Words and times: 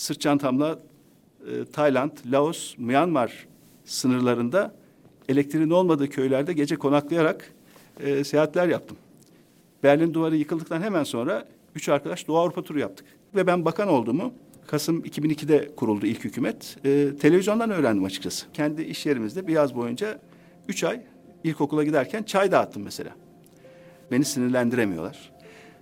sırt 0.00 0.20
çantamla 0.20 0.78
e, 1.46 1.64
Tayland, 1.64 2.10
Laos, 2.32 2.74
Myanmar 2.78 3.46
sınırlarında 3.84 4.74
elektriğin 5.28 5.70
olmadığı 5.70 6.08
köylerde 6.08 6.52
gece 6.52 6.76
konaklayarak 6.76 7.52
e, 8.00 8.24
seyahatler 8.24 8.68
yaptım. 8.68 8.96
Berlin 9.82 10.14
duvarı 10.14 10.36
yıkıldıktan 10.36 10.82
hemen 10.82 11.04
sonra 11.04 11.48
üç 11.74 11.88
arkadaş 11.88 12.28
Doğu 12.28 12.38
Avrupa 12.38 12.62
turu 12.62 12.78
yaptık. 12.78 13.06
Ve 13.34 13.46
ben 13.46 13.64
bakan 13.64 13.88
olduğumu 13.88 14.32
Kasım 14.66 15.00
2002'de 15.00 15.74
kuruldu 15.76 16.06
ilk 16.06 16.24
hükümet. 16.24 16.76
E, 16.84 17.16
televizyondan 17.20 17.70
öğrendim 17.70 18.04
açıkçası. 18.04 18.46
Kendi 18.52 18.82
iş 18.82 19.06
yerimizde 19.06 19.46
bir 19.46 19.52
yaz 19.52 19.74
boyunca 19.74 20.20
üç 20.68 20.84
ay 20.84 21.00
ilkokula 21.44 21.84
giderken 21.84 22.22
çay 22.22 22.52
dağıttım 22.52 22.82
mesela. 22.82 23.10
Beni 24.10 24.24
sinirlendiremiyorlar. 24.24 25.32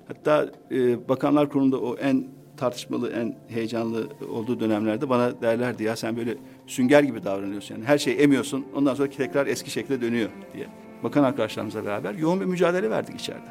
Hatta 0.09 0.51
e, 0.71 1.09
Bakanlar 1.09 1.49
Kurulu'nda 1.49 1.81
o 1.81 1.97
en 1.97 2.38
tartışmalı, 2.59 3.11
en 3.13 3.37
heyecanlı 3.49 4.09
olduğu 4.31 4.61
dönemlerde 4.61 5.09
bana 5.09 5.43
derlerdi 5.43 5.83
ya 5.85 5.97
sen 5.97 6.17
böyle 6.17 6.37
sünger 6.67 7.03
gibi 7.03 7.25
davranıyorsun. 7.25 7.75
Yani 7.75 7.85
her 7.85 7.99
şeyi 7.99 8.17
emiyorsun 8.17 8.67
ondan 8.75 8.95
sonra 8.95 9.11
tekrar 9.11 9.47
eski 9.47 9.71
şekle 9.71 10.01
dönüyor 10.01 10.31
diye. 10.55 10.67
Bakan 11.03 11.25
arkadaşlarımızla 11.25 11.85
beraber 11.85 12.15
yoğun 12.15 12.41
bir 12.41 12.47
mücadele 12.47 12.91
verdik 12.91 13.21
içeride. 13.21 13.49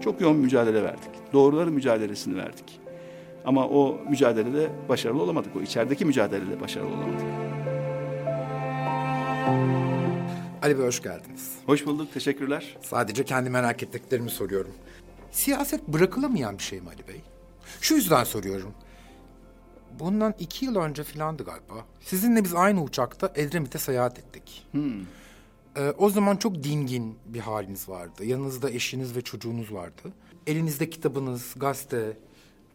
Çok 0.00 0.20
yoğun 0.20 0.38
bir 0.38 0.42
mücadele 0.42 0.82
verdik. 0.82 1.10
Doğruların 1.32 1.72
mücadelesini 1.72 2.36
verdik. 2.36 2.80
Ama 3.44 3.68
o 3.68 3.98
mücadelede 4.10 4.70
başarılı 4.88 5.22
olamadık. 5.22 5.56
O 5.56 5.60
içerideki 5.60 6.04
mücadelede 6.04 6.60
başarılı 6.60 6.88
olamadık. 6.88 7.26
Ali 10.62 10.78
Bey 10.78 10.86
hoş 10.86 11.02
geldiniz. 11.02 11.54
Hoş 11.66 11.86
bulduk, 11.86 12.12
teşekkürler. 12.14 12.76
Sadece 12.82 13.24
kendi 13.24 13.50
merak 13.50 13.82
ettiklerimi 13.82 14.30
soruyorum. 14.30 14.72
Siyaset 15.30 15.88
bırakılamayan 15.88 16.58
bir 16.58 16.62
şey 16.62 16.80
mi 16.80 16.88
Ali 16.88 17.08
Bey? 17.08 17.31
Şu 17.80 17.94
yüzden 17.94 18.24
soruyorum. 18.24 18.74
Bundan 19.98 20.34
iki 20.38 20.64
yıl 20.64 20.76
önce 20.76 21.04
filandı 21.04 21.44
galiba. 21.44 21.84
Sizinle 22.00 22.44
biz 22.44 22.54
aynı 22.54 22.82
uçakta 22.82 23.32
Edremit'e 23.34 23.78
seyahat 23.78 24.18
ettik. 24.18 24.66
Ee, 25.76 25.90
o 25.98 26.10
zaman 26.10 26.36
çok 26.36 26.62
dingin 26.64 27.18
bir 27.26 27.40
haliniz 27.40 27.88
vardı. 27.88 28.24
Yanınızda 28.24 28.70
eşiniz 28.70 29.16
ve 29.16 29.20
çocuğunuz 29.22 29.72
vardı. 29.72 30.12
Elinizde 30.46 30.90
kitabınız, 30.90 31.54
gazete. 31.56 32.16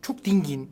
Çok 0.01 0.25
dingin 0.25 0.71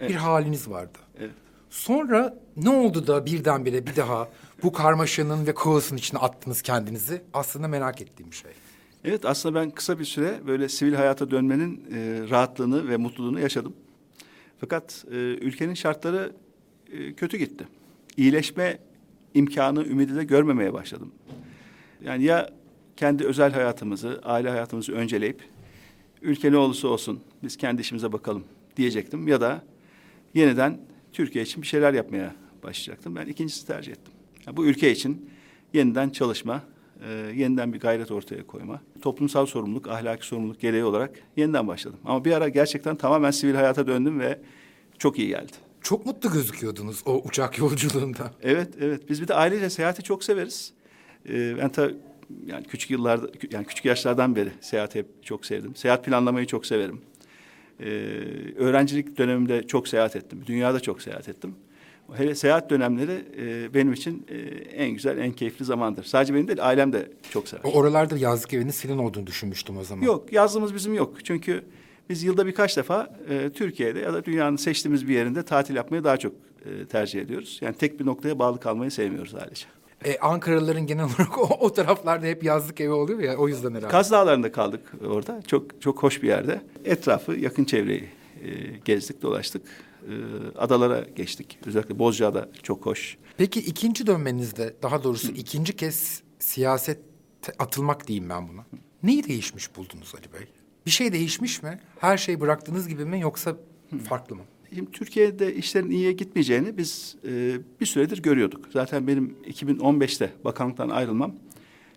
bir 0.00 0.14
haliniz 0.14 0.70
vardı. 0.70 0.98
Evet. 1.18 1.30
Sonra 1.70 2.38
ne 2.56 2.70
oldu 2.70 3.06
da 3.06 3.26
birdenbire 3.26 3.86
bir 3.86 3.96
daha 3.96 4.28
bu 4.62 4.72
karmaşanın 4.72 5.46
ve 5.46 5.54
kaosun 5.54 5.96
içine 5.96 6.20
attınız 6.20 6.62
kendinizi? 6.62 7.22
Aslında 7.34 7.68
merak 7.68 8.00
ettiğim 8.02 8.30
bir 8.30 8.36
şey. 8.36 8.50
Evet 9.04 9.24
aslında 9.24 9.60
ben 9.60 9.70
kısa 9.70 9.98
bir 9.98 10.04
süre 10.04 10.40
böyle 10.46 10.68
sivil 10.68 10.94
hayata 10.94 11.30
dönmenin 11.30 11.84
e, 11.94 12.28
rahatlığını 12.30 12.88
ve 12.88 12.96
mutluluğunu 12.96 13.40
yaşadım. 13.40 13.74
Fakat 14.60 15.04
e, 15.10 15.14
ülkenin 15.16 15.74
şartları 15.74 16.32
e, 16.92 17.12
kötü 17.12 17.36
gitti. 17.36 17.68
İyileşme 18.16 18.78
imkanı, 19.34 19.84
ümidi 19.84 20.16
de 20.16 20.24
görmemeye 20.24 20.72
başladım. 20.72 21.12
Yani 22.04 22.24
ya 22.24 22.50
kendi 22.96 23.24
özel 23.24 23.52
hayatımızı, 23.52 24.20
aile 24.24 24.50
hayatımızı 24.50 24.92
önceleyip 24.92 25.40
ülke 26.22 26.52
ne 26.52 26.56
olursa 26.56 26.88
olsun 26.88 27.20
biz 27.42 27.56
kendi 27.56 27.80
işimize 27.80 28.12
bakalım 28.12 28.44
diyecektim 28.76 29.28
ya 29.28 29.40
da 29.40 29.62
yeniden 30.34 30.80
Türkiye 31.12 31.44
için 31.44 31.62
bir 31.62 31.66
şeyler 31.66 31.94
yapmaya 31.94 32.34
başlayacaktım. 32.62 33.16
Ben 33.16 33.26
ikincisini 33.26 33.66
tercih 33.66 33.92
ettim. 33.92 34.12
Yani 34.46 34.56
bu 34.56 34.66
ülke 34.66 34.90
için 34.90 35.30
yeniden 35.72 36.10
çalışma, 36.10 36.62
e, 37.08 37.32
yeniden 37.36 37.72
bir 37.72 37.80
gayret 37.80 38.10
ortaya 38.10 38.46
koyma, 38.46 38.80
toplumsal 39.02 39.46
sorumluluk, 39.46 39.88
ahlaki 39.88 40.26
sorumluluk 40.26 40.60
gereği 40.60 40.84
olarak 40.84 41.10
yeniden 41.36 41.68
başladım. 41.68 41.98
Ama 42.04 42.24
bir 42.24 42.32
ara 42.32 42.48
gerçekten 42.48 42.96
tamamen 42.96 43.30
sivil 43.30 43.54
hayata 43.54 43.86
döndüm 43.86 44.20
ve 44.20 44.38
çok 44.98 45.18
iyi 45.18 45.28
geldi. 45.28 45.52
Çok 45.80 46.06
mutlu 46.06 46.32
gözüküyordunuz 46.32 47.02
o 47.06 47.22
uçak 47.24 47.58
yolculuğunda. 47.58 48.30
Evet, 48.42 48.68
evet. 48.80 49.10
Biz 49.10 49.22
bir 49.22 49.28
de 49.28 49.34
ailece 49.34 49.70
seyahati 49.70 50.02
çok 50.02 50.24
severiz. 50.24 50.72
Ee, 51.28 51.58
ben 51.58 51.68
tabii 51.68 51.94
yani 52.46 52.64
küçük 52.64 52.90
yıllarda, 52.90 53.28
yani 53.50 53.66
küçük 53.66 53.84
yaşlardan 53.84 54.36
beri 54.36 54.50
seyahati 54.60 54.98
hep 54.98 55.06
çok 55.24 55.46
sevdim. 55.46 55.76
Seyahat 55.76 56.04
planlamayı 56.04 56.46
çok 56.46 56.66
severim. 56.66 57.00
Ee, 57.80 57.86
öğrencilik 58.56 59.18
dönemimde 59.18 59.66
çok 59.66 59.88
seyahat 59.88 60.16
ettim. 60.16 60.42
Dünyada 60.46 60.80
çok 60.80 61.02
seyahat 61.02 61.28
ettim. 61.28 61.54
Hele 62.16 62.34
seyahat 62.34 62.70
dönemleri 62.70 63.24
e, 63.38 63.74
benim 63.74 63.92
için 63.92 64.26
e, 64.28 64.36
en 64.84 64.90
güzel, 64.90 65.18
en 65.18 65.32
keyifli 65.32 65.64
zamandır. 65.64 66.04
Sadece 66.04 66.34
benim 66.34 66.48
değil, 66.48 66.68
ailem 66.68 66.92
de 66.92 67.08
çok 67.30 67.48
sever. 67.48 67.62
O 67.64 67.72
oralarda 67.72 68.16
yazlık 68.16 68.54
eviniz 68.54 68.80
filan 68.80 68.98
olduğunu 68.98 69.26
düşünmüştüm 69.26 69.76
o 69.76 69.84
zaman. 69.84 70.02
Yok, 70.04 70.32
yazlığımız 70.32 70.74
bizim 70.74 70.94
yok. 70.94 71.24
Çünkü 71.24 71.64
biz 72.08 72.22
yılda 72.22 72.46
birkaç 72.46 72.76
defa 72.76 73.16
e, 73.28 73.50
Türkiye'de 73.50 73.98
ya 73.98 74.12
da 74.12 74.24
dünyanın 74.24 74.56
seçtiğimiz 74.56 75.08
bir 75.08 75.14
yerinde 75.14 75.42
tatil 75.42 75.76
yapmayı 75.76 76.04
daha 76.04 76.16
çok 76.16 76.32
e, 76.64 76.86
tercih 76.86 77.20
ediyoruz. 77.20 77.58
Yani 77.60 77.74
tek 77.74 78.00
bir 78.00 78.06
noktaya 78.06 78.38
bağlı 78.38 78.60
kalmayı 78.60 78.90
sevmiyoruz 78.90 79.34
ailece. 79.34 79.66
E, 80.04 80.18
Ankaralıların 80.18 80.86
genel 80.86 81.04
olarak 81.04 81.38
o, 81.38 81.42
o 81.60 81.72
taraflarda 81.72 82.26
hep 82.26 82.44
yazlık 82.44 82.80
evi 82.80 82.90
oluyor 82.92 83.18
ya 83.18 83.36
o 83.36 83.48
yüzden 83.48 83.70
herhalde. 83.70 83.88
Kaz 83.88 84.10
Dağları'nda 84.10 84.52
kaldık 84.52 84.92
orada. 85.06 85.42
Çok 85.46 85.82
çok 85.82 86.02
hoş 86.02 86.22
bir 86.22 86.28
yerde. 86.28 86.60
Etrafı, 86.84 87.32
yakın 87.32 87.64
çevreyi 87.64 88.04
e, 88.44 88.48
gezdik, 88.84 89.22
dolaştık. 89.22 89.62
E, 90.08 90.58
adalara 90.58 91.06
geçtik. 91.16 91.58
Özellikle 91.66 91.98
Bozcaada 91.98 92.48
çok 92.62 92.86
hoş. 92.86 93.18
Peki 93.36 93.60
ikinci 93.60 94.06
dönmenizde 94.06 94.76
daha 94.82 95.04
doğrusu 95.04 95.32
ikinci 95.32 95.76
kez 95.76 96.22
siyasete 96.38 97.52
atılmak 97.58 98.08
diyeyim 98.08 98.28
ben 98.28 98.48
buna. 98.48 98.64
Neyi 99.02 99.28
değişmiş 99.28 99.76
buldunuz 99.76 100.14
Ali 100.14 100.32
Bey? 100.32 100.46
Bir 100.86 100.90
şey 100.90 101.12
değişmiş 101.12 101.62
mi? 101.62 101.80
Her 101.98 102.16
şeyi 102.16 102.40
bıraktığınız 102.40 102.88
gibi 102.88 103.04
mi 103.04 103.20
yoksa 103.20 103.56
farklı 104.08 104.36
mı? 104.36 104.42
Şimdi 104.74 104.90
Türkiye'de 104.90 105.54
işlerin 105.54 105.90
iyiye 105.90 106.12
gitmeyeceğini 106.12 106.78
biz 106.78 107.16
e, 107.24 107.54
bir 107.80 107.86
süredir 107.86 108.22
görüyorduk. 108.22 108.68
Zaten 108.72 109.06
benim 109.06 109.36
2015'te 109.44 110.32
bakanlıktan 110.44 110.88
ayrılmam 110.88 111.34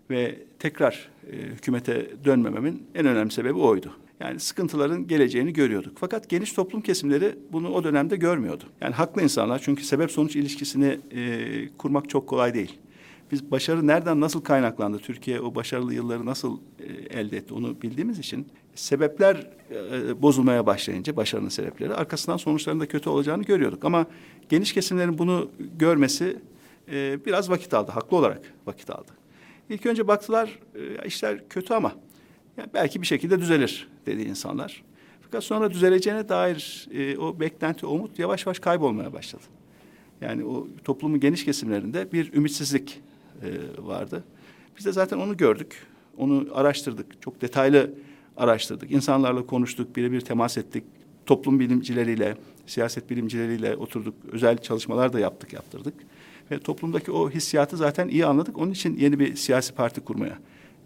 ve 0.09 0.39
tekrar 0.59 1.09
e, 1.31 1.35
hükümete 1.37 2.11
dönmememin 2.25 2.87
en 2.95 3.05
önemli 3.05 3.31
sebebi 3.31 3.57
oydu. 3.59 3.91
Yani 4.19 4.39
sıkıntıların 4.39 5.07
geleceğini 5.07 5.53
görüyorduk. 5.53 5.97
Fakat 5.99 6.29
geniş 6.29 6.53
toplum 6.53 6.81
kesimleri 6.81 7.35
bunu 7.51 7.69
o 7.73 7.83
dönemde 7.83 8.15
görmüyordu. 8.15 8.63
Yani 8.81 8.93
haklı 8.93 9.21
insanlar 9.21 9.59
çünkü 9.59 9.83
sebep 9.83 10.11
sonuç 10.11 10.35
ilişkisini 10.35 10.99
e, 11.11 11.69
kurmak 11.77 12.09
çok 12.09 12.27
kolay 12.27 12.53
değil. 12.53 12.79
Biz 13.31 13.51
başarı 13.51 13.87
nereden 13.87 14.21
nasıl 14.21 14.41
kaynaklandı? 14.41 14.99
Türkiye 14.99 15.41
o 15.41 15.55
başarılı 15.55 15.93
yılları 15.93 16.25
nasıl 16.25 16.57
e, 16.79 17.19
elde 17.19 17.37
etti? 17.37 17.53
Onu 17.53 17.81
bildiğimiz 17.81 18.19
için 18.19 18.47
sebepler 18.75 19.47
e, 19.71 20.21
bozulmaya 20.21 20.65
başlayınca 20.65 21.15
başarının 21.15 21.49
sebepleri 21.49 21.93
arkasından 21.93 22.37
sonuçların 22.37 22.79
da 22.79 22.85
kötü 22.85 23.09
olacağını 23.09 23.43
görüyorduk. 23.43 23.85
Ama 23.85 24.05
geniş 24.49 24.73
kesimlerin 24.73 25.17
bunu 25.17 25.49
görmesi 25.77 26.37
e, 26.91 27.25
biraz 27.25 27.49
vakit 27.49 27.73
aldı. 27.73 27.91
Haklı 27.91 28.17
olarak 28.17 28.41
vakit 28.65 28.89
aldı. 28.89 29.11
İlk 29.69 29.85
önce 29.85 30.07
baktılar 30.07 30.59
e, 30.75 31.07
işler 31.07 31.49
kötü 31.49 31.73
ama 31.73 31.91
yani 32.57 32.69
belki 32.73 33.01
bir 33.01 33.07
şekilde 33.07 33.39
düzelir 33.39 33.87
dedi 34.05 34.21
insanlar. 34.21 34.83
Fakat 35.21 35.43
sonra 35.43 35.71
düzeleceğine 35.71 36.29
dair 36.29 36.87
e, 36.93 37.17
o 37.17 37.39
beklenti, 37.39 37.85
umut 37.85 38.19
yavaş 38.19 38.45
yavaş 38.45 38.59
kaybolmaya 38.59 39.13
başladı. 39.13 39.43
Yani 40.21 40.45
o 40.45 40.67
toplumun 40.83 41.19
geniş 41.19 41.45
kesimlerinde 41.45 42.11
bir 42.11 42.33
ümitsizlik 42.33 43.01
e, 43.41 43.47
vardı. 43.87 44.23
Biz 44.77 44.85
de 44.85 44.91
zaten 44.91 45.17
onu 45.17 45.37
gördük, 45.37 45.85
onu 46.17 46.47
araştırdık, 46.53 47.21
çok 47.21 47.41
detaylı 47.41 47.93
araştırdık. 48.37 48.91
İnsanlarla 48.91 49.45
konuştuk, 49.45 49.95
birebir 49.95 50.21
temas 50.21 50.57
ettik. 50.57 50.83
Toplum 51.25 51.59
bilimcileriyle, 51.59 52.37
siyaset 52.65 53.09
bilimcileriyle 53.09 53.75
oturduk, 53.75 54.13
özel 54.31 54.57
çalışmalar 54.57 55.13
da 55.13 55.19
yaptık, 55.19 55.53
yaptırdık. 55.53 55.93
Ve 56.51 56.59
toplumdaki 56.59 57.11
o 57.11 57.29
hissiyatı 57.29 57.77
zaten 57.77 58.07
iyi 58.07 58.25
anladık. 58.25 58.57
Onun 58.57 58.71
için 58.71 58.97
yeni 58.97 59.19
bir 59.19 59.35
siyasi 59.35 59.73
parti 59.73 60.01
kurmaya 60.01 60.37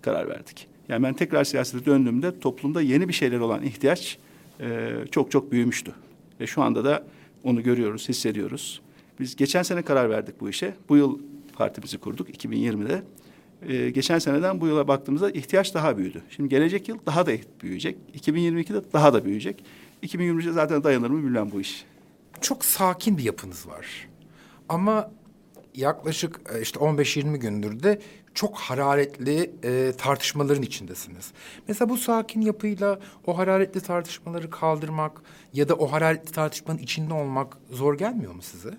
karar 0.02 0.30
verdik. 0.30 0.68
Yani 0.90 1.04
ben 1.04 1.14
tekrar 1.14 1.44
siyasete 1.44 1.86
döndüğümde 1.86 2.40
toplumda 2.40 2.82
yeni 2.82 3.08
bir 3.08 3.14
şeyler 3.14 3.40
olan 3.40 3.64
ihtiyaç 3.64 4.18
e, 4.60 4.90
çok 5.12 5.32
çok 5.32 5.52
büyümüştü. 5.52 5.92
Ve 6.40 6.48
şu 6.48 6.62
anda 6.62 6.86
da 6.86 7.04
onu 7.44 7.64
görüyoruz, 7.64 8.10
hissediyoruz. 8.10 8.82
Biz 9.20 9.36
geçen 9.36 9.64
sene 9.64 9.82
karar 9.82 10.10
verdik 10.10 10.42
bu 10.42 10.50
işe. 10.50 10.74
Bu 10.90 10.98
yıl 10.98 11.20
partimizi 11.54 11.98
kurduk 11.98 12.30
2020'de. 12.30 13.04
Ee, 13.68 13.90
geçen 13.90 14.20
seneden 14.20 14.62
bu 14.62 14.68
yıla 14.68 14.88
baktığımızda 14.88 15.32
ihtiyaç 15.32 15.74
daha 15.74 15.98
büyüdü. 15.98 16.22
Şimdi 16.30 16.50
gelecek 16.50 16.90
yıl 16.90 16.98
daha 17.06 17.26
da 17.26 17.32
büyüyecek. 17.62 17.98
2022'de 18.16 18.82
daha 18.94 19.14
da 19.14 19.26
büyüyecek. 19.26 19.64
2023'de 20.04 20.52
zaten 20.52 20.84
dayanır 20.84 21.10
mı 21.10 21.24
bilmem 21.24 21.52
bu 21.52 21.62
iş. 21.62 21.86
Çok 22.42 22.66
sakin 22.66 23.18
bir 23.18 23.24
yapınız 23.24 23.68
var. 23.68 24.08
Ama 24.70 25.12
yaklaşık 25.76 26.42
e, 26.56 26.62
işte 26.62 26.80
15-20 26.80 27.38
gündür 27.38 27.84
de 27.84 28.02
çok 28.34 28.58
hararetli 28.58 29.52
e, 29.64 29.92
tartışmaların 29.98 30.64
içindesiniz. 30.64 31.32
Mesela 31.68 31.90
bu 31.90 31.98
sakin 31.98 32.42
yapıyla 32.42 33.00
o 33.26 33.38
hararetli 33.38 33.82
tartışmaları 33.82 34.50
kaldırmak 34.50 35.22
ya 35.54 35.70
da 35.70 35.76
o 35.76 35.92
hararetli 35.92 36.32
tartışmanın 36.32 36.78
içinde 36.78 37.14
olmak 37.14 37.58
zor 37.72 37.98
gelmiyor 37.98 38.34
mu 38.34 38.42
size? 38.42 38.78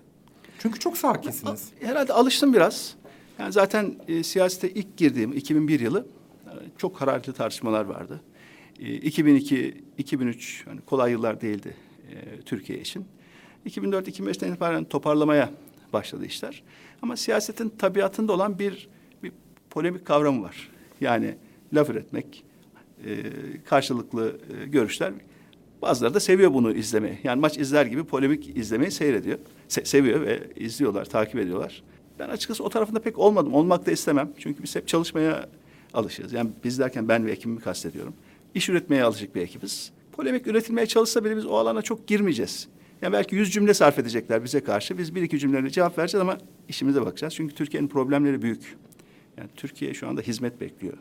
Çünkü 0.58 0.78
çok 0.78 0.96
sakinsiniz. 0.96 1.68
Herhalde 1.80 2.12
alıştım 2.12 2.54
biraz. 2.54 2.94
Yani 3.38 3.52
zaten 3.52 3.94
e, 4.08 4.22
siyasete 4.22 4.70
ilk 4.70 4.96
girdiğim 4.96 5.32
2001 5.32 5.80
yılı 5.80 6.06
e, 6.46 6.52
çok 6.78 7.00
hararetli 7.00 7.32
tartışmalar 7.32 7.84
vardı. 7.84 8.20
E, 8.80 8.94
2002, 8.94 9.84
2003 9.98 10.66
hani 10.66 10.80
kolay 10.80 11.12
yıllar 11.12 11.40
değildi 11.40 11.76
e, 12.10 12.40
Türkiye 12.40 12.78
için. 12.80 13.06
2004-2005'ten 13.66 14.48
itibaren 14.48 14.84
toparlamaya 14.84 15.50
başladı 15.92 16.26
işler. 16.26 16.62
Ama 17.02 17.16
siyasetin 17.16 17.68
tabiatında 17.68 18.32
olan 18.32 18.58
bir, 18.58 18.88
bir 19.22 19.32
polemik 19.70 20.04
kavramı 20.04 20.42
var. 20.42 20.70
Yani 21.00 21.34
laf 21.74 21.90
üretmek, 21.90 22.44
e, 23.06 23.22
karşılıklı 23.64 24.40
e, 24.62 24.66
görüşler. 24.66 25.12
Bazıları 25.82 26.14
da 26.14 26.20
seviyor 26.20 26.54
bunu 26.54 26.72
izlemeyi. 26.72 27.18
Yani 27.24 27.40
maç 27.40 27.58
izler 27.58 27.86
gibi 27.86 28.04
polemik 28.04 28.56
izlemeyi 28.56 28.90
seyrediyor. 28.90 29.38
Se- 29.68 29.84
seviyor 29.84 30.20
ve 30.20 30.40
izliyorlar, 30.56 31.04
takip 31.04 31.36
ediyorlar. 31.36 31.82
Ben 32.18 32.28
açıkçası 32.28 32.64
o 32.64 32.68
tarafında 32.68 33.00
pek 33.00 33.18
olmadım. 33.18 33.54
Olmak 33.54 33.86
da 33.86 33.90
istemem. 33.90 34.32
Çünkü 34.38 34.62
biz 34.62 34.76
hep 34.76 34.88
çalışmaya 34.88 35.48
alışığız. 35.94 36.32
Yani 36.32 36.50
biz 36.64 36.78
derken 36.78 37.08
ben 37.08 37.26
ve 37.26 37.32
ekibimi 37.32 37.60
kastediyorum. 37.60 38.14
İş 38.54 38.68
üretmeye 38.68 39.04
alışık 39.04 39.34
bir 39.34 39.40
ekibiz. 39.40 39.92
Polemik 40.12 40.46
üretilmeye 40.46 40.86
çalışsa 40.86 41.24
bile 41.24 41.36
biz 41.36 41.46
o 41.46 41.56
alana 41.56 41.82
çok 41.82 42.06
girmeyeceğiz. 42.06 42.68
Yani 43.02 43.12
belki 43.12 43.36
yüz 43.36 43.52
cümle 43.52 43.74
sarf 43.74 43.98
edecekler 43.98 44.44
bize 44.44 44.60
karşı. 44.60 44.98
Biz 44.98 45.14
bir 45.14 45.22
iki 45.22 45.38
cümleyle 45.38 45.70
cevap 45.70 45.98
vereceğiz 45.98 46.22
ama 46.22 46.38
işimize 46.68 47.00
bakacağız. 47.00 47.34
Çünkü 47.34 47.54
Türkiye'nin 47.54 47.88
problemleri 47.88 48.42
büyük. 48.42 48.76
Yani 49.36 49.48
Türkiye 49.56 49.94
şu 49.94 50.08
anda 50.08 50.20
hizmet 50.20 50.60
bekliyor. 50.60 50.94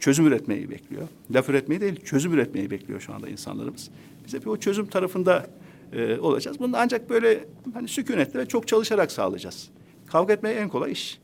Çözüm 0.00 0.26
üretmeyi 0.26 0.70
bekliyor. 0.70 1.08
Laf 1.30 1.48
üretmeyi 1.48 1.80
değil, 1.80 2.00
çözüm 2.04 2.32
üretmeyi 2.32 2.70
bekliyor 2.70 3.00
şu 3.00 3.14
anda 3.14 3.28
insanlarımız. 3.28 3.90
Biz 4.26 4.34
hep 4.34 4.48
o 4.48 4.56
çözüm 4.56 4.86
tarafında 4.86 5.46
e, 5.92 6.18
olacağız. 6.18 6.58
Bunu 6.58 6.76
ancak 6.76 7.10
böyle 7.10 7.44
hani 7.74 7.88
sükunetle 7.88 8.40
ve 8.40 8.46
çok 8.46 8.68
çalışarak 8.68 9.12
sağlayacağız. 9.12 9.68
Kavga 10.06 10.32
etmeye 10.32 10.54
en 10.54 10.68
kolay 10.68 10.92
iş. 10.92 11.18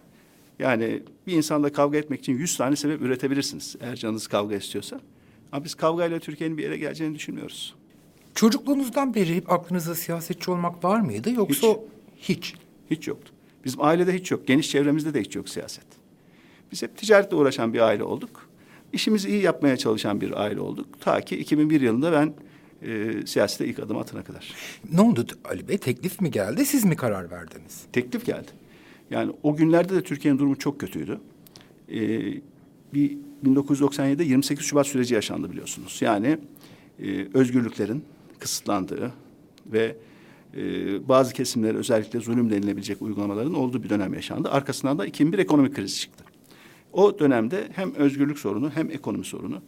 Yani 0.58 1.02
bir 1.26 1.32
insanla 1.32 1.72
kavga 1.72 1.98
etmek 1.98 2.20
için 2.20 2.32
yüz 2.32 2.56
tane 2.56 2.76
sebep 2.76 3.02
üretebilirsiniz 3.02 3.76
eğer 3.80 3.96
canınız 3.96 4.26
kavga 4.26 4.56
istiyorsa. 4.56 5.00
Ama 5.52 5.64
biz 5.64 5.74
kavgayla 5.74 6.18
Türkiye'nin 6.18 6.58
bir 6.58 6.62
yere 6.62 6.76
geleceğini 6.78 7.14
düşünmüyoruz. 7.14 7.74
Çocukluğunuzdan 8.34 9.14
beri 9.14 9.36
hep 9.36 9.52
aklınızda 9.52 9.94
siyasetçi 9.94 10.50
olmak 10.50 10.84
var 10.84 11.00
mıydı 11.00 11.30
yoksa 11.30 11.66
hiç? 12.16 12.54
Hiç 12.90 13.08
yoktu. 13.08 13.32
Bizim 13.64 13.82
ailede 13.82 14.14
hiç 14.14 14.30
yok. 14.30 14.46
Geniş 14.46 14.70
çevremizde 14.70 15.14
de 15.14 15.20
hiç 15.20 15.36
yok 15.36 15.48
siyaset. 15.48 15.86
Biz 16.72 16.82
hep 16.82 16.96
ticaretle 16.96 17.36
uğraşan 17.36 17.74
bir 17.74 17.80
aile 17.80 18.02
olduk. 18.02 18.48
İşimizi 18.92 19.28
iyi 19.28 19.42
yapmaya 19.42 19.76
çalışan 19.76 20.20
bir 20.20 20.42
aile 20.42 20.60
olduk. 20.60 20.86
Ta 21.00 21.20
ki 21.20 21.36
2001 21.36 21.80
yılında 21.80 22.12
ben 22.12 22.34
e, 22.88 23.26
siyasete 23.26 23.66
ilk 23.66 23.78
adım 23.78 23.98
atana 23.98 24.24
kadar. 24.24 24.54
Ne 24.92 25.00
oldu 25.00 25.26
Ali 25.44 25.68
Bey? 25.68 25.78
Teklif 25.78 26.20
mi 26.20 26.30
geldi, 26.30 26.66
siz 26.66 26.84
mi 26.84 26.96
karar 26.96 27.30
verdiniz? 27.30 27.84
Teklif 27.92 28.26
geldi. 28.26 28.50
Yani 29.10 29.32
o 29.42 29.56
günlerde 29.56 29.94
de 29.94 30.02
Türkiye'nin 30.02 30.38
durumu 30.38 30.58
çok 30.58 30.80
kötüydü. 30.80 31.20
Ee, 31.88 31.96
bir 32.94 33.16
1997'de 33.46 34.24
28 34.24 34.66
Şubat 34.66 34.86
süreci 34.86 35.14
yaşandı 35.14 35.50
biliyorsunuz. 35.50 35.98
Yani 36.00 36.38
e, 37.02 37.26
özgürlüklerin 37.34 38.04
kısıtlandığı 38.38 39.12
ve 39.66 39.96
e, 40.56 41.08
bazı 41.08 41.34
kesimlere 41.34 41.78
özellikle 41.78 42.20
zulüm 42.20 42.50
denilebilecek 42.50 43.02
uygulamaların 43.02 43.54
olduğu 43.54 43.82
bir 43.82 43.88
dönem 43.88 44.14
yaşandı. 44.14 44.50
Arkasından 44.50 44.98
da 44.98 45.06
2001 45.06 45.38
ekonomik 45.38 45.76
krizi 45.76 46.00
çıktı. 46.00 46.24
O 46.92 47.18
dönemde 47.18 47.68
hem 47.72 47.94
özgürlük 47.94 48.38
sorunu 48.38 48.70
hem 48.70 48.90
ekonomi 48.90 49.24
sorunu 49.24 49.62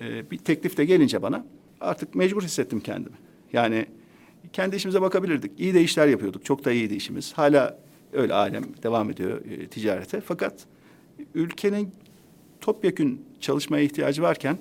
e, 0.00 0.30
bir 0.30 0.38
teklifte 0.38 0.84
gelince 0.84 1.22
bana 1.22 1.46
artık 1.80 2.14
mecbur 2.14 2.42
hissettim 2.42 2.80
kendimi. 2.80 3.16
Yani 3.52 3.86
kendi 4.52 4.76
işimize 4.76 5.02
bakabilirdik. 5.02 5.60
İyi 5.60 5.74
de 5.74 5.82
işler 5.82 6.06
yapıyorduk. 6.06 6.44
Çok 6.44 6.64
da 6.64 6.72
iyiydi 6.72 6.94
işimiz. 6.94 7.32
Hala 7.32 7.78
öyle 8.12 8.34
alem 8.34 8.64
devam 8.82 9.10
ediyor 9.10 9.40
e, 9.44 9.66
ticarete. 9.66 10.20
Fakat 10.20 10.54
ülkenin 11.34 11.90
topyekün 12.60 13.24
çalışmaya 13.40 13.84
ihtiyacı 13.84 14.22
varken 14.22 14.58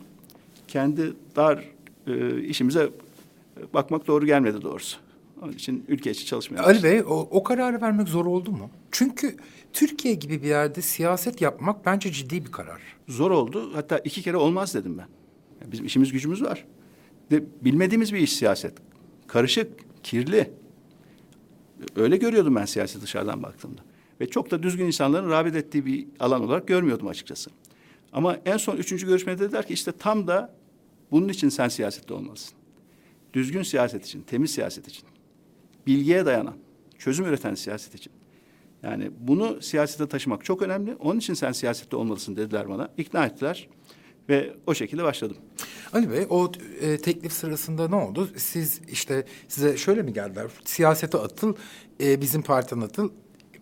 kendi 0.68 1.13
dar 1.36 1.63
e, 2.07 2.42
işimize 2.42 2.89
bakmak 3.73 4.07
doğru 4.07 4.25
gelmedi 4.25 4.61
doğrusu. 4.61 4.97
Onun 5.41 5.51
için 5.51 5.85
ülke 5.88 6.11
için 6.11 6.25
çalışmaya 6.25 6.63
Ali. 6.63 6.83
Bey, 6.83 7.01
o, 7.01 7.27
o 7.31 7.44
kararı 7.44 7.81
vermek 7.81 8.07
zor 8.07 8.25
oldu 8.25 8.51
mu? 8.51 8.69
Çünkü 8.91 9.38
Türkiye 9.73 10.13
gibi 10.13 10.44
bir 10.44 10.47
yerde 10.47 10.81
siyaset 10.81 11.41
yapmak 11.41 11.85
bence 11.85 12.11
ciddi 12.11 12.45
bir 12.45 12.51
karar. 12.51 12.81
Zor 13.07 13.31
oldu. 13.31 13.71
Hatta 13.73 13.97
iki 13.97 14.21
kere 14.21 14.38
olmaz 14.38 14.75
dedim 14.75 14.97
ben. 14.97 15.07
Yani 15.61 15.71
bizim 15.71 15.85
işimiz 15.85 16.11
gücümüz 16.11 16.44
var. 16.44 16.65
De, 17.31 17.44
bilmediğimiz 17.61 18.13
bir 18.13 18.19
iş 18.19 18.33
siyaset. 18.33 18.73
Karışık, 19.27 19.71
kirli. 20.03 20.51
Öyle 21.95 22.17
görüyordum 22.17 22.56
ben 22.56 22.65
siyaseti 22.65 23.01
dışarıdan 23.01 23.44
baktığımda. 23.44 23.81
Ve 24.21 24.29
çok 24.29 24.51
da 24.51 24.63
düzgün 24.63 24.85
insanların 24.85 25.29
rağbet 25.29 25.56
ettiği 25.56 25.85
bir 25.85 26.07
alan 26.19 26.41
olarak 26.41 26.67
görmüyordum 26.67 27.07
açıkçası. 27.07 27.49
Ama 28.13 28.38
en 28.45 28.57
son 28.57 28.77
üçüncü 28.77 29.07
görüşmede 29.07 29.39
dediler 29.39 29.67
ki 29.67 29.73
işte 29.73 29.91
tam 29.91 30.27
da 30.27 30.56
bunun 31.11 31.29
için 31.29 31.49
sen 31.49 31.67
siyasette 31.67 32.13
olmalısın. 32.13 32.57
Düzgün 33.33 33.63
siyaset 33.63 34.06
için, 34.06 34.21
temiz 34.21 34.51
siyaset 34.51 34.88
için. 34.88 35.06
Bilgiye 35.88 36.25
dayanan, 36.25 36.56
çözüm 36.97 37.25
üreten 37.25 37.56
siyaset 37.56 37.95
için. 37.95 38.13
Yani 38.83 39.12
bunu 39.19 39.62
siyasete 39.62 40.07
taşımak 40.07 40.45
çok 40.45 40.62
önemli. 40.62 40.95
Onun 40.95 41.19
için 41.19 41.33
sen 41.33 41.51
siyasette 41.51 41.95
olmalısın 41.95 42.35
dediler 42.35 42.69
bana. 42.69 42.89
İkna 42.97 43.25
ettiler 43.25 43.68
ve 44.30 44.53
o 44.68 44.74
şekilde 44.74 45.03
başladım. 45.03 45.38
Ali 45.94 46.12
Bey, 46.12 46.25
o 46.30 46.51
e, 46.81 46.97
teklif 46.97 47.33
sırasında 47.33 47.88
ne 47.88 47.95
oldu? 47.95 48.30
Siz 48.35 48.81
işte 48.88 49.25
size 49.47 49.77
şöyle 49.77 50.01
mi 50.01 50.13
geldiler? 50.13 50.51
Siyasete 50.65 51.18
atıl, 51.18 51.56
e, 52.01 52.21
bizim 52.21 52.41
partiden 52.41 52.81
atıl. 52.81 53.09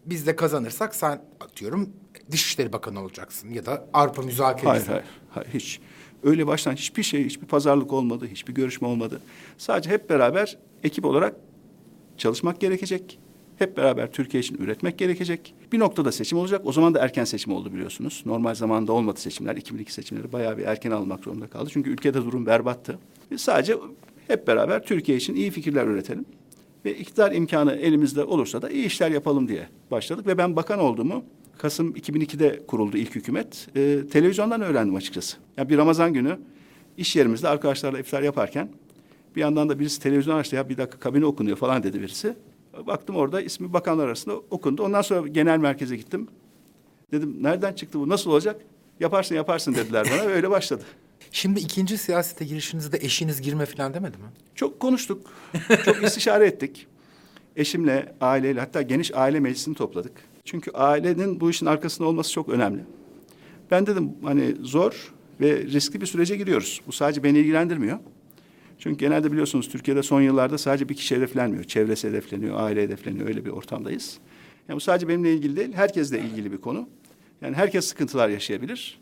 Biz 0.05 0.27
de 0.27 0.35
kazanırsak 0.35 0.95
sen 0.95 1.21
atıyorum 1.39 1.89
Dışişleri 2.31 2.73
Bakanı 2.73 3.01
olacaksın 3.01 3.49
ya 3.49 3.65
da 3.65 3.87
Avrupa 3.93 4.21
müzakeresi. 4.21 4.67
Hayır, 4.67 4.87
hayır, 4.87 5.03
hayır, 5.29 5.47
hiç. 5.53 5.81
Öyle 6.23 6.47
baştan 6.47 6.73
hiçbir 6.73 7.03
şey, 7.03 7.25
hiçbir 7.25 7.47
pazarlık 7.47 7.93
olmadı, 7.93 8.27
hiçbir 8.31 8.53
görüşme 8.53 8.87
olmadı. 8.87 9.21
Sadece 9.57 9.89
hep 9.89 10.09
beraber 10.09 10.57
ekip 10.83 11.05
olarak 11.05 11.35
çalışmak 12.17 12.59
gerekecek. 12.59 13.19
Hep 13.57 13.77
beraber 13.77 14.11
Türkiye 14.11 14.41
için 14.41 14.57
üretmek 14.57 14.97
gerekecek. 14.97 15.53
Bir 15.71 15.79
noktada 15.79 16.11
seçim 16.11 16.37
olacak. 16.37 16.61
O 16.65 16.71
zaman 16.71 16.93
da 16.93 16.99
erken 16.99 17.23
seçim 17.23 17.53
oldu 17.53 17.73
biliyorsunuz. 17.73 18.23
Normal 18.25 18.55
zamanda 18.55 18.93
olmadı 18.93 19.19
seçimler. 19.19 19.55
2002 19.55 19.93
seçimleri 19.93 20.31
bayağı 20.31 20.57
bir 20.57 20.63
erken 20.63 20.91
almak 20.91 21.23
zorunda 21.23 21.47
kaldı. 21.47 21.69
Çünkü 21.73 21.89
ülkede 21.89 22.17
durum 22.17 22.45
berbattı. 22.45 22.99
Biz 23.31 23.41
sadece 23.41 23.77
hep 24.27 24.47
beraber 24.47 24.83
Türkiye 24.83 25.17
için 25.17 25.35
iyi 25.35 25.51
fikirler 25.51 25.87
üretelim. 25.87 26.25
Ve 26.85 26.97
iktidar 26.97 27.31
imkanı 27.31 27.73
elimizde 27.73 28.23
olursa 28.23 28.61
da 28.61 28.69
iyi 28.69 28.85
işler 28.85 29.11
yapalım 29.11 29.47
diye 29.47 29.67
başladık. 29.91 30.27
Ve 30.27 30.37
ben 30.37 30.55
bakan 30.55 30.79
olduğumu 30.79 31.23
Kasım 31.61 31.95
2002'de 31.95 32.65
kuruldu 32.67 32.97
ilk 32.97 33.15
hükümet. 33.15 33.67
Ee, 33.75 33.99
televizyondan 34.11 34.61
öğrendim 34.61 34.95
açıkçası. 34.95 35.37
Yani 35.57 35.69
bir 35.69 35.77
Ramazan 35.77 36.13
günü 36.13 36.39
iş 36.97 37.15
yerimizde 37.15 37.47
arkadaşlarla 37.47 37.99
iftar 37.99 38.21
yaparken 38.21 38.69
bir 39.35 39.41
yandan 39.41 39.69
da 39.69 39.79
birisi 39.79 39.99
televizyon 39.99 40.37
açtı 40.37 40.55
ya 40.55 40.69
bir 40.69 40.77
dakika 40.77 40.99
kabine 40.99 41.25
okunuyor 41.25 41.57
falan 41.57 41.83
dedi 41.83 42.01
birisi. 42.01 42.35
Baktım 42.87 43.15
orada 43.15 43.41
ismi 43.41 43.73
bakanlar 43.73 44.07
arasında 44.07 44.35
okundu. 44.35 44.83
Ondan 44.83 45.01
sonra 45.01 45.27
genel 45.27 45.57
merkeze 45.57 45.95
gittim. 45.95 46.27
Dedim 47.11 47.37
nereden 47.41 47.73
çıktı 47.73 47.99
bu 47.99 48.09
nasıl 48.09 48.31
olacak? 48.31 48.61
Yaparsın 48.99 49.35
yaparsın 49.35 49.75
dediler 49.75 50.07
bana 50.11 50.29
ve 50.29 50.33
öyle 50.33 50.49
başladı. 50.49 50.83
Şimdi 51.31 51.59
ikinci 51.59 51.97
siyasete 51.97 52.45
girişinizde 52.45 52.97
eşiniz 53.01 53.41
girme 53.41 53.65
falan 53.65 53.93
demedi 53.93 54.17
mi? 54.17 54.27
Çok 54.55 54.79
konuştuk. 54.79 55.27
Çok 55.85 56.03
istişare 56.03 56.47
ettik. 56.47 56.87
Eşimle, 57.55 58.15
aileyle 58.21 58.59
hatta 58.59 58.81
geniş 58.81 59.15
aile 59.15 59.39
meclisini 59.39 59.75
topladık. 59.75 60.11
Çünkü 60.45 60.71
ailenin 60.71 61.39
bu 61.39 61.49
işin 61.49 61.65
arkasında 61.65 62.07
olması 62.07 62.31
çok 62.31 62.49
önemli. 62.49 62.81
Ben 63.71 63.87
dedim 63.87 64.11
hani 64.23 64.55
zor 64.61 65.13
ve 65.41 65.63
riskli 65.63 66.01
bir 66.01 66.05
sürece 66.05 66.35
giriyoruz. 66.35 66.81
Bu 66.87 66.91
sadece 66.91 67.23
beni 67.23 67.39
ilgilendirmiyor. 67.39 67.99
Çünkü 68.79 68.97
genelde 68.97 69.31
biliyorsunuz 69.31 69.69
Türkiye'de 69.69 70.03
son 70.03 70.21
yıllarda 70.21 70.57
sadece 70.57 70.89
bir 70.89 70.95
kişi 70.95 71.15
hedeflenmiyor. 71.15 71.63
Çevresi 71.63 72.07
hedefleniyor, 72.07 72.59
aile 72.59 72.83
hedefleniyor. 72.83 73.27
Öyle 73.27 73.45
bir 73.45 73.49
ortamdayız. 73.49 74.17
Yani 74.69 74.75
bu 74.75 74.81
sadece 74.81 75.07
benimle 75.07 75.33
ilgili 75.33 75.55
değil, 75.55 75.73
herkesle 75.73 76.19
ilgili 76.19 76.51
bir 76.51 76.57
konu. 76.57 76.89
Yani 77.41 77.55
herkes 77.55 77.85
sıkıntılar 77.85 78.29
yaşayabilir. 78.29 78.99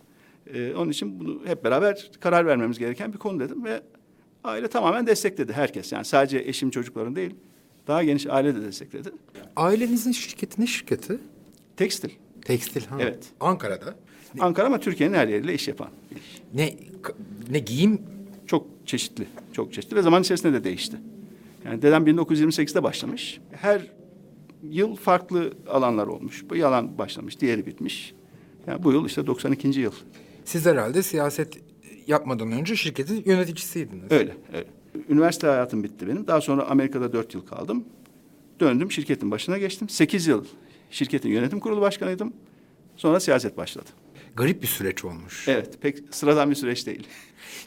Ee, 0.53 0.73
onun 0.73 0.91
için 0.91 1.19
bunu 1.19 1.41
hep 1.45 1.63
beraber 1.63 2.11
karar 2.19 2.45
vermemiz 2.45 2.79
gereken 2.79 3.13
bir 3.13 3.17
konu 3.17 3.39
dedim 3.39 3.63
ve 3.63 3.81
aile 4.43 4.67
tamamen 4.67 5.07
destekledi 5.07 5.53
herkes. 5.53 5.91
Yani 5.91 6.05
sadece 6.05 6.39
eşim 6.39 6.69
çocukların 6.69 7.15
değil, 7.15 7.35
daha 7.87 8.03
geniş 8.03 8.27
aile 8.27 8.55
de 8.55 8.61
destekledi. 8.61 9.09
Ailenizin 9.55 10.11
şirketi 10.11 10.61
ne 10.61 10.67
şirketi? 10.67 11.19
Tekstil. 11.77 12.09
Tekstil 12.45 12.85
ha. 12.85 12.97
Evet. 12.99 13.23
Ankara'da. 13.39 13.95
Ankara 14.39 14.67
ama 14.67 14.79
Türkiye'nin 14.79 15.15
her 15.15 15.27
yeriyle 15.27 15.53
iş 15.53 15.67
yapan 15.67 15.89
bir 16.11 16.15
iş. 16.15 16.41
Ne 16.53 16.73
ne 17.51 17.59
giyim 17.59 18.01
Çok 18.47 18.67
çeşitli, 18.85 19.27
çok 19.53 19.73
çeşitli 19.73 19.95
ve 19.95 20.01
zaman 20.01 20.21
içerisinde 20.21 20.53
de 20.53 20.63
değişti. 20.63 20.97
Yani 21.65 21.81
dedem 21.81 22.07
1928'de 22.07 22.83
başlamış. 22.83 23.39
Her 23.51 23.81
yıl 24.63 24.95
farklı 24.95 25.53
alanlar 25.67 26.07
olmuş. 26.07 26.45
Bu 26.49 26.65
alan 26.65 26.97
başlamış, 26.97 27.39
diğeri 27.39 27.65
bitmiş. 27.65 28.13
Yani 28.67 28.83
bu 28.83 28.91
yıl 28.91 29.05
işte 29.05 29.27
92. 29.27 29.79
yıl. 29.79 29.91
Siz 30.45 30.65
herhalde 30.65 31.03
siyaset 31.03 31.59
yapmadan 32.07 32.51
önce 32.51 32.75
şirketin 32.75 33.23
yöneticisiydiniz. 33.25 34.11
Öyle, 34.11 34.37
öyle. 34.53 34.67
Üniversite 35.09 35.47
hayatım 35.47 35.83
bitti 35.83 36.07
benim. 36.07 36.27
Daha 36.27 36.41
sonra 36.41 36.63
Amerika'da 36.63 37.13
dört 37.13 37.33
yıl 37.33 37.45
kaldım. 37.45 37.85
Döndüm, 38.59 38.91
şirketin 38.91 39.31
başına 39.31 39.57
geçtim. 39.57 39.89
Sekiz 39.89 40.27
yıl 40.27 40.45
şirketin 40.91 41.29
yönetim 41.29 41.59
kurulu 41.59 41.81
başkanıydım. 41.81 42.33
Sonra 42.95 43.19
siyaset 43.19 43.57
başladı. 43.57 43.89
Garip 44.35 44.61
bir 44.61 44.67
süreç 44.67 45.05
olmuş. 45.05 45.47
Evet, 45.47 45.81
pek 45.81 45.99
sıradan 46.11 46.49
bir 46.49 46.55
süreç 46.55 46.87
değil. 46.87 47.07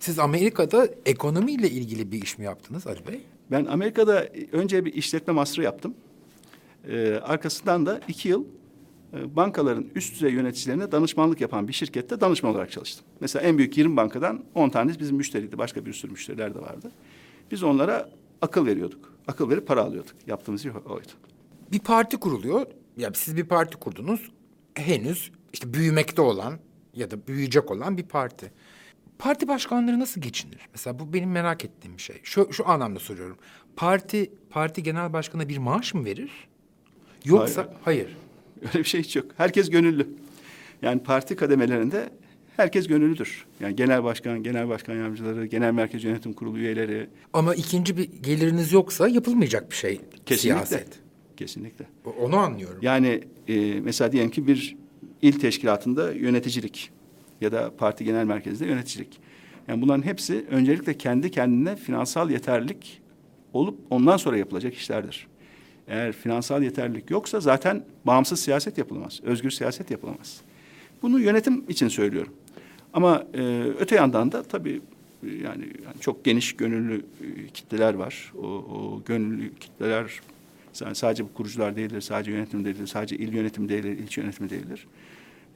Siz 0.00 0.18
Amerika'da 0.18 0.88
ekonomiyle 1.06 1.70
ilgili 1.70 2.12
bir 2.12 2.22
iş 2.22 2.38
mi 2.38 2.44
yaptınız 2.44 2.86
Ali 2.86 3.06
Bey? 3.06 3.20
Ben 3.50 3.64
Amerika'da 3.64 4.28
önce 4.52 4.84
bir 4.84 4.94
işletme 4.94 5.32
master'ı 5.32 5.64
yaptım. 5.64 5.94
Ee, 6.88 7.14
arkasından 7.22 7.86
da 7.86 8.00
iki 8.08 8.28
yıl 8.28 8.44
e, 9.14 9.36
bankaların 9.36 9.86
üst 9.94 10.14
düzey 10.14 10.32
yöneticilerine 10.32 10.92
danışmanlık 10.92 11.40
yapan 11.40 11.68
bir 11.68 11.72
şirkette 11.72 12.20
danışman 12.20 12.52
olarak 12.52 12.70
çalıştım. 12.70 13.06
Mesela 13.20 13.42
en 13.42 13.58
büyük 13.58 13.78
20 13.78 13.96
bankadan 13.96 14.44
10 14.54 14.68
tanesi 14.68 15.00
bizim 15.00 15.16
müşteriydi. 15.16 15.58
Başka 15.58 15.86
bir 15.86 15.92
sürü 15.92 16.12
müşteriler 16.12 16.54
de 16.54 16.60
vardı. 16.60 16.90
Biz 17.52 17.62
onlara 17.62 18.10
akıl 18.42 18.66
veriyorduk. 18.66 19.12
Akıl 19.28 19.50
verip 19.50 19.66
para 19.66 19.82
alıyorduk. 19.82 20.14
Yaptığımız 20.26 20.62
şey 20.62 20.72
oydu. 20.86 21.08
Bir 21.72 21.78
parti 21.78 22.16
kuruluyor. 22.16 22.66
Ya 22.96 23.10
siz 23.14 23.36
bir 23.36 23.44
parti 23.44 23.76
kurdunuz. 23.76 24.32
Henüz 24.74 25.32
işte 25.52 25.74
büyümekte 25.74 26.22
olan 26.22 26.58
ya 26.94 27.10
da 27.10 27.26
büyüyecek 27.26 27.70
olan 27.70 27.96
bir 27.96 28.02
parti. 28.02 28.52
Parti 29.18 29.48
başkanları 29.48 30.00
nasıl 30.00 30.20
geçinir? 30.20 30.58
Mesela 30.72 30.98
bu 30.98 31.12
benim 31.12 31.30
merak 31.30 31.64
ettiğim 31.64 31.96
bir 31.96 32.02
şey. 32.02 32.20
Şu, 32.22 32.52
şu 32.52 32.68
anlamda 32.68 32.98
soruyorum. 32.98 33.36
Parti 33.76 34.32
parti 34.50 34.82
genel 34.82 35.12
başkanına 35.12 35.48
bir 35.48 35.58
maaş 35.58 35.94
mı 35.94 36.04
verir? 36.04 36.30
Yoksa 37.24 37.74
hayır. 37.84 38.16
Öyle 38.62 38.78
bir 38.78 38.84
şey 38.84 39.02
hiç 39.02 39.16
yok. 39.16 39.26
Herkes 39.36 39.70
gönüllü. 39.70 40.08
Yani 40.82 41.02
parti 41.02 41.36
kademelerinde 41.36 42.10
herkes 42.56 42.86
gönüllüdür. 42.86 43.46
Yani 43.60 43.76
genel 43.76 44.04
başkan, 44.04 44.42
genel 44.42 44.68
başkan 44.68 44.94
yardımcıları, 44.94 45.46
genel 45.46 45.72
merkez 45.72 46.04
yönetim 46.04 46.32
kurulu 46.32 46.58
üyeleri. 46.58 47.08
Ama 47.32 47.54
ikinci 47.54 47.96
bir 47.96 48.08
geliriniz 48.22 48.72
yoksa 48.72 49.08
yapılmayacak 49.08 49.70
bir 49.70 49.76
şey 49.76 50.00
Kesinlikle. 50.26 50.36
siyaset. 50.36 50.88
Kesinlikle. 51.36 51.84
Onu 52.20 52.36
anlıyorum. 52.36 52.78
Yani 52.82 53.20
e, 53.48 53.80
mesela 53.80 54.12
diyelim 54.12 54.30
ki 54.30 54.46
bir 54.46 54.76
il 55.22 55.32
teşkilatında 55.32 56.12
yöneticilik 56.12 56.90
ya 57.40 57.52
da 57.52 57.76
parti 57.76 58.04
genel 58.04 58.24
merkezinde 58.24 58.68
yöneticilik. 58.68 59.20
Yani 59.68 59.82
bunların 59.82 60.02
hepsi 60.02 60.46
öncelikle 60.50 60.98
kendi 60.98 61.30
kendine 61.30 61.76
finansal 61.76 62.30
yeterlilik 62.30 63.00
olup 63.52 63.78
ondan 63.90 64.16
sonra 64.16 64.38
yapılacak 64.38 64.74
işlerdir. 64.74 65.26
Eğer 65.88 66.12
finansal 66.12 66.62
yeterlilik 66.62 67.10
yoksa 67.10 67.40
zaten 67.40 67.84
bağımsız 68.04 68.40
siyaset 68.40 68.78
yapılamaz, 68.78 69.20
özgür 69.22 69.50
siyaset 69.50 69.90
yapılamaz. 69.90 70.40
Bunu 71.02 71.20
yönetim 71.20 71.64
için 71.68 71.88
söylüyorum. 71.88 72.32
Ama 72.92 73.26
e, 73.34 73.62
öte 73.78 73.96
yandan 73.96 74.32
da 74.32 74.42
tabii 74.42 74.80
e, 75.22 75.28
yani, 75.28 75.64
yani 75.84 76.00
çok 76.00 76.24
geniş 76.24 76.56
gönüllü 76.56 76.96
e, 76.96 77.46
kitleler 77.46 77.94
var. 77.94 78.32
O, 78.38 78.46
o 78.46 79.02
gönüllü 79.06 79.54
kitleler 79.60 80.20
yani 80.80 80.94
sadece 80.94 81.24
bu 81.24 81.34
kurucular 81.34 81.76
değildir, 81.76 82.00
sadece 82.00 82.30
yönetim 82.30 82.64
değildir, 82.64 82.86
sadece 82.86 83.16
il 83.16 83.32
yönetimi 83.32 83.68
değildir, 83.68 83.98
ilçe 83.98 84.20
yönetimi 84.20 84.50
değildir. 84.50 84.86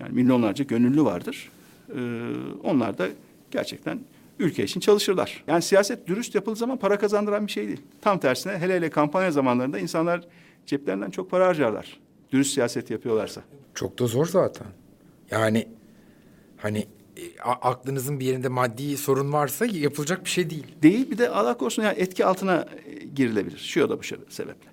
Yani 0.01 0.13
milyonlarca 0.15 0.65
gönüllü 0.65 1.05
vardır. 1.05 1.51
Ee, 1.97 2.33
onlar 2.65 2.99
da 2.99 3.09
gerçekten 3.51 4.01
ülke 4.39 4.65
için 4.65 4.81
çalışırlar. 4.81 5.45
Yani 5.47 5.63
siyaset 5.63 6.07
dürüst 6.07 6.35
yapıldığı 6.35 6.57
zaman 6.57 6.77
para 6.77 6.99
kazandıran 6.99 7.47
bir 7.47 7.53
şey 7.53 7.67
değil. 7.67 7.81
Tam 8.01 8.19
tersine 8.19 8.59
hele 8.59 8.75
hele 8.75 8.91
kampanya 8.91 9.31
zamanlarında 9.31 9.79
insanlar 9.79 10.21
ceplerinden 10.67 11.11
çok 11.11 11.31
para 11.31 11.47
harcarlar. 11.47 12.01
Dürüst 12.33 12.55
siyaset 12.55 12.91
yapıyorlarsa. 12.91 13.43
Çok 13.75 13.99
da 13.99 14.07
zor 14.07 14.27
zaten. 14.27 14.67
Yani 15.31 15.69
hani 16.57 16.79
e, 16.79 16.87
aklınızın 17.43 18.21
bir 18.21 18.27
yerinde 18.27 18.49
maddi 18.49 18.97
sorun 18.97 19.33
varsa 19.33 19.67
yapılacak 19.67 20.25
bir 20.25 20.31
şey 20.31 20.51
değil. 20.51 20.67
Değil 20.83 21.11
bir 21.11 21.19
de 21.19 21.31
Allah 21.31 21.57
korusun 21.57 21.83
yani 21.83 21.99
etki 21.99 22.25
altına 22.25 22.69
e, 22.87 23.05
girilebilir. 23.05 23.59
Şu 23.59 23.81
ya 23.81 23.89
da 23.89 23.99
bu 23.99 24.03
şey- 24.03 24.19
sebeple. 24.29 24.71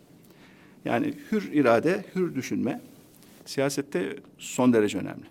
Yani 0.86 1.14
hür 1.32 1.52
irade, 1.54 2.06
hür 2.16 2.36
düşünme 2.36 2.82
siyasette 3.46 4.16
son 4.38 4.74
derece 4.74 4.98
önemli. 4.98 5.24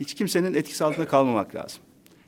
Hiç 0.00 0.14
kimsenin 0.14 0.54
etkisi 0.54 0.84
altında 0.84 1.06
kalmamak 1.06 1.54
lazım. 1.54 1.80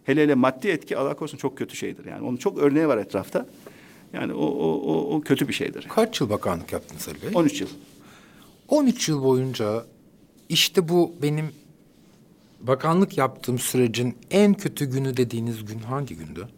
Hele 0.05 0.23
hele 0.23 0.35
maddi 0.35 0.69
etki 0.69 0.97
Allah 0.97 1.15
korusun 1.17 1.39
çok 1.39 1.59
kötü 1.59 1.77
şeydir. 1.77 2.05
Yani 2.05 2.27
onun 2.27 2.37
çok 2.37 2.59
örneği 2.59 2.89
var 2.89 2.99
etrafta. 2.99 3.47
Yani 4.13 4.33
o, 4.33 4.47
o, 4.47 4.93
o, 4.93 5.17
o 5.17 5.21
kötü 5.21 5.49
bir 5.49 5.53
şeydir. 5.53 5.87
Kaç 5.89 6.21
yıl 6.21 6.31
bakanlık 6.31 6.73
yaptınız 6.73 7.09
Ali 7.09 7.23
Bey? 7.23 7.31
13 7.35 7.61
yıl. 7.61 7.69
13 8.69 9.09
yıl 9.09 9.23
boyunca 9.23 9.85
işte 10.49 10.89
bu 10.89 11.15
benim 11.23 11.53
bakanlık 12.61 13.19
yaptığım 13.19 13.59
sürecin 13.59 14.17
en 14.31 14.55
kötü 14.55 14.85
günü 14.85 15.17
dediğiniz 15.17 15.65
gün 15.65 15.79
hangi 15.79 16.17
gündü? 16.17 16.49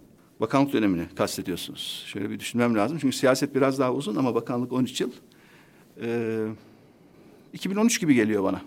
Bakanlık 0.40 0.72
dönemini 0.72 1.06
kastediyorsunuz. 1.16 2.04
Şöyle 2.06 2.30
bir 2.30 2.40
düşünmem 2.40 2.74
lazım. 2.74 2.98
Çünkü 3.00 3.16
siyaset 3.16 3.54
biraz 3.54 3.78
daha 3.78 3.92
uzun 3.92 4.16
ama 4.16 4.34
bakanlık 4.34 4.72
13 4.72 5.00
yıl. 5.00 5.10
Ee, 6.02 6.46
2013 7.52 8.00
gibi 8.00 8.14
geliyor 8.14 8.44
bana. 8.44 8.62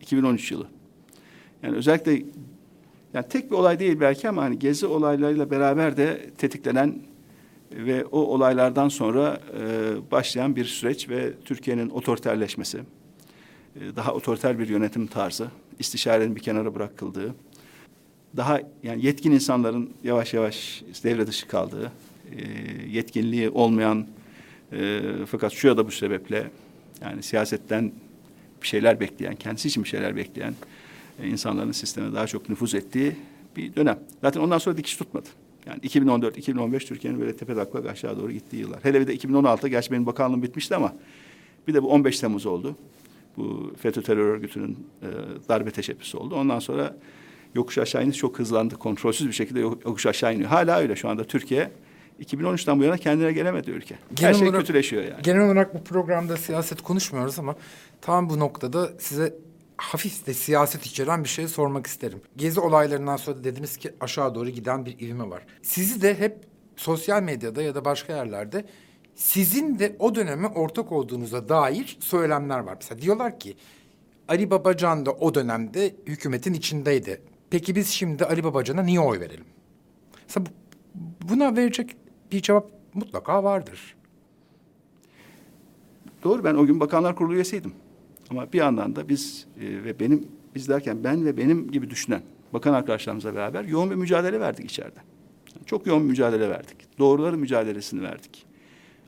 2013 0.00 0.52
yılı. 0.52 0.66
Yani 1.62 1.76
özellikle 1.76 2.22
yani 3.14 3.28
tek 3.28 3.50
bir 3.50 3.56
olay 3.56 3.78
değil 3.78 4.00
belki 4.00 4.28
ama 4.28 4.42
hani 4.42 4.58
gezi 4.58 4.86
olaylarıyla 4.86 5.50
beraber 5.50 5.96
de 5.96 6.30
tetiklenen 6.38 7.02
ve 7.72 8.04
o 8.04 8.18
olaylardan 8.20 8.88
sonra 8.88 9.40
e, 9.60 10.10
başlayan 10.10 10.56
bir 10.56 10.64
süreç 10.64 11.08
ve 11.08 11.32
Türkiye'nin 11.44 11.90
otoriterleşmesi, 11.90 12.78
e, 13.76 13.96
daha 13.96 14.12
otoriter 14.14 14.58
bir 14.58 14.68
yönetim 14.68 15.06
tarzı, 15.06 15.48
istişarenin 15.78 16.36
bir 16.36 16.40
kenara 16.40 16.74
bırakıldığı, 16.74 17.34
daha 18.36 18.60
yani 18.82 19.06
yetkin 19.06 19.32
insanların 19.32 19.90
yavaş 20.04 20.34
yavaş 20.34 20.82
devre 21.04 21.26
dışı 21.26 21.48
kaldığı, 21.48 21.92
e, 22.36 22.42
yetkinliği 22.88 23.50
olmayan 23.50 24.06
e, 24.72 25.00
fakat 25.26 25.52
şu 25.52 25.68
ya 25.68 25.76
da 25.76 25.86
bu 25.86 25.90
sebeple 25.90 26.50
yani 27.02 27.22
siyasetten 27.22 27.92
bir 28.62 28.66
şeyler 28.66 29.00
bekleyen, 29.00 29.34
kendisi 29.34 29.68
için 29.68 29.84
bir 29.84 29.88
şeyler 29.88 30.16
bekleyen 30.16 30.54
e, 31.22 31.28
insanların 31.28 31.72
sisteme 31.72 32.14
daha 32.14 32.26
çok 32.26 32.48
nüfuz 32.48 32.74
ettiği 32.74 33.16
bir 33.56 33.74
dönem. 33.74 33.98
Zaten 34.20 34.40
ondan 34.40 34.58
sonra 34.58 34.76
dikiş 34.76 34.96
tutmadı. 34.96 35.28
Yani 35.66 35.80
2014-2015 35.80 36.86
Türkiye'nin 36.86 37.20
böyle 37.20 37.36
tepe 37.36 37.54
taklak 37.54 37.86
aşağı 37.86 38.18
doğru 38.18 38.32
gittiği 38.32 38.56
yıllar. 38.56 38.84
Hele 38.84 39.00
bir 39.00 39.06
de 39.06 39.14
2016 39.14 39.68
gerçi 39.68 39.90
benim 39.90 40.06
bakanlığım 40.06 40.42
bitmişti 40.42 40.76
ama 40.76 40.94
bir 41.68 41.74
de 41.74 41.82
bu 41.82 41.88
15 41.88 42.20
Temmuz 42.20 42.46
oldu. 42.46 42.76
Bu 43.36 43.72
FETÖ 43.82 44.02
terör 44.02 44.24
örgütünün 44.26 44.86
e, 45.02 45.06
darbe 45.48 45.70
teşebbüsü 45.70 46.16
oldu. 46.16 46.34
Ondan 46.34 46.58
sonra 46.58 46.96
yokuş 47.54 47.78
aşağı 47.78 48.04
iniş 48.04 48.16
çok 48.16 48.38
hızlandı. 48.38 48.76
Kontrolsüz 48.76 49.26
bir 49.28 49.32
şekilde 49.32 49.60
yok- 49.60 49.84
yokuş 49.84 50.06
aşağı 50.06 50.34
iniyor. 50.34 50.48
Hala 50.48 50.78
öyle 50.78 50.96
şu 50.96 51.08
anda 51.08 51.24
Türkiye 51.24 51.70
2013'ten 52.20 52.80
bu 52.80 52.84
yana 52.84 52.96
kendine 52.98 53.32
gelemedi 53.32 53.70
ülke. 53.70 53.94
Her 53.94 54.16
Genel 54.16 54.34
şey 54.34 54.48
olarak- 54.48 54.60
kötüleşiyor 54.60 55.02
yani. 55.02 55.22
Genel 55.22 55.42
olarak 55.46 55.74
bu 55.74 55.84
programda 55.84 56.36
siyaset 56.36 56.82
konuşmuyoruz 56.82 57.38
ama 57.38 57.54
tam 58.00 58.30
bu 58.30 58.38
noktada 58.38 58.90
size 58.98 59.34
hafif 59.76 60.26
de 60.26 60.34
siyaset 60.34 60.86
içeren 60.86 61.24
bir 61.24 61.28
şey 61.28 61.48
sormak 61.48 61.86
isterim. 61.86 62.20
Gezi 62.36 62.60
olaylarından 62.60 63.16
sonra 63.16 63.44
dediniz 63.44 63.76
ki 63.76 63.90
aşağı 64.00 64.34
doğru 64.34 64.48
giden 64.50 64.86
bir 64.86 64.98
ivme 65.00 65.30
var. 65.30 65.42
Sizi 65.62 66.02
de 66.02 66.18
hep 66.18 66.36
sosyal 66.76 67.22
medyada 67.22 67.62
ya 67.62 67.74
da 67.74 67.84
başka 67.84 68.16
yerlerde 68.16 68.64
sizin 69.22 69.78
de 69.78 69.96
o 69.98 70.14
döneme 70.14 70.46
ortak 70.48 70.92
olduğunuza 70.92 71.48
dair 71.48 71.96
söylemler 72.00 72.58
var. 72.58 72.74
Mesela 72.80 73.00
diyorlar 73.02 73.38
ki 73.40 73.56
Ali 74.28 74.50
Babacan 74.50 75.06
da 75.06 75.12
o 75.12 75.34
dönemde 75.34 75.94
hükümetin 76.06 76.54
içindeydi. 76.54 77.22
Peki 77.50 77.74
biz 77.74 77.88
şimdi 77.88 78.24
Ali 78.24 78.44
Babacan'a 78.44 78.82
niye 78.82 79.00
oy 79.00 79.20
verelim? 79.20 79.44
Mesela 80.28 80.46
bu- 80.46 81.28
buna 81.28 81.56
verecek 81.56 81.96
bir 82.32 82.42
cevap 82.42 82.70
mutlaka 82.94 83.44
vardır. 83.44 83.96
Doğru 86.24 86.44
ben 86.44 86.54
o 86.54 86.66
gün 86.66 86.80
Bakanlar 86.80 87.16
Kurulu 87.16 87.34
üyesiydim. 87.34 87.72
Ama 88.30 88.52
bir 88.52 88.58
yandan 88.58 88.96
da 88.96 89.08
biz 89.08 89.46
e, 89.60 89.84
ve 89.84 90.00
benim 90.00 90.28
biz 90.54 90.68
derken 90.68 91.04
ben 91.04 91.24
ve 91.24 91.36
benim 91.36 91.70
gibi 91.70 91.90
düşünen 91.90 92.22
bakan 92.52 92.74
arkadaşlarımızla 92.74 93.34
beraber 93.34 93.64
yoğun 93.64 93.90
bir 93.90 93.94
mücadele 93.96 94.40
verdik 94.40 94.70
içeride. 94.70 94.98
Çok 95.66 95.86
yoğun 95.86 96.02
bir 96.04 96.08
mücadele 96.08 96.50
verdik. 96.50 96.98
Doğruların 96.98 97.38
mücadelesini 97.40 98.02
verdik. 98.02 98.46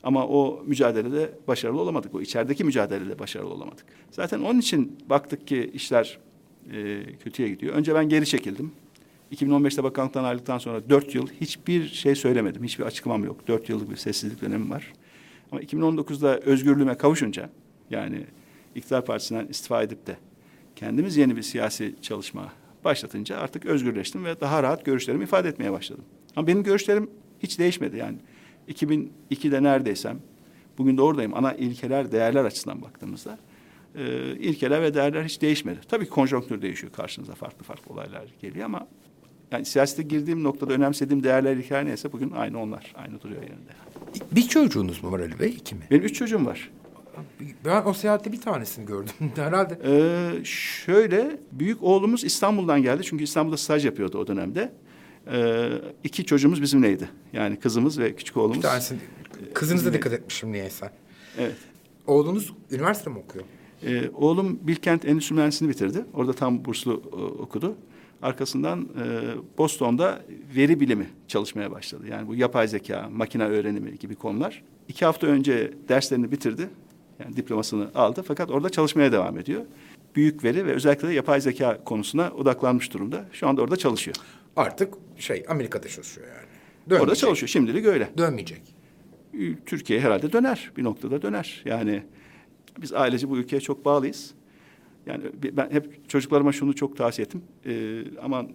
Ama 0.05 0.27
o 0.27 0.63
mücadelede 0.65 1.31
başarılı 1.47 1.81
olamadık. 1.81 2.15
O 2.15 2.21
içerideki 2.21 2.63
mücadelede 2.63 3.19
başarılı 3.19 3.53
olamadık. 3.53 3.85
Zaten 4.11 4.39
onun 4.39 4.59
için 4.59 4.97
baktık 5.09 5.47
ki 5.47 5.71
işler 5.73 6.17
e, 6.73 7.03
kötüye 7.23 7.49
gidiyor. 7.49 7.73
Önce 7.73 7.95
ben 7.95 8.09
geri 8.09 8.25
çekildim. 8.25 8.71
2015'te 9.31 9.83
bakanlıktan 9.83 10.23
ayrıldıktan 10.23 10.57
sonra 10.57 10.89
dört 10.89 11.15
yıl 11.15 11.27
hiçbir 11.41 11.87
şey 11.87 12.15
söylemedim. 12.15 12.63
Hiçbir 12.63 12.83
açıklamam 12.83 13.23
yok. 13.23 13.47
Dört 13.47 13.69
yıllık 13.69 13.89
bir 13.91 13.95
sessizlik 13.95 14.41
dönemim 14.41 14.71
var. 14.71 14.93
Ama 15.51 15.61
2019'da 15.61 16.39
özgürlüğüme 16.39 16.97
kavuşunca 16.97 17.49
yani 17.89 18.25
iktidar 18.75 19.05
partisinden 19.05 19.47
istifa 19.47 19.83
edip 19.83 20.07
de 20.07 20.17
kendimiz 20.75 21.17
yeni 21.17 21.35
bir 21.35 21.41
siyasi 21.41 21.95
çalışma 22.01 22.53
başlatınca 22.83 23.37
artık 23.37 23.65
özgürleştim 23.65 24.25
ve 24.25 24.41
daha 24.41 24.63
rahat 24.63 24.85
görüşlerimi 24.85 25.23
ifade 25.23 25.49
etmeye 25.49 25.71
başladım. 25.71 26.05
Ama 26.35 26.47
benim 26.47 26.63
görüşlerim 26.63 27.09
hiç 27.39 27.59
değişmedi 27.59 27.97
yani. 27.97 28.17
2002'de 28.69 29.63
neredeysem 29.63 30.19
bugün 30.77 30.97
de 30.97 31.01
oradayım. 31.01 31.33
Ana 31.33 31.53
ilkeler, 31.53 32.11
değerler 32.11 32.45
açısından 32.45 32.81
baktığımızda 32.81 33.37
e, 33.95 34.35
ilkeler 34.35 34.81
ve 34.81 34.93
değerler 34.93 35.23
hiç 35.23 35.41
değişmedi. 35.41 35.79
Tabii 35.89 36.05
ki 36.05 36.11
konjonktür 36.11 36.61
değişiyor. 36.61 36.93
Karşınıza 36.93 37.33
farklı 37.33 37.63
farklı 37.63 37.93
olaylar 37.93 38.23
geliyor 38.41 38.65
ama 38.65 38.87
yani 39.51 39.65
siyasete 39.65 40.03
girdiğim 40.03 40.43
noktada 40.43 40.73
önemsediğim 40.73 41.23
değerler, 41.23 41.57
ilkeler 41.57 41.85
neyse 41.85 42.11
bugün 42.11 42.31
aynı 42.31 42.61
onlar. 42.61 42.93
Aynı 42.95 43.21
duruyor 43.21 43.41
yerinde. 43.41 43.71
Bir 44.31 44.41
çocuğunuz 44.41 45.03
mu 45.03 45.11
var 45.11 45.19
Ali 45.19 45.39
Bey? 45.39 45.49
İki 45.49 45.75
mi? 45.75 45.81
Benim 45.91 46.03
üç 46.03 46.15
çocuğum 46.15 46.45
var. 46.45 46.71
Ben 47.65 47.85
o 47.85 47.93
seyahatte 47.93 48.31
bir 48.31 48.41
tanesini 48.41 48.85
gördüm. 48.85 49.13
Herhalde. 49.35 49.79
Ee, 49.85 50.45
şöyle 50.45 51.39
büyük 51.51 51.83
oğlumuz 51.83 52.23
İstanbul'dan 52.23 52.81
geldi 52.81 53.03
çünkü 53.03 53.23
İstanbul'da 53.23 53.57
staj 53.57 53.85
yapıyordu 53.85 54.17
o 54.17 54.27
dönemde. 54.27 54.71
Ee, 55.31 55.69
iki 56.03 56.25
çocuğumuz 56.25 56.61
bizimleydi. 56.61 57.09
Yani 57.33 57.59
kızımız 57.59 57.99
ve 57.99 58.15
küçük 58.15 58.37
oğlumuz. 58.37 58.57
Bir 58.57 58.61
tanesi, 58.61 58.95
kızınıza 59.53 59.93
dikkat 59.93 60.13
etmişim 60.13 60.51
niyeyse. 60.51 60.91
Evet. 61.37 61.55
Oğlunuz 62.07 62.53
üniversite 62.71 63.09
mi 63.09 63.17
okuyor? 63.17 63.45
Ee, 63.83 64.09
oğlum 64.13 64.59
Bilkent 64.61 65.05
Endüstri 65.05 65.35
Mühendisliğini 65.35 65.73
bitirdi. 65.73 66.05
Orada 66.13 66.33
tam 66.33 66.65
burslu 66.65 67.03
e, 67.11 67.15
okudu. 67.15 67.75
Arkasından 68.21 68.81
e, 68.81 69.03
Boston'da 69.57 70.21
veri 70.55 70.79
bilimi 70.79 71.07
çalışmaya 71.27 71.71
başladı. 71.71 72.03
Yani 72.09 72.27
bu 72.27 72.35
yapay 72.35 72.67
zeka, 72.67 73.09
makine 73.11 73.43
öğrenimi 73.43 73.97
gibi 73.99 74.15
konular. 74.15 74.63
İki 74.87 75.05
hafta 75.05 75.27
önce 75.27 75.73
derslerini 75.89 76.31
bitirdi. 76.31 76.69
Yani 77.23 77.35
diplomasını 77.35 77.91
aldı 77.95 78.23
fakat 78.27 78.51
orada 78.51 78.69
çalışmaya 78.69 79.11
devam 79.11 79.39
ediyor. 79.39 79.61
Büyük 80.15 80.43
veri 80.43 80.65
ve 80.65 80.71
özellikle 80.73 81.07
de 81.07 81.13
yapay 81.13 81.41
zeka 81.41 81.83
konusuna 81.83 82.31
odaklanmış 82.31 82.93
durumda. 82.93 83.25
Şu 83.31 83.47
anda 83.47 83.61
orada 83.61 83.75
çalışıyor. 83.75 84.17
Artık 84.55 84.93
şey 85.17 85.45
Amerika'da 85.47 85.87
çalışıyor 85.87 86.27
yani. 86.27 86.47
Orada 86.87 86.99
Dönmeyecek. 86.99 87.21
çalışıyor. 87.21 87.49
Şimdilik 87.49 87.85
öyle. 87.85 88.09
Dönmeyecek. 88.17 88.61
Türkiye 89.65 89.99
herhalde 89.99 90.31
döner. 90.31 90.71
Bir 90.77 90.83
noktada 90.83 91.21
döner. 91.21 91.61
Yani 91.65 92.03
biz 92.81 92.93
ailece 92.93 93.29
bu 93.29 93.37
ülkeye 93.37 93.59
çok 93.59 93.85
bağlıyız. 93.85 94.33
Yani 95.05 95.23
ben 95.51 95.71
hep 95.71 96.09
çocuklarıma 96.09 96.51
şunu 96.51 96.75
çok 96.75 96.97
tavsiye 96.97 97.25
ettim. 97.25 97.41
Ee, 97.65 98.03
aman 98.21 98.49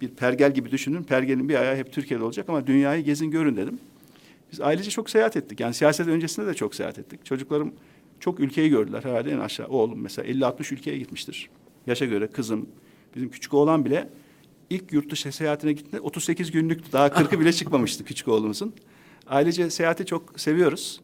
bir 0.00 0.08
pergel 0.08 0.54
gibi 0.54 0.70
düşünün. 0.70 1.02
Pergelin 1.02 1.48
bir 1.48 1.54
ayağı 1.54 1.76
hep 1.76 1.92
Türkiye'de 1.92 2.24
olacak 2.24 2.48
ama 2.48 2.66
dünyayı 2.66 3.04
gezin 3.04 3.30
görün 3.30 3.56
dedim. 3.56 3.78
Biz 4.52 4.60
ailece 4.60 4.90
çok 4.90 5.10
seyahat 5.10 5.36
ettik. 5.36 5.60
Yani 5.60 5.74
siyaset 5.74 6.08
öncesinde 6.08 6.46
de 6.46 6.54
çok 6.54 6.74
seyahat 6.74 6.98
ettik. 6.98 7.24
Çocuklarım 7.24 7.72
çok 8.20 8.40
ülkeyi 8.40 8.70
gördüler 8.70 9.04
herhalde 9.04 9.30
en 9.30 9.38
aşağı. 9.38 9.66
Oğlum 9.68 10.00
mesela 10.00 10.28
50-60 10.28 10.74
ülkeye 10.74 10.98
gitmiştir. 10.98 11.50
Yaşa 11.86 12.04
göre 12.04 12.26
kızım, 12.26 12.68
bizim 13.14 13.30
küçük 13.30 13.54
oğlan 13.54 13.84
bile 13.84 14.08
ilk 14.70 14.92
yurt 14.92 15.10
dışı 15.10 15.32
seyahatine 15.32 15.72
gitti. 15.72 16.00
38 16.00 16.50
günlüktü. 16.50 16.92
Daha 16.92 17.06
40'ı 17.06 17.40
bile 17.40 17.52
çıkmamıştı 17.52 18.04
küçük 18.04 18.28
oğlumuzun. 18.28 18.74
Ailece 19.26 19.70
seyahati 19.70 20.06
çok 20.06 20.40
seviyoruz. 20.40 21.00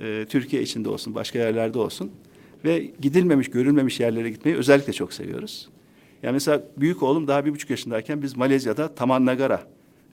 Ee, 0.00 0.26
Türkiye 0.28 0.62
içinde 0.62 0.88
olsun, 0.88 1.14
başka 1.14 1.38
yerlerde 1.38 1.78
olsun. 1.78 2.10
Ve 2.64 2.90
gidilmemiş, 3.00 3.50
görülmemiş 3.50 4.00
yerlere 4.00 4.30
gitmeyi 4.30 4.56
özellikle 4.56 4.92
çok 4.92 5.12
seviyoruz. 5.12 5.68
Yani 6.22 6.32
mesela 6.32 6.62
büyük 6.76 7.02
oğlum 7.02 7.28
daha 7.28 7.44
bir 7.44 7.50
buçuk 7.50 7.70
yaşındayken 7.70 8.22
biz 8.22 8.36
Malezya'da 8.36 8.94
Taman 8.94 9.26
Nagara 9.26 9.66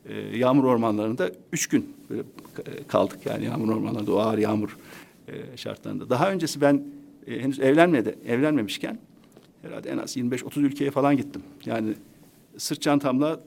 e, 0.05 0.37
yağmur 0.37 0.63
ormanlarında 0.63 1.31
üç 1.53 1.67
gün 1.67 1.95
böyle 2.09 2.21
e, 2.21 2.83
kaldık. 2.87 3.19
Yani 3.25 3.45
yağmur 3.45 3.75
ormanlarında 3.75 4.13
o 4.13 4.17
ağır 4.17 4.37
yağmur 4.37 4.77
e, 5.27 5.57
şartlarında. 5.57 6.09
Daha 6.09 6.31
öncesi 6.31 6.61
ben 6.61 6.83
e, 7.27 7.39
henüz 7.39 7.59
evlenmedi, 7.59 8.15
evlenmemişken 8.27 8.99
herhalde 9.61 9.89
en 9.89 9.97
az 9.97 10.17
25-30 10.17 10.59
ülkeye 10.59 10.91
falan 10.91 11.17
gittim. 11.17 11.41
Yani 11.65 11.93
sırt 12.57 12.81
çantamla 12.81 13.39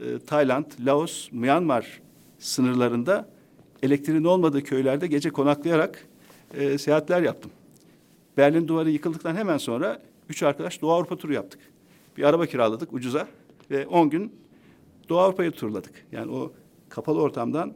e, 0.00 0.18
Tayland, 0.18 0.66
Laos, 0.84 1.32
Myanmar 1.32 2.00
sınırlarında 2.38 3.28
elektriğin 3.82 4.24
olmadığı 4.24 4.62
köylerde 4.62 5.06
gece 5.06 5.30
konaklayarak 5.30 6.08
e, 6.54 6.78
seyahatler 6.78 7.22
yaptım. 7.22 7.50
Berlin 8.36 8.68
duvarı 8.68 8.90
yıkıldıktan 8.90 9.36
hemen 9.36 9.58
sonra 9.58 10.02
üç 10.28 10.42
arkadaş 10.42 10.82
Doğu 10.82 10.90
Avrupa 10.90 11.16
turu 11.16 11.32
yaptık. 11.32 11.60
Bir 12.16 12.22
araba 12.24 12.46
kiraladık 12.46 12.92
ucuza 12.92 13.28
ve 13.70 13.86
on 13.86 14.10
gün 14.10 14.32
Doğu 15.08 15.18
Avrupa'yı 15.18 15.50
turladık. 15.50 16.06
Yani 16.12 16.32
o 16.32 16.52
kapalı 16.88 17.20
ortamdan 17.20 17.74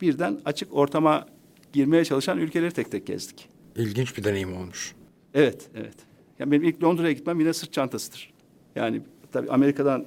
birden 0.00 0.40
açık 0.44 0.74
ortama 0.74 1.26
girmeye 1.72 2.04
çalışan 2.04 2.38
ülkeleri 2.38 2.70
tek 2.70 2.90
tek 2.90 3.06
gezdik. 3.06 3.48
İlginç 3.76 4.18
bir 4.18 4.24
deneyim 4.24 4.56
olmuş. 4.56 4.94
Evet, 5.34 5.70
evet. 5.74 5.94
Yani 6.38 6.50
benim 6.50 6.64
ilk 6.64 6.82
Londra'ya 6.82 7.12
gitmem 7.12 7.40
yine 7.40 7.52
sırt 7.52 7.72
çantasıdır. 7.72 8.32
Yani 8.76 9.02
tabii 9.36 9.50
Amerika'dan 9.50 10.06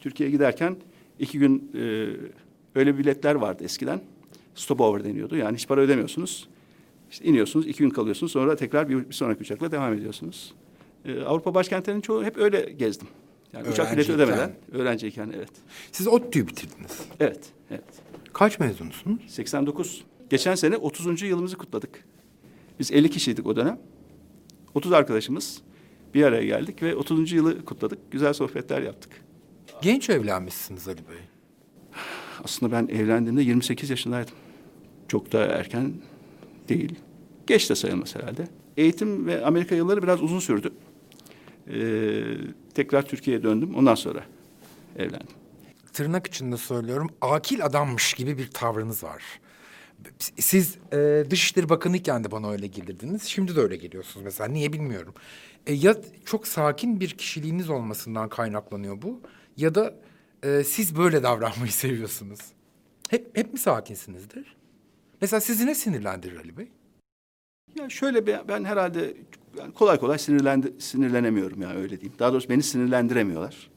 Türkiye'ye 0.00 0.32
giderken 0.32 0.76
iki 1.18 1.38
gün 1.38 1.70
e, 1.74 2.08
öyle 2.74 2.98
biletler 2.98 3.34
vardı 3.34 3.64
eskiden. 3.64 4.00
Stopover 4.54 5.04
deniyordu. 5.04 5.36
Yani 5.36 5.56
hiç 5.56 5.68
para 5.68 5.80
ödemiyorsunuz. 5.80 6.48
İşte 7.10 7.24
iniyorsunuz, 7.24 7.66
iki 7.66 7.78
gün 7.78 7.90
kalıyorsunuz. 7.90 8.32
Sonra 8.32 8.56
tekrar 8.56 8.88
bir, 8.88 9.08
bir 9.08 9.14
sonraki 9.14 9.40
uçakla 9.40 9.72
devam 9.72 9.94
ediyorsunuz. 9.94 10.54
E, 11.04 11.20
Avrupa 11.20 11.54
başkentlerinin 11.54 12.00
çoğu 12.00 12.24
hep 12.24 12.36
öyle 12.36 12.60
gezdim. 12.60 13.08
Yani 13.52 13.68
uçak 13.68 13.92
bileti 13.92 14.12
ödemeden, 14.12 14.52
öğrenciyken 14.72 15.32
evet. 15.36 15.50
Siz 15.92 16.08
ODTÜ'yü 16.08 16.46
bitirdiniz. 16.46 17.00
Evet, 17.20 17.40
evet. 17.70 17.84
Kaç 18.32 18.58
mezunusunuz? 18.58 19.20
89. 19.28 20.04
Geçen 20.30 20.54
sene 20.54 20.76
30. 20.76 21.22
yılımızı 21.22 21.56
kutladık. 21.56 22.04
Biz 22.80 22.92
50 22.92 23.10
kişiydik 23.10 23.46
o 23.46 23.56
dönem. 23.56 23.78
30 24.74 24.92
arkadaşımız 24.92 25.62
bir 26.14 26.22
araya 26.22 26.44
geldik 26.44 26.82
ve 26.82 26.96
30. 26.96 27.32
yılı 27.32 27.64
kutladık. 27.64 28.10
Güzel 28.10 28.32
sohbetler 28.32 28.82
yaptık. 28.82 29.12
Genç 29.82 30.10
evlenmişsiniz 30.10 30.88
Ali 30.88 30.96
Bey. 30.96 31.18
Aslında 32.44 32.72
ben 32.72 32.94
evlendiğimde 32.94 33.42
28 33.42 33.90
yaşındaydım. 33.90 34.34
Çok 35.08 35.32
da 35.32 35.44
erken 35.44 35.92
değil. 36.68 36.94
Geç 37.46 37.70
de 37.70 37.74
sayılmaz 37.74 38.16
herhalde. 38.16 38.48
Eğitim 38.76 39.26
ve 39.26 39.44
Amerika 39.46 39.74
yılları 39.74 40.02
biraz 40.02 40.22
uzun 40.22 40.38
sürdü. 40.38 40.72
Ee, 41.68 42.24
tekrar 42.74 43.02
Türkiye'ye 43.02 43.42
döndüm. 43.42 43.74
Ondan 43.74 43.94
sonra 43.94 44.24
evlendim. 44.96 45.36
Tırnak 45.92 46.26
içinde 46.26 46.56
söylüyorum 46.56 47.10
akil 47.20 47.64
adammış 47.64 48.14
gibi 48.14 48.38
bir 48.38 48.50
tavrınız 48.50 49.04
var. 49.04 49.22
Siz 50.18 50.78
e, 50.92 51.24
Dışişleri 51.30 51.68
Bakanıyken 51.68 52.24
de 52.24 52.30
bana 52.30 52.50
öyle 52.50 52.66
gelirdiniz. 52.66 53.22
Şimdi 53.22 53.56
de 53.56 53.60
öyle 53.60 53.76
geliyorsunuz 53.76 54.24
mesela. 54.24 54.48
Niye 54.48 54.72
bilmiyorum. 54.72 55.14
E, 55.66 55.72
ya 55.72 55.96
çok 56.24 56.46
sakin 56.46 57.00
bir 57.00 57.10
kişiliğiniz 57.10 57.70
olmasından 57.70 58.28
kaynaklanıyor 58.28 59.02
bu. 59.02 59.20
Ya 59.56 59.74
da 59.74 59.94
e, 60.42 60.64
siz 60.64 60.96
böyle 60.96 61.22
davranmayı 61.22 61.72
seviyorsunuz. 61.72 62.40
Hep, 63.10 63.36
hep 63.36 63.52
mi 63.52 63.58
sakinsinizdir? 63.58 64.56
Mesela 65.20 65.40
sizi 65.40 65.66
ne 65.66 65.74
sinirlendirir 65.74 66.36
Ali 66.36 66.56
Bey? 66.56 66.68
Ya 67.78 67.88
şöyle 67.88 68.26
ben 68.48 68.64
herhalde 68.64 69.14
yani 69.58 69.72
kolay 69.72 69.98
kolay 69.98 70.18
sinirlendi, 70.18 70.72
sinirlenemiyorum 70.78 71.62
ya 71.62 71.74
öyle 71.74 72.00
diyeyim. 72.00 72.18
Daha 72.18 72.32
doğrusu 72.32 72.48
beni 72.48 72.62
sinirlendiremiyorlar. 72.62 73.70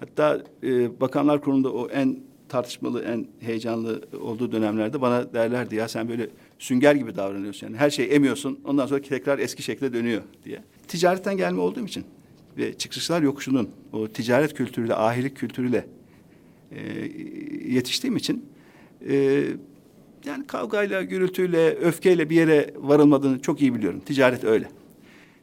Hatta 0.00 0.42
e, 0.62 1.00
Bakanlar 1.00 1.40
Kurulu'nda 1.40 1.72
o 1.72 1.88
en 1.88 2.20
tartışmalı, 2.54 3.02
en 3.02 3.26
heyecanlı 3.40 4.02
olduğu 4.20 4.52
dönemlerde 4.52 5.00
bana 5.00 5.32
derlerdi 5.32 5.74
ya 5.74 5.88
sen 5.88 6.08
böyle 6.08 6.28
sünger 6.58 6.94
gibi 6.94 7.16
davranıyorsun. 7.16 7.66
Yani 7.66 7.76
her 7.76 7.90
şeyi 7.90 8.08
emiyorsun 8.08 8.60
ondan 8.64 8.86
sonra 8.86 9.02
tekrar 9.02 9.38
eski 9.38 9.62
şekle 9.62 9.92
dönüyor 9.92 10.22
diye. 10.44 10.62
Ticaretten 10.88 11.36
gelme 11.36 11.60
olduğum 11.60 11.84
için 11.84 12.04
ve 12.56 12.78
çıkışlar 12.78 13.22
yokuşunun 13.22 13.70
o 13.92 14.08
ticaret 14.08 14.54
kültürüyle, 14.54 14.94
ahilik 14.94 15.36
kültürüyle 15.36 15.86
e, 16.72 16.80
yetiştiğim 17.68 18.16
için 18.16 18.46
e, 19.08 19.44
yani 20.24 20.46
kavgayla, 20.46 21.02
gürültüyle, 21.02 21.74
öfkeyle 21.74 22.30
bir 22.30 22.36
yere 22.36 22.74
varılmadığını 22.76 23.42
çok 23.42 23.62
iyi 23.62 23.74
biliyorum. 23.74 24.00
Ticaret 24.06 24.44
öyle. 24.44 24.68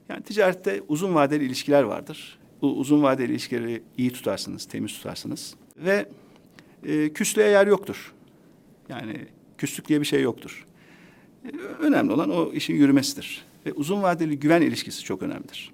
Yani 0.10 0.24
ticarette 0.24 0.82
uzun 0.88 1.16
vadeli 1.16 1.44
ilişkiler 1.44 1.84
vardır. 1.84 2.40
Bu 2.62 2.78
uzun 2.78 3.04
vadeli 3.04 3.32
ilişkileri 3.32 3.84
iyi 3.98 4.14
tutarsınız, 4.14 4.66
temiz 4.66 4.94
tutarsınız. 4.94 5.56
Ve 5.78 6.06
e, 6.86 7.14
küslüğe 7.14 7.48
yer 7.48 7.68
yoktur. 7.68 8.14
Yani 8.90 9.26
küslük 9.58 9.88
diye 9.88 10.00
bir 10.02 10.06
şey 10.06 10.22
yoktur. 10.22 10.66
E, 11.46 11.50
önemli 11.58 12.12
olan 12.14 12.30
o 12.30 12.52
işin 12.54 12.74
yürümesidir. 12.76 13.46
Ve 13.66 13.74
uzun 13.74 14.02
vadeli 14.04 14.40
güven 14.40 14.62
ilişkisi 14.62 15.04
çok 15.04 15.22
önemlidir. 15.22 15.74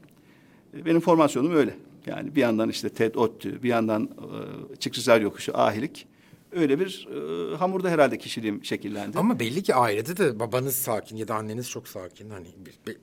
E, 0.77 0.85
benim 0.85 0.99
formasyonum 0.99 1.55
öyle. 1.55 1.75
Yani 2.05 2.35
bir 2.35 2.41
yandan 2.41 2.69
işte 2.69 2.89
TED, 2.89 3.15
ODTÜ, 3.15 3.63
bir 3.63 3.69
yandan 3.69 4.03
e, 4.03 4.75
çıkışlar 4.75 5.21
yokuşu, 5.21 5.57
ahilik. 5.57 6.07
Öyle 6.51 6.79
bir 6.79 7.07
e, 7.11 7.55
hamurda 7.55 7.89
herhalde 7.89 8.17
kişiliğim 8.17 8.65
şekillendi. 8.65 9.17
Ama 9.19 9.39
belli 9.39 9.63
ki 9.63 9.75
ailede 9.75 10.17
de 10.17 10.39
babanız 10.39 10.75
sakin 10.75 11.15
ya 11.17 11.27
da 11.27 11.35
anneniz 11.35 11.69
çok 11.69 11.87
sakin. 11.87 12.29
Hani 12.29 12.47
bir, 12.65 12.73
bir- 12.87 12.97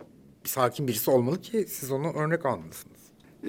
bir 0.45 0.49
sakin 0.49 0.89
birisi 0.89 1.11
olmalı 1.11 1.41
ki 1.41 1.67
siz 1.69 1.91
onu 1.91 2.13
örnek 2.13 2.47
almalısınız. 2.47 3.01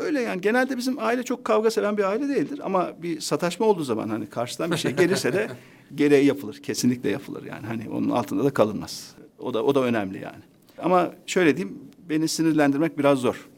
öyle 0.00 0.20
yani 0.20 0.40
genelde 0.40 0.76
bizim 0.76 0.98
aile 0.98 1.22
çok 1.22 1.44
kavga 1.44 1.70
seven 1.70 1.96
bir 1.96 2.04
aile 2.04 2.28
değildir 2.28 2.60
ama 2.64 2.92
bir 3.02 3.20
sataşma 3.20 3.66
olduğu 3.66 3.84
zaman 3.84 4.08
hani 4.08 4.26
karşıdan 4.26 4.70
bir 4.70 4.76
şey 4.76 4.92
gelirse 4.92 5.32
de 5.32 5.50
gereği 5.94 6.26
yapılır. 6.26 6.62
Kesinlikle 6.62 7.10
yapılır 7.10 7.44
yani 7.44 7.66
hani 7.66 7.88
onun 7.90 8.10
altında 8.10 8.44
da 8.44 8.50
kalınmaz. 8.50 9.14
O 9.38 9.54
da 9.54 9.64
o 9.64 9.74
da 9.74 9.84
önemli 9.84 10.18
yani. 10.18 10.42
Ama 10.78 11.12
şöyle 11.26 11.56
diyeyim 11.56 11.78
beni 12.08 12.28
sinirlendirmek 12.28 12.98
biraz 12.98 13.18
zor. 13.18 13.48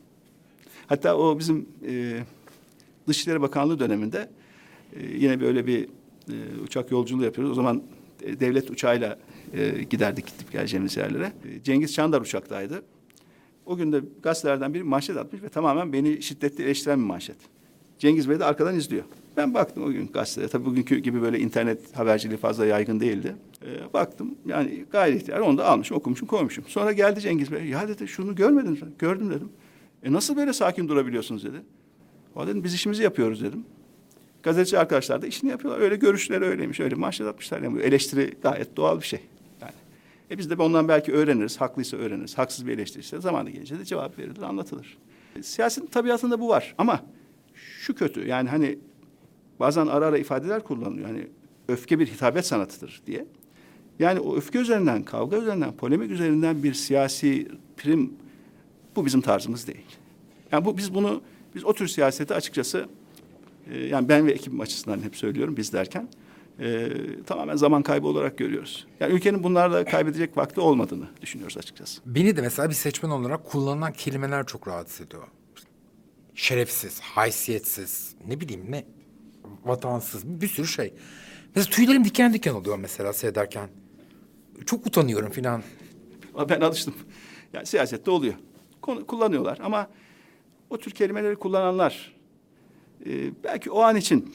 Hatta 0.87 1.16
o 1.16 1.38
bizim 1.38 1.68
e, 1.88 2.20
Dışişleri 3.09 3.40
Bakanlığı 3.42 3.78
döneminde 3.78 4.28
e, 4.96 5.07
yine 5.07 5.40
böyle 5.40 5.66
bir 5.66 5.88
e, 6.28 6.61
uçak 6.64 6.90
yolculuğu 6.90 7.24
yapıyoruz. 7.24 7.52
O 7.52 7.55
zaman 7.55 7.83
e, 8.22 8.40
devlet 8.40 8.70
uçağıyla 8.70 9.18
e, 9.52 9.83
giderdik 9.83 10.26
gidip 10.26 10.52
geleceğimiz 10.52 10.96
yerlere. 10.96 11.24
E, 11.24 11.62
Cengiz 11.62 11.94
Çandar 11.94 12.20
uçaktaydı. 12.20 12.83
O 13.66 13.77
gün 13.77 13.92
de 13.92 14.01
gazetelerden 14.22 14.75
biri 14.75 14.83
manşet 14.83 15.16
atmış 15.16 15.42
ve 15.42 15.48
tamamen 15.48 15.92
beni 15.92 16.22
şiddetli 16.22 16.64
eleştiren 16.64 17.01
bir 17.01 17.05
manşet. 17.05 17.37
Cengiz 17.98 18.29
Bey 18.29 18.38
de 18.38 18.44
arkadan 18.44 18.75
izliyor. 18.75 19.05
Ben 19.37 19.55
baktım 19.55 19.85
o 19.85 19.90
gün 19.90 20.07
gazeteye. 20.12 20.48
Tabii 20.48 20.64
bugünkü 20.64 20.98
gibi 20.98 21.22
böyle 21.22 21.38
internet 21.38 21.96
haberciliği 21.96 22.38
fazla 22.38 22.66
yaygın 22.66 23.01
değildi. 23.01 23.37
Ee, 23.64 23.92
baktım 23.94 24.35
yani 24.46 24.85
gayri 24.92 25.16
ihtiyar 25.16 25.40
onu 25.40 25.59
da 25.59 25.66
almışım, 25.66 25.96
okumuşum, 25.96 26.29
koymuşum. 26.29 26.64
Sonra 26.68 26.92
geldi 26.92 27.20
Cengiz 27.20 27.53
Bey. 27.53 27.64
Ya 27.64 27.88
dedi 27.88 28.09
şunu 28.09 28.35
görmediniz 28.35 28.83
mi? 28.83 28.88
Gördüm 28.98 29.31
dedim. 29.31 29.48
E 30.03 30.12
nasıl 30.12 30.37
böyle 30.37 30.53
sakin 30.53 30.88
durabiliyorsunuz 30.88 31.44
dedi. 31.44 31.62
O 32.35 32.46
dedim 32.46 32.64
biz 32.64 32.75
işimizi 32.75 33.03
yapıyoruz 33.03 33.42
dedim. 33.42 33.64
Gazeteci 34.42 34.79
arkadaşlar 34.79 35.22
da 35.22 35.27
işini 35.27 35.51
yapıyorlar. 35.51 35.81
Öyle 35.81 35.96
görüşleri 35.96 36.44
öyleymiş, 36.44 36.81
öyle 36.81 36.94
manşet 36.94 37.27
atmışlar. 37.27 37.62
Yani 37.62 37.77
bu 37.77 37.81
eleştiri 37.81 38.35
gayet 38.42 38.77
doğal 38.77 39.01
bir 39.01 39.07
şey. 39.07 39.20
E 40.33 40.38
biz 40.38 40.51
de 40.51 40.55
ondan 40.55 40.88
belki 40.88 41.12
öğreniriz. 41.12 41.61
Haklıysa 41.61 41.97
öğreniriz. 41.97 42.38
Haksız 42.38 42.66
bir 42.66 42.73
eleştiriyse 42.73 43.21
zamanı 43.21 43.51
gelince 43.51 43.79
de 43.79 43.85
cevap 43.85 44.18
verilir, 44.18 44.42
anlatılır. 44.42 44.99
E, 45.37 45.42
siyasetin 45.42 45.87
tabiatında 45.87 46.40
bu 46.40 46.49
var. 46.49 46.75
Ama 46.79 47.01
şu 47.55 47.95
kötü. 47.95 48.29
Yani 48.29 48.49
hani 48.49 48.79
bazen 49.61 49.87
ara 49.87 50.07
ara 50.07 50.18
ifadeler 50.18 50.64
kullanılıyor. 50.64 51.07
Hani 51.07 51.29
öfke 51.68 51.99
bir 51.99 52.07
hitabet 52.07 52.47
sanatıdır 52.47 53.03
diye. 53.07 53.27
Yani 53.99 54.21
o 54.21 54.37
öfke 54.37 54.59
üzerinden, 54.59 55.03
kavga 55.03 55.37
üzerinden, 55.37 55.73
polemik 55.73 56.11
üzerinden 56.11 56.62
bir 56.62 56.75
siyasi 56.75 57.49
prim 57.77 58.12
bu 58.97 59.07
bizim 59.07 59.21
tarzımız 59.21 59.66
değil. 59.66 59.87
Yani 60.53 60.64
bu 60.64 60.77
biz 60.77 60.95
bunu 60.95 61.23
biz 61.55 61.64
o 61.64 61.75
tür 61.75 61.88
siyaseti 61.88 62.35
açıkçası 62.35 62.87
e, 63.71 63.79
yani 63.79 64.09
ben 64.09 64.27
ve 64.27 64.33
ekibim 64.33 64.61
açısından 64.61 65.03
hep 65.03 65.16
söylüyorum 65.16 65.57
biz 65.57 65.73
derken 65.73 66.09
e, 66.61 66.88
tamamen 67.27 67.57
zaman 67.57 67.83
kaybı 67.83 68.07
olarak 68.07 68.38
görüyoruz. 68.38 68.87
Yani 69.01 69.12
ülkenin 69.12 69.43
bunlarla 69.43 69.85
kaybedecek 69.85 70.37
vakti 70.37 70.61
olmadığını 70.61 71.09
düşünüyoruz 71.21 71.59
açıkçası. 71.59 72.03
Beni 72.07 72.37
de 72.37 72.41
mesela 72.41 72.69
bir 72.69 72.75
seçmen 72.75 73.11
olarak 73.11 73.45
kullanılan 73.45 73.93
kelimeler 73.93 74.47
çok 74.47 74.69
rahatsız 74.69 75.07
ediyor. 75.07 75.23
Şerefsiz, 76.35 77.01
haysiyetsiz, 77.01 78.15
ne 78.27 78.41
bileyim 78.41 78.67
ne 78.69 78.85
vatansız 79.65 80.27
bir 80.27 80.49
sürü 80.49 80.67
şey. 80.67 80.95
Mesela 81.55 81.77
tüylerim 81.77 82.05
diken 82.05 82.33
diken 82.33 82.55
oluyor 82.55 82.79
mesela 82.79 83.12
seyrederken. 83.12 83.69
Çok 84.67 84.87
utanıyorum 84.87 85.31
filan. 85.31 85.62
Ben 86.49 86.61
alıştım. 86.61 86.95
Yani 87.53 87.67
siyasette 87.67 88.11
oluyor. 88.11 88.35
Konu, 88.83 89.07
kullanıyorlar 89.07 89.59
ama 89.62 89.88
o 90.71 90.79
tür 90.79 90.91
kelimeleri 90.91 91.37
kullananlar 91.37 92.15
e, 93.07 93.43
belki 93.45 93.71
o 93.71 93.81
an 93.81 93.97
için 93.97 94.35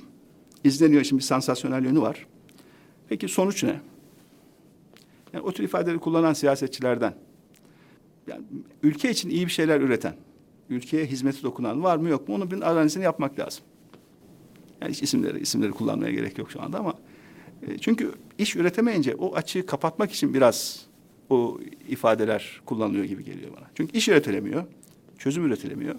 izleniyor. 0.63 1.03
Şimdi 1.03 1.23
sansasyonel 1.23 1.85
yönü 1.85 2.01
var. 2.01 2.27
Peki 3.09 3.27
sonuç 3.27 3.63
ne? 3.63 3.79
Yani 5.33 5.43
o 5.43 5.51
tür 5.51 5.63
ifadeleri 5.63 5.99
kullanan 5.99 6.33
siyasetçilerden 6.33 7.13
yani 8.27 8.43
ülke 8.83 9.09
için 9.09 9.29
iyi 9.29 9.45
bir 9.45 9.51
şeyler 9.51 9.81
üreten, 9.81 10.15
ülkeye 10.69 11.05
hizmeti 11.05 11.43
dokunan 11.43 11.83
var 11.83 11.97
mı 11.97 12.09
yok 12.09 12.27
mu? 12.27 12.35
Onun 12.35 12.51
bir 12.51 12.61
analizini 12.61 13.03
yapmak 13.03 13.39
lazım. 13.39 13.63
Yani 14.81 14.91
hiç 14.91 15.03
isimleri 15.03 15.39
isimleri 15.39 15.71
kullanmaya 15.71 16.11
gerek 16.11 16.37
yok 16.37 16.51
şu 16.51 16.61
anda 16.61 16.79
ama 16.79 16.93
e, 17.67 17.77
çünkü 17.77 18.11
iş 18.37 18.55
üretemeyince 18.55 19.15
o 19.15 19.35
açığı 19.35 19.65
kapatmak 19.65 20.11
için 20.11 20.33
biraz 20.33 20.85
o 21.29 21.59
ifadeler 21.89 22.61
kullanılıyor 22.65 23.05
gibi 23.05 23.23
geliyor 23.23 23.51
bana. 23.57 23.65
Çünkü 23.75 23.97
iş 23.97 24.07
üretilemiyor, 24.07 24.63
çözüm 25.17 25.45
üretilemiyor. 25.45 25.95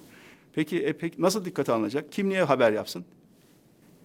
Peki 0.53 0.79
e, 0.79 0.93
peki 0.93 1.23
nasıl 1.23 1.45
dikkate 1.45 1.73
alınacak? 1.73 2.13
Kim 2.13 2.29
niye 2.29 2.43
haber 2.43 2.73
yapsın? 2.73 3.05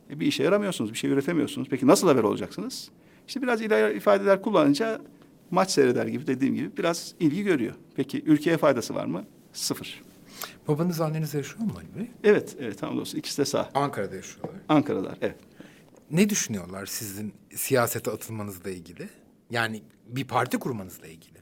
E, 0.09 0.19
bir 0.19 0.27
işe 0.27 0.43
yaramıyorsunuz, 0.43 0.93
bir 0.93 0.97
şey 0.97 1.09
üretemiyorsunuz. 1.09 1.67
Peki 1.71 1.87
nasıl 1.87 2.07
haber 2.07 2.23
olacaksınız? 2.23 2.89
İşte 3.27 3.41
biraz 3.41 3.61
ileri 3.61 3.97
ifadeler 3.97 4.41
kullanınca 4.41 5.01
maç 5.51 5.71
seyreder 5.71 6.07
gibi 6.07 6.27
dediğim 6.27 6.55
gibi 6.55 6.77
biraz 6.77 7.13
ilgi 7.19 7.43
görüyor. 7.43 7.73
Peki 7.95 8.23
ülkeye 8.25 8.57
faydası 8.57 8.95
var 8.95 9.05
mı? 9.05 9.25
Sıfır. 9.53 10.03
Babanız 10.67 11.01
anneniz 11.01 11.33
yaşıyor 11.33 11.65
mu 11.65 11.73
Ali 11.77 11.99
Bey? 11.99 12.11
Evet, 12.23 12.55
evet 12.59 12.77
tam 12.77 12.99
olsun. 12.99 13.17
İkisi 13.17 13.37
de 13.37 13.45
sağ. 13.45 13.69
Ankara'da 13.73 14.15
yaşıyorlar. 14.15 14.55
Ankara'dalar, 14.69 15.17
evet. 15.21 15.35
Ne 16.11 16.29
düşünüyorlar 16.29 16.85
sizin 16.85 17.33
siyasete 17.55 18.11
atılmanızla 18.11 18.69
ilgili? 18.69 19.09
Yani 19.49 19.83
bir 20.07 20.23
parti 20.23 20.59
kurmanızla 20.59 21.07
ilgili. 21.07 21.37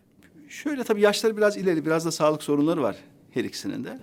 Şöyle 0.50 0.84
tabii 0.84 1.02
yaşları 1.02 1.38
biraz 1.38 1.58
ileri, 1.58 1.86
biraz 1.86 2.06
da 2.06 2.12
sağlık 2.12 2.44
sorunları 2.44 2.82
var 2.82 2.96
her 3.32 3.44
ikisinin 3.44 3.84
de. 3.84 4.00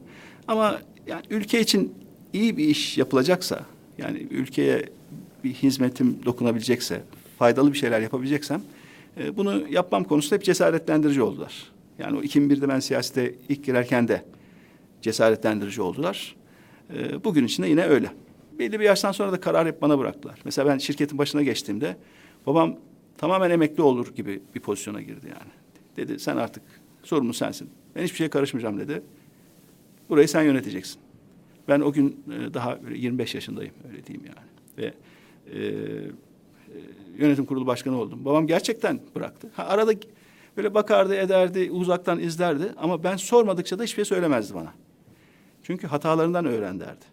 Ama 0.48 0.80
yani 1.06 1.22
ülke 1.30 1.60
için 1.60 1.94
iyi 2.32 2.56
bir 2.56 2.64
iş 2.68 2.98
yapılacaksa, 2.98 3.66
yani 3.98 4.18
ülkeye 4.30 4.84
bir 5.44 5.52
hizmetim 5.52 6.18
dokunabilecekse, 6.24 7.02
faydalı 7.38 7.72
bir 7.72 7.78
şeyler 7.78 8.00
yapabileceksem, 8.00 8.62
e, 9.16 9.36
bunu 9.36 9.68
yapmam 9.70 10.04
konusunda 10.04 10.34
hep 10.34 10.44
cesaretlendirici 10.44 11.22
oldular. 11.22 11.72
Yani 11.98 12.18
o 12.18 12.22
2001'de 12.22 12.68
ben 12.68 12.80
siyasete 12.80 13.34
ilk 13.48 13.64
girerken 13.64 14.08
de 14.08 14.24
cesaretlendirici 15.02 15.82
oldular. 15.82 16.36
E, 16.94 17.24
bugün 17.24 17.44
için 17.44 17.62
de 17.62 17.68
yine 17.68 17.84
öyle. 17.84 18.10
Belli 18.58 18.80
bir 18.80 18.84
yaştan 18.84 19.12
sonra 19.12 19.32
da 19.32 19.40
karar 19.40 19.66
hep 19.66 19.82
bana 19.82 19.98
bıraktılar. 19.98 20.40
Mesela 20.44 20.68
ben 20.68 20.78
şirketin 20.78 21.18
başına 21.18 21.42
geçtiğimde 21.42 21.96
babam 22.46 22.76
tamamen 23.18 23.50
emekli 23.50 23.82
olur 23.82 24.14
gibi 24.14 24.40
bir 24.54 24.60
pozisyona 24.60 25.02
girdi 25.02 25.26
yani. 25.26 25.52
Dedi 25.96 26.18
sen 26.18 26.36
artık 26.36 26.62
sorumlu 27.02 27.34
sensin. 27.34 27.70
Ben 27.96 28.02
hiçbir 28.02 28.16
şeye 28.16 28.30
karışmayacağım 28.30 28.78
dedi. 28.78 29.02
Burayı 30.08 30.28
sen 30.28 30.42
yöneteceksin. 30.42 31.00
Ben 31.68 31.80
o 31.80 31.92
gün 31.92 32.24
e, 32.32 32.54
daha 32.54 32.78
25 32.94 33.34
yaşındayım 33.34 33.74
öyle 33.88 34.06
diyeyim 34.06 34.26
yani. 34.26 34.48
Ve 34.78 34.94
e, 35.52 35.58
e, 35.58 36.80
yönetim 37.16 37.46
kurulu 37.46 37.66
başkanı 37.66 38.00
oldum. 38.00 38.24
Babam 38.24 38.46
gerçekten 38.46 39.00
bıraktı. 39.14 39.50
Ha, 39.54 39.66
arada 39.66 39.92
böyle 40.56 40.74
bakardı, 40.74 41.14
ederdi, 41.14 41.70
uzaktan 41.70 42.20
izlerdi 42.20 42.72
ama 42.76 43.04
ben 43.04 43.16
sormadıkça 43.16 43.78
da 43.78 43.82
hiçbir 43.82 43.96
şey 43.96 44.04
söylemezdi 44.04 44.54
bana. 44.54 44.72
Çünkü 45.62 45.86
hatalarından 45.86 46.46
öğren 46.46 46.80
derdi. 46.80 47.04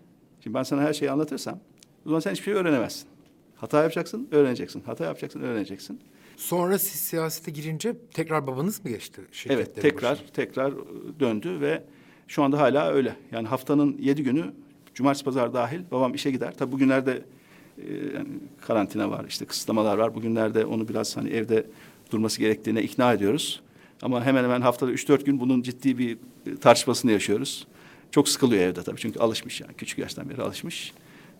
Şimdi 0.43 0.53
ben 0.53 0.63
sana 0.63 0.81
her 0.81 0.93
şeyi 0.93 1.11
anlatırsam 1.11 1.59
o 2.05 2.09
zaman 2.09 2.19
sen 2.19 2.31
hiçbir 2.31 2.43
şey 2.43 2.53
öğrenemezsin. 2.53 3.07
Hata 3.55 3.83
yapacaksın, 3.83 4.27
öğreneceksin. 4.31 4.83
Hata 4.85 5.05
yapacaksın, 5.05 5.41
öğreneceksin. 5.41 5.99
Sonra 6.37 6.79
siz 6.79 7.01
siyasete 7.01 7.51
girince 7.51 7.95
tekrar 8.13 8.47
babanız 8.47 8.85
mı 8.85 8.91
geçti 8.91 9.21
Evet, 9.49 9.75
tekrar 9.75 10.11
başına? 10.11 10.27
tekrar 10.27 10.73
döndü 11.19 11.61
ve 11.61 11.83
şu 12.27 12.43
anda 12.43 12.59
hala 12.59 12.91
öyle. 12.91 13.15
Yani 13.31 13.47
haftanın 13.47 13.97
yedi 13.99 14.23
günü, 14.23 14.53
cumartesi 14.93 15.25
pazar 15.25 15.53
dahil 15.53 15.79
babam 15.91 16.13
işe 16.13 16.31
gider. 16.31 16.53
Tabii 16.57 16.71
bugünlerde 16.71 17.21
e, 17.77 17.93
yani 18.15 18.27
karantina 18.61 19.11
var, 19.11 19.25
işte 19.27 19.45
kısıtlamalar 19.45 19.97
var. 19.97 20.15
Bugünlerde 20.15 20.65
onu 20.65 20.87
biraz 20.87 21.17
hani 21.17 21.29
evde 21.29 21.65
durması 22.11 22.39
gerektiğine 22.39 22.83
ikna 22.83 23.13
ediyoruz. 23.13 23.61
Ama 24.01 24.25
hemen 24.25 24.43
hemen 24.43 24.61
haftada 24.61 24.91
üç 24.91 25.07
dört 25.07 25.25
gün 25.25 25.39
bunun 25.39 25.61
ciddi 25.61 25.97
bir 25.97 26.17
e, 26.47 26.55
tartışmasını 26.55 27.11
yaşıyoruz. 27.11 27.67
Çok 28.11 28.29
sıkılıyor 28.29 28.63
evde 28.63 28.83
tabii 28.83 28.99
çünkü 28.99 29.19
alışmış 29.19 29.61
yani 29.61 29.73
küçük 29.73 29.99
yaştan 29.99 30.29
beri 30.29 30.41
alışmış. 30.41 30.93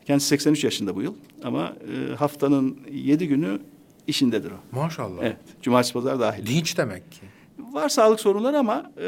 Kendisi 0.05 0.27
83 0.27 0.63
yaşında 0.63 0.95
bu 0.95 1.01
yıl 1.01 1.13
ama 1.43 1.73
e, 2.11 2.15
haftanın 2.15 2.79
yedi 2.91 3.27
günü 3.27 3.59
işindedir 4.07 4.51
o. 4.51 4.77
Maşallah. 4.77 5.23
Evet, 5.23 5.37
cumartesi 5.61 5.93
pazar 5.93 6.19
dahil. 6.19 6.45
Dinç 6.45 6.77
demek 6.77 7.11
ki. 7.11 7.21
Var 7.59 7.89
sağlık 7.89 8.19
sorunları 8.19 8.57
ama 8.59 8.91
e, 9.01 9.07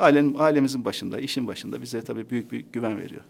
alem, 0.00 0.40
ailemizin 0.40 0.84
başında, 0.84 1.20
işin 1.20 1.46
başında 1.46 1.82
bize 1.82 2.02
tabii 2.02 2.30
büyük 2.30 2.52
bir 2.52 2.64
güven 2.72 2.98
veriyor. 2.98 3.22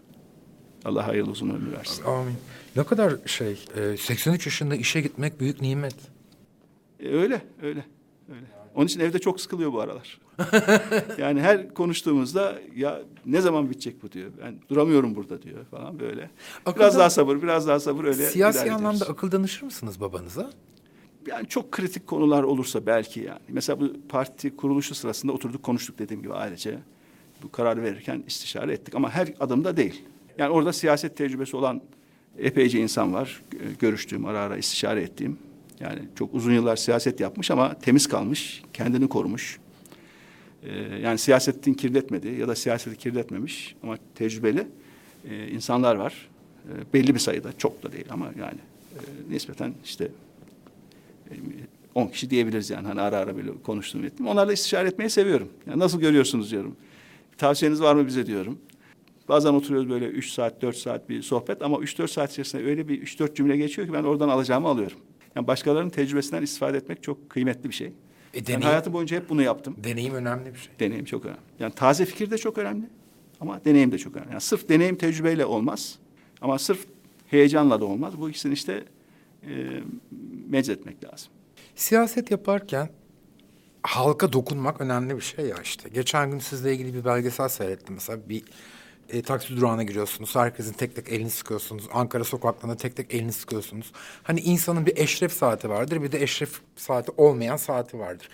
Allah 0.85 1.07
hayırlı 1.07 1.31
uzun 1.31 1.49
ömür 1.49 1.71
versin. 1.71 2.03
Amin. 2.05 2.33
Ne 2.75 2.83
kadar 2.83 3.13
şey, 3.25 3.65
e, 3.75 3.97
83 3.97 4.45
yaşında 4.45 4.75
işe 4.75 5.01
gitmek 5.01 5.39
büyük 5.39 5.61
nimet. 5.61 5.95
E, 6.99 7.07
öyle, 7.09 7.41
öyle, 7.61 7.85
öyle. 8.29 8.45
Onun 8.75 8.85
için 8.85 8.99
evde 8.99 9.19
çok 9.19 9.41
sıkılıyor 9.41 9.73
bu 9.73 9.81
aralar. 9.81 10.19
yani 11.17 11.41
her 11.41 11.73
konuştuğumuzda 11.73 12.59
ya 12.75 13.01
ne 13.25 13.41
zaman 13.41 13.69
bitecek 13.69 14.03
bu 14.03 14.11
diyor. 14.11 14.31
Ben 14.43 14.55
duramıyorum 14.69 15.15
burada 15.15 15.41
diyor 15.41 15.65
falan 15.71 15.99
böyle. 15.99 16.29
Akılda- 16.65 16.75
Biraz 16.79 16.97
daha 16.97 17.09
sabır, 17.09 17.41
biraz 17.41 17.67
daha 17.67 17.79
sabır 17.79 18.03
öyle. 18.03 18.25
Siyasi 18.29 18.71
anlamda 18.71 19.05
akıl 19.05 19.31
danışır 19.31 19.63
mısınız 19.63 20.01
babanıza? 20.01 20.51
Yani 21.27 21.47
çok 21.47 21.71
kritik 21.71 22.07
konular 22.07 22.43
olursa 22.43 22.85
belki 22.85 23.19
yani. 23.19 23.39
Mesela 23.49 23.79
bu 23.79 23.93
parti 24.09 24.55
kuruluşu 24.55 24.95
sırasında 24.95 25.31
oturduk 25.31 25.63
konuştuk 25.63 25.99
dediğim 25.99 26.21
gibi 26.23 26.33
ailece. 26.33 26.77
Bu 27.43 27.51
kararı 27.51 27.83
verirken 27.83 28.23
istişare 28.27 28.73
ettik 28.73 28.95
ama 28.95 29.09
her 29.11 29.33
adımda 29.39 29.77
değil. 29.77 30.03
Yani 30.37 30.49
orada 30.49 30.73
siyaset 30.73 31.17
tecrübesi 31.17 31.57
olan 31.57 31.81
epeyce 32.37 32.79
insan 32.79 33.13
var. 33.13 33.41
Gö- 33.51 33.77
Görüştüğüm, 33.79 34.25
ara 34.25 34.39
ara 34.39 34.57
istişare 34.57 35.01
ettiğim. 35.01 35.37
Yani 35.79 35.99
çok 36.15 36.33
uzun 36.33 36.53
yıllar 36.53 36.75
siyaset 36.75 37.19
yapmış 37.19 37.51
ama 37.51 37.73
temiz 37.79 38.07
kalmış, 38.07 38.63
kendini 38.73 39.09
korumuş. 39.09 39.59
Ee, 40.63 40.71
yani 41.01 41.17
siyasetin 41.17 41.73
kirletmediği 41.73 42.39
ya 42.39 42.47
da 42.47 42.55
siyaseti 42.55 42.97
kirletmemiş 42.97 43.75
ama 43.83 43.97
tecrübeli 44.15 44.67
e, 45.29 45.47
insanlar 45.47 45.95
var. 45.95 46.29
E, 46.65 46.93
belli 46.93 47.13
bir 47.13 47.19
sayıda, 47.19 47.57
çok 47.57 47.83
da 47.83 47.91
değil 47.91 48.05
ama 48.09 48.25
yani 48.39 48.59
e, 48.95 48.99
nispeten 49.33 49.73
işte 49.85 50.07
10 51.95 52.07
kişi 52.07 52.29
diyebiliriz 52.29 52.69
yani 52.69 52.87
hani 52.87 53.01
ara 53.01 53.17
ara 53.17 53.37
böyle 53.37 53.49
konuştuğum 53.63 54.03
ettim. 54.05 54.27
Onlarla 54.27 54.53
istişare 54.53 54.87
etmeyi 54.87 55.09
seviyorum. 55.09 55.49
Yani 55.67 55.79
nasıl 55.79 55.99
görüyorsunuz 55.99 56.51
diyorum. 56.51 56.75
Tavsiyeniz 57.37 57.81
var 57.81 57.95
mı 57.95 58.07
bize 58.07 58.25
diyorum. 58.25 58.57
Bazen 59.29 59.53
oturuyoruz 59.53 59.89
böyle 59.89 60.05
3 60.07 60.29
saat, 60.31 60.61
4 60.61 60.77
saat 60.77 61.09
bir 61.09 61.21
sohbet 61.21 61.61
ama 61.61 61.77
3-4 61.77 62.07
saat 62.07 62.31
içerisinde 62.31 62.63
öyle 62.65 62.87
bir 62.87 63.01
3-4 63.01 63.35
cümle 63.35 63.57
geçiyor 63.57 63.87
ki 63.87 63.93
ben 63.93 64.03
oradan 64.03 64.29
alacağımı 64.29 64.67
alıyorum. 64.67 64.97
Yani 65.35 65.47
başkalarının 65.47 65.89
tecrübesinden 65.89 66.41
istifade 66.43 66.77
etmek 66.77 67.03
çok 67.03 67.29
kıymetli 67.29 67.69
bir 67.69 67.75
şey. 67.75 67.87
E, 67.87 67.93
Ben 68.35 68.45
deneyim, 68.45 68.61
hayatım 68.61 68.93
boyunca 68.93 69.17
hep 69.17 69.29
bunu 69.29 69.41
yaptım. 69.41 69.75
deneyim 69.83 70.13
önemli 70.13 70.53
bir 70.53 70.59
şey. 70.59 70.73
Deneyim 70.79 71.05
çok 71.05 71.25
önemli. 71.25 71.39
Yani 71.59 71.73
taze 71.73 72.05
fikir 72.05 72.31
de 72.31 72.37
çok 72.37 72.57
önemli 72.57 72.85
ama 73.39 73.65
deneyim 73.65 73.91
de 73.91 73.97
çok 73.97 74.15
önemli. 74.15 74.31
Yani 74.31 74.41
sırf 74.41 74.69
deneyim 74.69 74.95
tecrübeyle 74.95 75.45
olmaz 75.45 75.99
ama 76.41 76.59
sırf 76.59 76.85
heyecanla 77.27 77.81
da 77.81 77.85
olmaz. 77.85 78.13
Bu 78.17 78.29
ikisini 78.29 78.53
işte 78.53 78.83
e, 79.47 79.49
meczetmek 80.51 81.03
lazım. 81.03 81.33
Siyaset 81.75 82.31
yaparken 82.31 82.89
halka 83.83 84.33
dokunmak 84.33 84.81
önemli 84.81 85.15
bir 85.15 85.21
şey 85.21 85.45
ya 85.45 85.55
işte. 85.63 85.89
Geçen 85.89 86.31
gün 86.31 86.39
sizle 86.39 86.73
ilgili 86.73 86.93
bir 86.93 87.05
belgesel 87.05 87.49
seyrettim 87.49 87.95
mesela 87.95 88.29
bir 88.29 88.43
e, 89.09 89.21
taksi 89.21 89.57
durağına 89.57 89.83
giriyorsunuz. 89.83 90.35
Herkesin 90.35 90.73
tek 90.73 90.95
tek 90.95 91.09
elini 91.09 91.29
sıkıyorsunuz. 91.29 91.87
Ankara 91.93 92.23
sokaklarında 92.23 92.77
tek 92.77 92.95
tek 92.95 93.13
elini 93.13 93.33
sıkıyorsunuz. 93.33 93.91
Hani 94.23 94.39
insanın 94.39 94.85
bir 94.85 94.97
eşref 94.97 95.33
saati 95.33 95.69
vardır 95.69 96.03
bir 96.03 96.11
de 96.11 96.23
eşref 96.23 96.61
saati 96.75 97.11
olmayan 97.17 97.57
saati 97.57 97.99
vardır. 97.99 98.29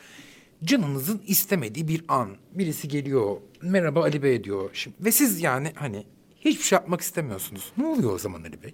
Canınızın 0.64 1.22
istemediği 1.28 1.88
bir 1.88 2.04
an. 2.08 2.38
Birisi 2.52 2.88
geliyor. 2.88 3.38
Merhaba 3.62 4.02
Ali 4.02 4.24
Bey 4.24 4.44
diyor. 4.44 4.70
Şimdi, 4.74 4.96
ve 5.00 5.12
siz 5.12 5.42
yani 5.42 5.72
hani 5.76 6.06
hiçbir 6.40 6.64
şey 6.64 6.76
yapmak 6.76 7.02
istemiyorsunuz. 7.02 7.72
Ne 7.78 7.86
oluyor 7.86 8.14
o 8.14 8.18
zaman 8.18 8.44
Ali 8.44 8.64
Bey? 8.64 8.74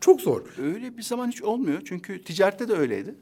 Çok 0.00 0.20
zor. 0.20 0.42
Öyle 0.62 0.96
bir 0.96 1.02
zaman 1.02 1.28
hiç 1.28 1.42
olmuyor. 1.42 1.82
Çünkü 1.84 2.22
ticarette 2.22 2.68
de 2.68 2.72
öyleydi. 2.72 3.14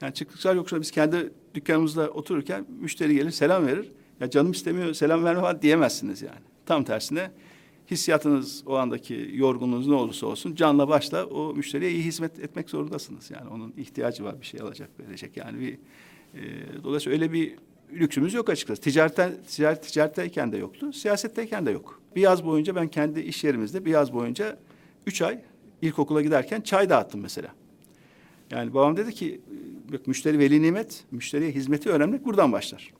Yani 0.00 0.14
çıktıklar 0.14 0.54
yoksa 0.54 0.80
biz 0.80 0.90
kendi 0.90 1.32
dükkanımızda 1.54 2.10
otururken 2.10 2.66
müşteri 2.80 3.14
gelir 3.14 3.30
selam 3.30 3.66
verir. 3.66 3.92
Ya 4.20 4.30
canım 4.30 4.52
istemiyor 4.52 4.94
selam 4.94 5.24
verme 5.24 5.42
var 5.42 5.62
diyemezsiniz 5.62 6.22
yani. 6.22 6.40
Tam 6.66 6.84
tersine 6.84 7.30
hissiyatınız 7.90 8.62
o 8.66 8.76
andaki 8.76 9.30
yorgunluğunuz 9.34 9.86
ne 9.86 9.94
olursa 9.94 10.26
olsun 10.26 10.54
canla 10.54 10.88
başla 10.88 11.26
o 11.26 11.54
müşteriye 11.54 11.90
iyi 11.90 12.02
hizmet 12.02 12.38
etmek 12.38 12.70
zorundasınız. 12.70 13.30
Yani 13.30 13.48
onun 13.48 13.74
ihtiyacı 13.76 14.24
var 14.24 14.40
bir 14.40 14.46
şey 14.46 14.60
alacak 14.60 14.90
verecek 15.00 15.36
yani 15.36 15.60
bir 15.60 15.72
e, 16.34 16.40
dolayısıyla 16.84 17.18
öyle 17.18 17.32
bir 17.32 17.54
lüksümüz 17.92 18.34
yok 18.34 18.50
açıkçası. 18.50 18.82
Ticaretten, 18.82 19.32
ticaret, 19.48 19.82
ticaretteyken 19.82 20.52
de 20.52 20.56
yoktu, 20.56 20.92
siyasetteyken 20.92 21.66
de 21.66 21.70
yok. 21.70 22.00
Bir 22.16 22.20
yaz 22.20 22.44
boyunca 22.46 22.76
ben 22.76 22.88
kendi 22.88 23.20
iş 23.20 23.44
yerimizde 23.44 23.84
bir 23.84 23.90
yaz 23.90 24.12
boyunca 24.12 24.58
üç 25.06 25.22
ay 25.22 25.40
ilkokula 25.82 26.22
giderken 26.22 26.60
çay 26.60 26.90
dağıttım 26.90 27.20
mesela. 27.20 27.48
Yani 28.50 28.74
babam 28.74 28.96
dedi 28.96 29.14
ki 29.14 29.40
bak 29.92 30.06
müşteri 30.06 30.38
veli 30.38 30.62
nimet, 30.62 31.04
müşteriye 31.10 31.50
hizmeti 31.50 31.90
öğrenmek 31.90 32.24
buradan 32.24 32.52
başlar. 32.52 32.92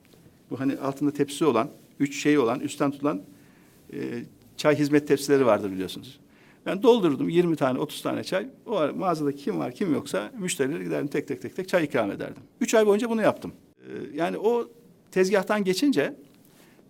Bu 0.49 0.59
hani 0.59 0.77
altında 0.77 1.11
tepsi 1.13 1.45
olan, 1.45 1.69
üç 1.99 2.21
şey 2.21 2.37
olan, 2.37 2.59
üstten 2.59 2.91
tutulan 2.91 3.21
e, 3.93 4.23
çay 4.57 4.75
hizmet 4.75 5.07
tepsileri 5.07 5.45
vardır 5.45 5.71
biliyorsunuz. 5.71 6.19
Ben 6.65 6.83
doldurdum 6.83 7.29
20 7.29 7.55
tane 7.55 7.79
30 7.79 8.01
tane 8.01 8.23
çay. 8.23 8.47
O 8.65 8.75
ara 8.75 8.93
mağazada 8.93 9.31
kim 9.31 9.59
var 9.59 9.71
kim 9.71 9.93
yoksa 9.93 10.31
müşterilere 10.39 10.83
giderdim 10.83 11.07
tek 11.07 11.27
tek 11.27 11.41
tek 11.41 11.55
tek 11.55 11.69
çay 11.69 11.83
ikram 11.83 12.11
ederdim. 12.11 12.43
Üç 12.61 12.73
ay 12.73 12.85
boyunca 12.85 13.09
bunu 13.09 13.21
yaptım. 13.21 13.53
Ee, 13.79 13.89
yani 14.13 14.37
o 14.37 14.69
tezgahtan 15.11 15.63
geçince 15.63 16.15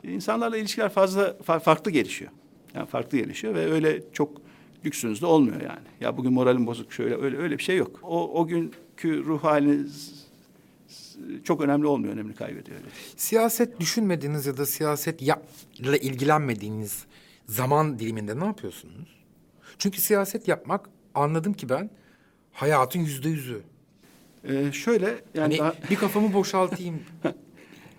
insanlarla 0.04 0.58
ilişkiler 0.58 0.90
fazla 0.90 1.28
fa- 1.30 1.60
farklı 1.60 1.92
gelişiyor. 1.92 2.32
Yani 2.76 2.88
farklı 2.88 3.18
gelişiyor 3.18 3.56
ve 3.56 3.72
öyle 3.72 4.04
çok 4.14 4.42
lüksünüz 4.86 5.22
de 5.22 5.26
olmuyor 5.26 5.62
yani. 5.62 5.88
Ya 6.02 6.18
bugün 6.18 6.34
moralim 6.34 6.68
bozuk 6.68 6.94
şöyle 6.94 7.16
öyle 7.16 7.38
öyle 7.38 7.58
bir 7.58 7.64
şey 7.64 7.78
yok. 7.78 8.00
O 8.04 8.42
o 8.42 8.48
günkü 8.48 9.26
ruh 9.26 9.44
haliniz 9.44 10.24
çok 11.44 11.62
önemli 11.62 11.88
olmuyor, 11.88 12.14
önemli 12.14 12.36
kaybediyor. 12.36 12.78
Öyle. 12.78 12.88
Siyaset 13.18 13.80
düşünmediğiniz 13.80 14.46
ya 14.46 14.58
da 14.58 14.66
siyaset 14.66 15.22
ile 15.22 16.00
ilgilenmediğiniz 16.02 17.06
zaman 17.48 18.00
diliminde 18.00 18.40
ne 18.40 18.46
yapıyorsunuz? 18.46 19.24
Çünkü 19.78 20.02
siyaset 20.02 20.48
yapmak 20.48 20.90
anladım 21.16 21.54
ki 21.54 21.70
ben 21.70 21.90
hayatın 22.52 23.00
yüzde 23.00 23.30
yüzü. 23.30 23.62
Ee, 24.44 24.72
şöyle 24.72 25.06
yani 25.06 25.20
Hani 25.40 25.58
daha, 25.58 25.74
bir 25.90 25.96
kafamı 25.96 26.34
boşaltayım. 26.34 27.00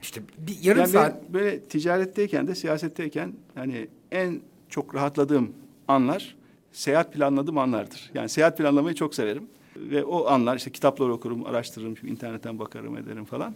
işte 0.02 0.22
bir 0.38 0.58
yarım 0.62 0.80
yani 0.80 0.90
saat 0.90 1.32
böyle 1.32 1.60
ticaretteyken 1.60 2.46
de 2.46 2.54
siyasetteyken 2.54 3.32
hani 3.54 3.88
en 4.10 4.40
çok 4.68 4.94
rahatladığım 4.94 5.52
anlar 5.88 6.36
seyahat 6.74 7.12
planladığım 7.12 7.58
anlardır. 7.58 8.10
Yani 8.14 8.28
seyahat 8.28 8.58
planlamayı 8.58 8.94
çok 8.94 9.14
severim. 9.14 9.46
Ve 9.76 10.04
o 10.04 10.26
anlar 10.26 10.56
işte 10.56 10.70
kitaplar 10.70 11.08
okurum, 11.08 11.46
araştırırım, 11.46 11.94
internetten 12.06 12.58
bakarım 12.58 12.96
ederim 12.96 13.24
falan. 13.24 13.54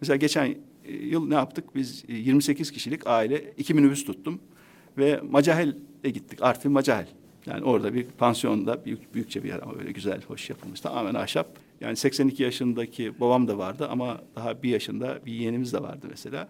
Mesela 0.00 0.16
geçen 0.16 0.54
yıl 0.88 1.28
ne 1.28 1.34
yaptık? 1.34 1.64
Biz 1.74 2.04
28 2.08 2.70
kişilik 2.70 3.06
aile 3.06 3.52
iki 3.58 3.74
minibüs 3.74 4.04
tuttum 4.04 4.40
ve 4.98 5.20
Macahel'e 5.30 6.10
gittik. 6.10 6.42
Artvin 6.42 6.72
Macahel. 6.72 7.06
Yani 7.46 7.64
orada 7.64 7.94
bir 7.94 8.04
pansiyonda 8.04 8.84
büyük, 8.84 9.14
büyükçe 9.14 9.44
bir 9.44 9.48
yer 9.48 9.62
ama 9.62 9.78
böyle 9.78 9.92
güzel, 9.92 10.22
hoş 10.22 10.50
yapılmış. 10.50 10.80
Tamamen 10.80 11.14
ahşap. 11.14 11.46
Yani 11.80 11.96
82 11.96 12.42
yaşındaki 12.42 13.20
babam 13.20 13.48
da 13.48 13.58
vardı 13.58 13.88
ama 13.90 14.20
daha 14.36 14.62
bir 14.62 14.70
yaşında 14.70 15.18
bir 15.26 15.32
yeğenimiz 15.32 15.72
de 15.72 15.82
vardı 15.82 16.06
mesela. 16.10 16.48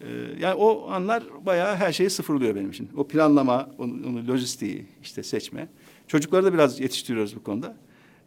Ee, 0.00 0.06
yani 0.40 0.54
o 0.54 0.90
anlar 0.90 1.22
bayağı 1.46 1.76
her 1.76 1.92
şeyi 1.92 2.10
sıfırlıyor 2.10 2.54
benim 2.54 2.70
için. 2.70 2.88
O 2.96 3.08
planlama, 3.08 3.70
onu, 3.78 3.92
onu 4.08 4.28
lojistiği 4.28 4.86
işte 5.02 5.22
seçme. 5.22 5.68
Çocukları 6.08 6.44
da 6.44 6.54
biraz 6.54 6.80
yetiştiriyoruz 6.80 7.36
bu 7.36 7.42
konuda. 7.42 7.76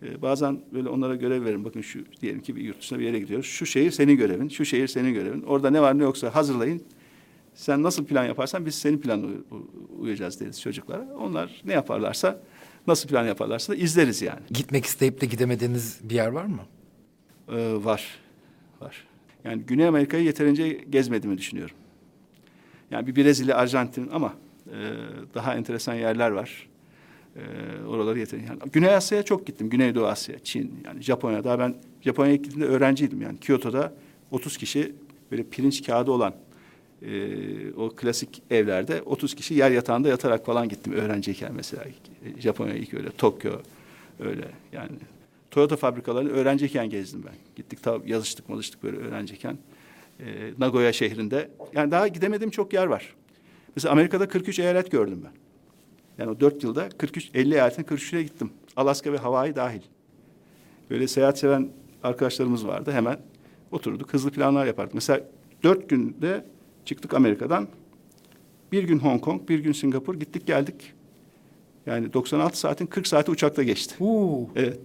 Ee, 0.03 0.21
bazen 0.21 0.59
böyle 0.73 0.89
onlara 0.89 1.15
görev 1.15 1.45
verin. 1.45 1.65
Bakın 1.65 1.81
şu 1.81 1.99
diyelim 2.21 2.41
ki 2.41 2.55
bir 2.55 2.61
yurt 2.61 2.81
dışına 2.81 2.99
bir 2.99 3.03
yere 3.05 3.19
gidiyoruz. 3.19 3.45
Şu 3.45 3.65
şehir 3.65 3.91
senin 3.91 4.17
görevin, 4.17 4.49
şu 4.49 4.65
şehir 4.65 4.87
senin 4.87 5.13
görevin. 5.13 5.41
Orada 5.41 5.69
ne 5.69 5.81
var 5.81 5.99
ne 5.99 6.03
yoksa 6.03 6.35
hazırlayın. 6.35 6.81
Sen 7.55 7.83
nasıl 7.83 8.05
plan 8.05 8.25
yaparsan 8.25 8.65
biz 8.65 8.75
senin 8.75 8.97
planına 8.97 9.31
uyacağız 9.99 10.39
deriz 10.39 10.61
çocuklara. 10.61 11.07
Onlar 11.19 11.61
ne 11.65 11.73
yaparlarsa, 11.73 12.41
nasıl 12.87 13.09
plan 13.09 13.25
yaparlarsa 13.25 13.73
da 13.73 13.75
izleriz 13.75 14.21
yani. 14.21 14.39
gitmek 14.49 14.85
isteyip 14.85 15.21
de 15.21 15.25
gidemediğiniz 15.25 15.99
bir 16.03 16.15
yer 16.15 16.27
var 16.27 16.45
mı? 16.45 16.61
Ee, 17.51 17.85
var, 17.85 18.19
var. 18.81 19.07
Yani 19.43 19.63
Güney 19.63 19.87
Amerika'yı 19.87 20.23
yeterince 20.23 20.69
gezmediğimi 20.69 21.37
düşünüyorum. 21.37 21.75
Yani 22.91 23.07
bir 23.07 23.15
Brezilya, 23.15 23.57
Arjantin 23.57 24.09
ama 24.11 24.33
e, 24.67 24.75
daha 25.33 25.55
enteresan 25.55 25.93
yerler 25.93 26.31
var. 26.31 26.67
E, 27.35 27.41
oraları 27.87 28.19
yeterince. 28.19 28.47
Yani 28.47 28.59
Güney 28.73 28.95
Asya'ya 28.95 29.23
çok 29.23 29.47
gittim. 29.47 29.69
Güneydoğu 29.69 30.05
Asya, 30.05 30.39
Çin, 30.39 30.73
yani 30.85 31.01
Japonya. 31.01 31.43
Daha 31.43 31.59
ben 31.59 31.75
Japonya'ya 32.01 32.35
gittiğimde 32.35 32.65
öğrenciydim. 32.65 33.21
Yani 33.21 33.39
Kyoto'da 33.39 33.93
30 34.31 34.57
kişi 34.57 34.93
böyle 35.31 35.43
pirinç 35.43 35.85
kağıdı 35.85 36.11
olan 36.11 36.33
e, 37.01 37.71
o 37.73 37.89
klasik 37.89 38.43
evlerde 38.51 39.01
30 39.01 39.35
kişi 39.35 39.53
yer 39.53 39.71
yatağında 39.71 40.09
yatarak 40.09 40.45
falan 40.45 40.69
gittim 40.69 40.93
öğrenciyken 40.93 41.53
mesela. 41.55 41.83
Japonya 42.39 42.73
ilk 42.73 42.93
öyle, 42.93 43.09
Tokyo 43.09 43.51
öyle 44.19 44.47
yani. 44.71 44.89
Toyota 45.51 45.75
fabrikalarını 45.75 46.29
öğrenciyken 46.29 46.89
gezdim 46.89 47.23
ben. 47.25 47.33
Gittik 47.55 47.83
tabi 47.83 48.11
yazıştık 48.11 48.49
malıştık 48.49 48.83
böyle 48.83 48.97
öğrenciyken. 48.97 49.57
E, 50.19 50.25
Nagoya 50.57 50.93
şehrinde. 50.93 51.49
Yani 51.73 51.91
daha 51.91 52.07
gidemediğim 52.07 52.51
çok 52.51 52.73
yer 52.73 52.85
var. 52.85 53.15
Mesela 53.75 53.91
Amerika'da 53.91 54.27
43 54.27 54.59
eyalet 54.59 54.91
gördüm 54.91 55.21
ben. 55.25 55.31
Yani 56.17 56.31
o 56.31 56.39
dört 56.39 56.63
yılda 56.63 56.89
43, 56.89 57.31
50 57.33 57.53
eyaletin 57.53 57.83
43'üne 57.83 58.21
gittim. 58.21 58.49
Alaska 58.75 59.13
ve 59.13 59.17
Hawaii 59.17 59.55
dahil. 59.55 59.81
Böyle 60.89 61.07
seyahat 61.07 61.39
seven 61.39 61.69
arkadaşlarımız 62.03 62.67
vardı. 62.67 62.91
Hemen 62.91 63.19
oturduk, 63.71 64.13
hızlı 64.13 64.31
planlar 64.31 64.65
yapardık. 64.65 64.93
Mesela 64.93 65.21
dört 65.63 65.89
günde 65.89 66.45
çıktık 66.85 67.13
Amerika'dan. 67.13 67.67
Bir 68.71 68.83
gün 68.83 68.99
Hong 68.99 69.21
Kong, 69.21 69.49
bir 69.49 69.59
gün 69.59 69.71
Singapur. 69.71 70.15
Gittik 70.15 70.47
geldik. 70.47 70.93
Yani 71.85 72.13
96 72.13 72.59
saatin 72.59 72.85
40 72.85 73.07
saati 73.07 73.31
uçakta 73.31 73.63
geçti. 73.63 73.95
Uuu. 73.99 74.49
Evet. 74.55 74.79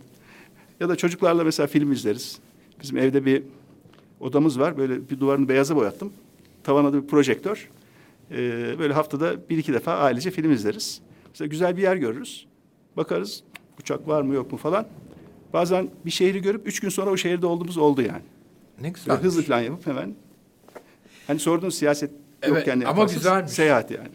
Ya 0.82 0.88
da 0.88 0.96
çocuklarla 0.96 1.44
mesela 1.44 1.66
film 1.66 1.92
izleriz. 1.92 2.38
Bizim 2.82 2.98
evde 2.98 3.24
bir 3.24 3.42
odamız 4.20 4.60
var. 4.60 4.76
Böyle 4.76 5.10
bir 5.10 5.20
duvarını 5.20 5.48
beyaza 5.48 5.76
boyattım. 5.76 6.12
Tavana 6.64 6.92
da 6.92 7.02
bir 7.02 7.08
projektör. 7.08 7.70
Ee, 8.30 8.78
böyle 8.78 8.92
haftada 8.92 9.48
bir 9.48 9.58
iki 9.58 9.72
defa 9.72 9.92
ailece 9.96 10.30
film 10.30 10.52
izleriz. 10.52 11.00
Mesela 11.28 11.48
güzel 11.48 11.76
bir 11.76 11.82
yer 11.82 11.96
görürüz. 11.96 12.46
Bakarız 12.96 13.42
uçak 13.80 14.08
var 14.08 14.22
mı 14.22 14.34
yok 14.34 14.52
mu 14.52 14.58
falan. 14.58 14.86
Bazen 15.52 15.90
bir 16.06 16.10
şehri 16.10 16.42
görüp 16.42 16.66
üç 16.66 16.80
gün 16.80 16.88
sonra 16.88 17.10
o 17.10 17.16
şehirde 17.16 17.46
olduğumuz 17.46 17.76
oldu 17.78 18.02
yani. 18.02 18.22
Ne 18.80 18.88
güzel. 18.90 19.08
Böyle 19.08 19.22
hızlı 19.22 19.44
plan 19.44 19.60
yapıp 19.60 19.86
hemen. 19.86 20.14
Hani 21.26 21.38
sorduğunuz 21.38 21.74
siyaset 21.74 22.10
Evet, 22.42 22.56
yokken 22.56 22.80
ne 22.80 22.86
ama 22.86 23.04
güzelmiş. 23.04 23.52
Seyahat 23.52 23.90
yani. 23.90 24.08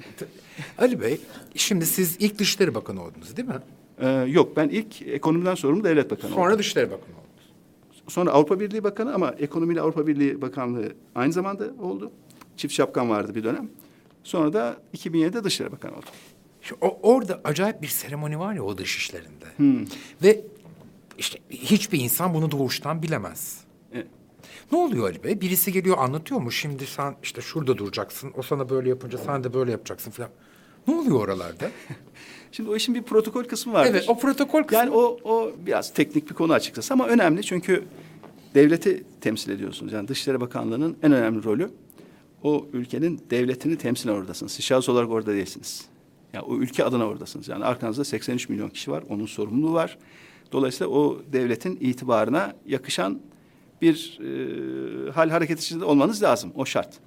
Ali 0.78 1.02
Bey, 1.02 1.20
şimdi 1.56 1.86
siz 1.86 2.18
ilk 2.20 2.40
Dışişleri 2.40 2.76
Bakanı 2.76 3.04
oldunuz 3.04 3.38
değil 3.38 3.48
mi? 3.48 3.56
Ee, 4.00 4.10
yok 4.10 4.58
ben 4.58 4.70
ilk 4.70 5.02
ekonomiden 5.02 5.56
sorumlu 5.56 5.84
devlet 5.84 6.12
bakanı 6.12 6.32
oldum. 6.32 6.44
Sonra 6.44 6.60
Dışişleri 6.60 6.86
Bakanı 6.86 7.04
oldunuz. 7.16 7.54
Sonra 8.08 8.32
Avrupa 8.32 8.60
Birliği 8.60 8.84
Bakanı 8.84 9.14
ama 9.14 9.32
ekonomiyle 9.40 9.82
Avrupa 9.82 10.08
Birliği 10.08 10.42
Bakanlığı 10.42 10.92
aynı 11.16 11.34
zamanda 11.34 11.64
oldu. 11.82 12.12
Çift 12.58 12.74
şapkan 12.74 13.10
vardı 13.10 13.36
bir 13.36 13.44
dönem. 13.44 13.70
Sonra 14.24 14.54
da 14.54 14.78
2007'de 14.98 15.44
Dışişleri 15.44 15.72
Bakanı 15.72 15.92
oldum. 15.92 16.10
Şu, 16.62 16.76
o, 16.82 17.00
orada 17.14 17.42
acayip 17.44 17.82
bir 17.82 17.88
seremoni 17.88 18.40
var 18.40 18.54
ya 18.54 18.64
o 18.64 18.78
dış 18.78 18.98
işlerinde. 18.98 19.46
Ve 20.24 20.42
işte 21.18 21.40
hiçbir 21.50 22.00
insan 22.00 22.34
bunu 22.34 22.52
doğuştan 22.52 23.02
bilemez. 23.04 23.62
Evet. 23.94 24.08
Ne 24.72 24.78
oluyor 24.78 25.10
Ali 25.10 25.24
Bey? 25.24 25.42
Birisi 25.42 25.72
geliyor 25.72 25.98
anlatıyor 25.98 26.42
mu? 26.42 26.52
Şimdi 26.52 26.86
sen 26.86 27.16
işte 27.24 27.42
şurada 27.42 27.78
duracaksın. 27.78 28.32
O 28.38 28.42
sana 28.42 28.70
böyle 28.70 28.90
yapınca 28.90 29.18
sen 29.18 29.44
de 29.44 29.54
böyle 29.54 29.72
yapacaksın 29.72 30.12
falan. 30.12 30.30
Ne 30.88 30.96
oluyor 30.96 31.20
oralarda? 31.20 31.72
Şimdi 32.52 32.70
o 32.70 32.76
işin 32.76 32.96
bir 32.96 33.02
protokol 33.02 33.44
kısmı 33.44 33.74
vardır. 33.74 33.92
evet 33.92 34.10
o 34.10 34.18
protokol 34.18 34.64
kısmı. 34.64 34.78
Yani 34.78 34.90
o, 34.90 35.20
o 35.24 35.52
biraz 35.66 35.94
teknik 35.94 36.30
bir 36.30 36.36
konu 36.36 36.54
açıkçası 36.54 36.94
ama 36.94 37.08
önemli 37.08 37.44
çünkü 37.44 37.84
devleti 38.56 39.04
temsil 39.22 39.52
ediyorsunuz. 39.52 39.94
Yani 39.94 40.08
Dışişleri 40.08 40.42
Bakanlığı'nın 40.42 40.98
en 41.04 41.12
önemli 41.12 41.44
rolü 41.44 41.70
o 42.44 42.66
ülkenin 42.74 43.22
devletini 43.30 43.78
temsilen 43.78 44.14
oradasınız. 44.14 44.52
Siz 44.52 44.66
şahıs 44.66 44.90
olarak 44.90 45.10
orada 45.10 45.34
değilsiniz. 45.34 45.86
Yani 46.34 46.46
o 46.46 46.58
ülke 46.58 46.84
adına 46.84 47.08
oradasınız. 47.08 47.48
Yani 47.48 47.66
arkanızda 47.66 48.04
83 48.04 48.50
milyon 48.50 48.70
kişi 48.70 48.92
var. 48.92 49.04
Onun 49.10 49.26
sorumluluğu 49.26 49.74
var. 49.74 49.98
Dolayısıyla 50.52 50.94
o 50.94 51.22
devletin 51.34 51.78
itibarına 51.82 52.56
yakışan 52.66 53.20
bir 53.82 54.20
e, 54.22 55.12
hal 55.12 55.30
hareket 55.30 55.60
içinde 55.60 55.86
olmanız 55.86 56.24
lazım. 56.24 56.52
O 56.56 56.66
şart. 56.66 57.00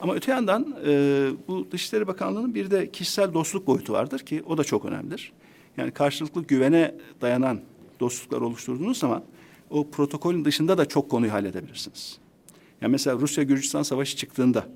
Ama 0.00 0.14
öte 0.14 0.32
yandan 0.32 0.76
e, 0.86 1.30
bu 1.48 1.66
Dışişleri 1.70 2.06
Bakanlığı'nın 2.06 2.54
bir 2.54 2.70
de 2.70 2.90
kişisel 2.90 3.34
dostluk 3.34 3.66
boyutu 3.66 3.92
vardır 3.92 4.18
ki 4.18 4.42
o 4.46 4.58
da 4.58 4.64
çok 4.64 4.84
önemlidir. 4.84 5.32
Yani 5.76 5.90
karşılıklı 5.90 6.42
güvene 6.42 6.94
dayanan 7.20 7.60
dostluklar 8.00 8.40
oluşturduğunuz 8.40 8.98
zaman 8.98 9.24
o 9.70 9.90
protokolün 9.90 10.44
dışında 10.44 10.78
da 10.78 10.86
çok 10.86 11.10
konuyu 11.10 11.32
halledebilirsiniz. 11.32 12.18
Yani 12.80 12.90
mesela 12.90 13.18
Rusya-Gürcistan 13.20 13.82
savaşı 13.82 14.16
çıktığında 14.16 14.66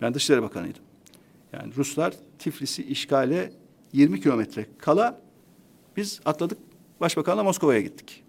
ben 0.00 0.14
Dışişleri 0.14 0.42
Bakanıydım. 0.42 0.82
Yani 1.52 1.72
Ruslar 1.76 2.14
Tiflis'i 2.38 2.82
işgale 2.82 3.52
20 3.92 4.20
kilometre 4.20 4.66
kala 4.78 5.20
biz 5.96 6.20
atladık 6.24 6.58
Başbakanla 7.00 7.42
Moskova'ya 7.42 7.80
gittik. 7.80 8.24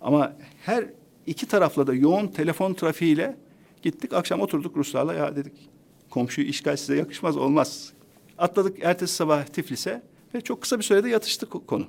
Ama 0.00 0.32
her 0.64 0.84
iki 1.26 1.46
tarafla 1.46 1.86
da 1.86 1.94
yoğun 1.94 2.26
telefon 2.26 2.74
trafiğiyle 2.74 3.36
gittik. 3.82 4.12
Akşam 4.12 4.40
oturduk 4.40 4.76
Ruslarla 4.76 5.14
ya 5.14 5.36
dedik 5.36 5.68
komşuyu 6.10 6.46
işgal 6.46 6.76
size 6.76 6.96
yakışmaz 6.96 7.36
olmaz. 7.36 7.92
Atladık 8.38 8.78
ertesi 8.82 9.14
sabah 9.14 9.46
Tiflis'e 9.46 10.02
ve 10.34 10.40
çok 10.40 10.62
kısa 10.62 10.78
bir 10.78 10.84
sürede 10.84 11.08
yatıştı 11.08 11.46
konu. 11.46 11.86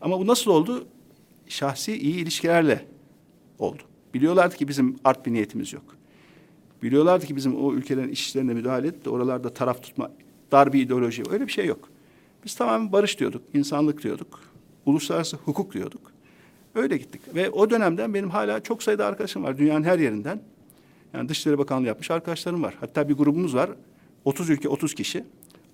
Ama 0.00 0.20
bu 0.20 0.26
nasıl 0.26 0.50
oldu? 0.50 0.86
Şahsi 1.48 1.96
iyi 1.96 2.14
ilişkilerle 2.14 2.84
oldu. 3.58 3.82
Biliyorlardı 4.14 4.56
ki 4.56 4.68
bizim 4.68 4.96
art 5.04 5.26
bir 5.26 5.32
niyetimiz 5.32 5.72
yok. 5.72 5.96
Biliyorlardı 6.82 7.26
ki 7.26 7.36
bizim 7.36 7.64
o 7.64 7.72
ülkelerin 7.72 8.08
iş 8.08 8.20
işlerine 8.20 8.54
müdahale 8.54 8.88
edip 8.88 9.04
de 9.04 9.10
oralarda 9.10 9.54
taraf 9.54 9.82
tutma, 9.82 10.10
dar 10.52 10.72
bir 10.72 10.82
ideoloji 10.82 11.22
öyle 11.30 11.46
bir 11.46 11.52
şey 11.52 11.66
yok. 11.66 11.88
Biz 12.44 12.54
tamamen 12.54 12.92
barış 12.92 13.20
diyorduk, 13.20 13.42
insanlık 13.54 14.02
diyorduk, 14.02 14.40
uluslararası 14.86 15.36
hukuk 15.36 15.74
diyorduk. 15.74 16.12
Öyle 16.74 16.96
gittik 16.96 17.20
ve 17.34 17.50
o 17.50 17.70
dönemden 17.70 18.14
benim 18.14 18.30
hala 18.30 18.62
çok 18.62 18.82
sayıda 18.82 19.06
arkadaşım 19.06 19.44
var 19.44 19.58
dünyanın 19.58 19.84
her 19.84 19.98
yerinden. 19.98 20.40
Yani 21.14 21.28
Dışişleri 21.28 21.58
Bakanlığı 21.58 21.86
yapmış 21.86 22.10
arkadaşlarım 22.10 22.62
var. 22.62 22.74
Hatta 22.80 23.08
bir 23.08 23.14
grubumuz 23.14 23.54
var. 23.54 23.70
30 24.24 24.50
ülke 24.50 24.68
30 24.68 24.94
kişi. 24.94 25.24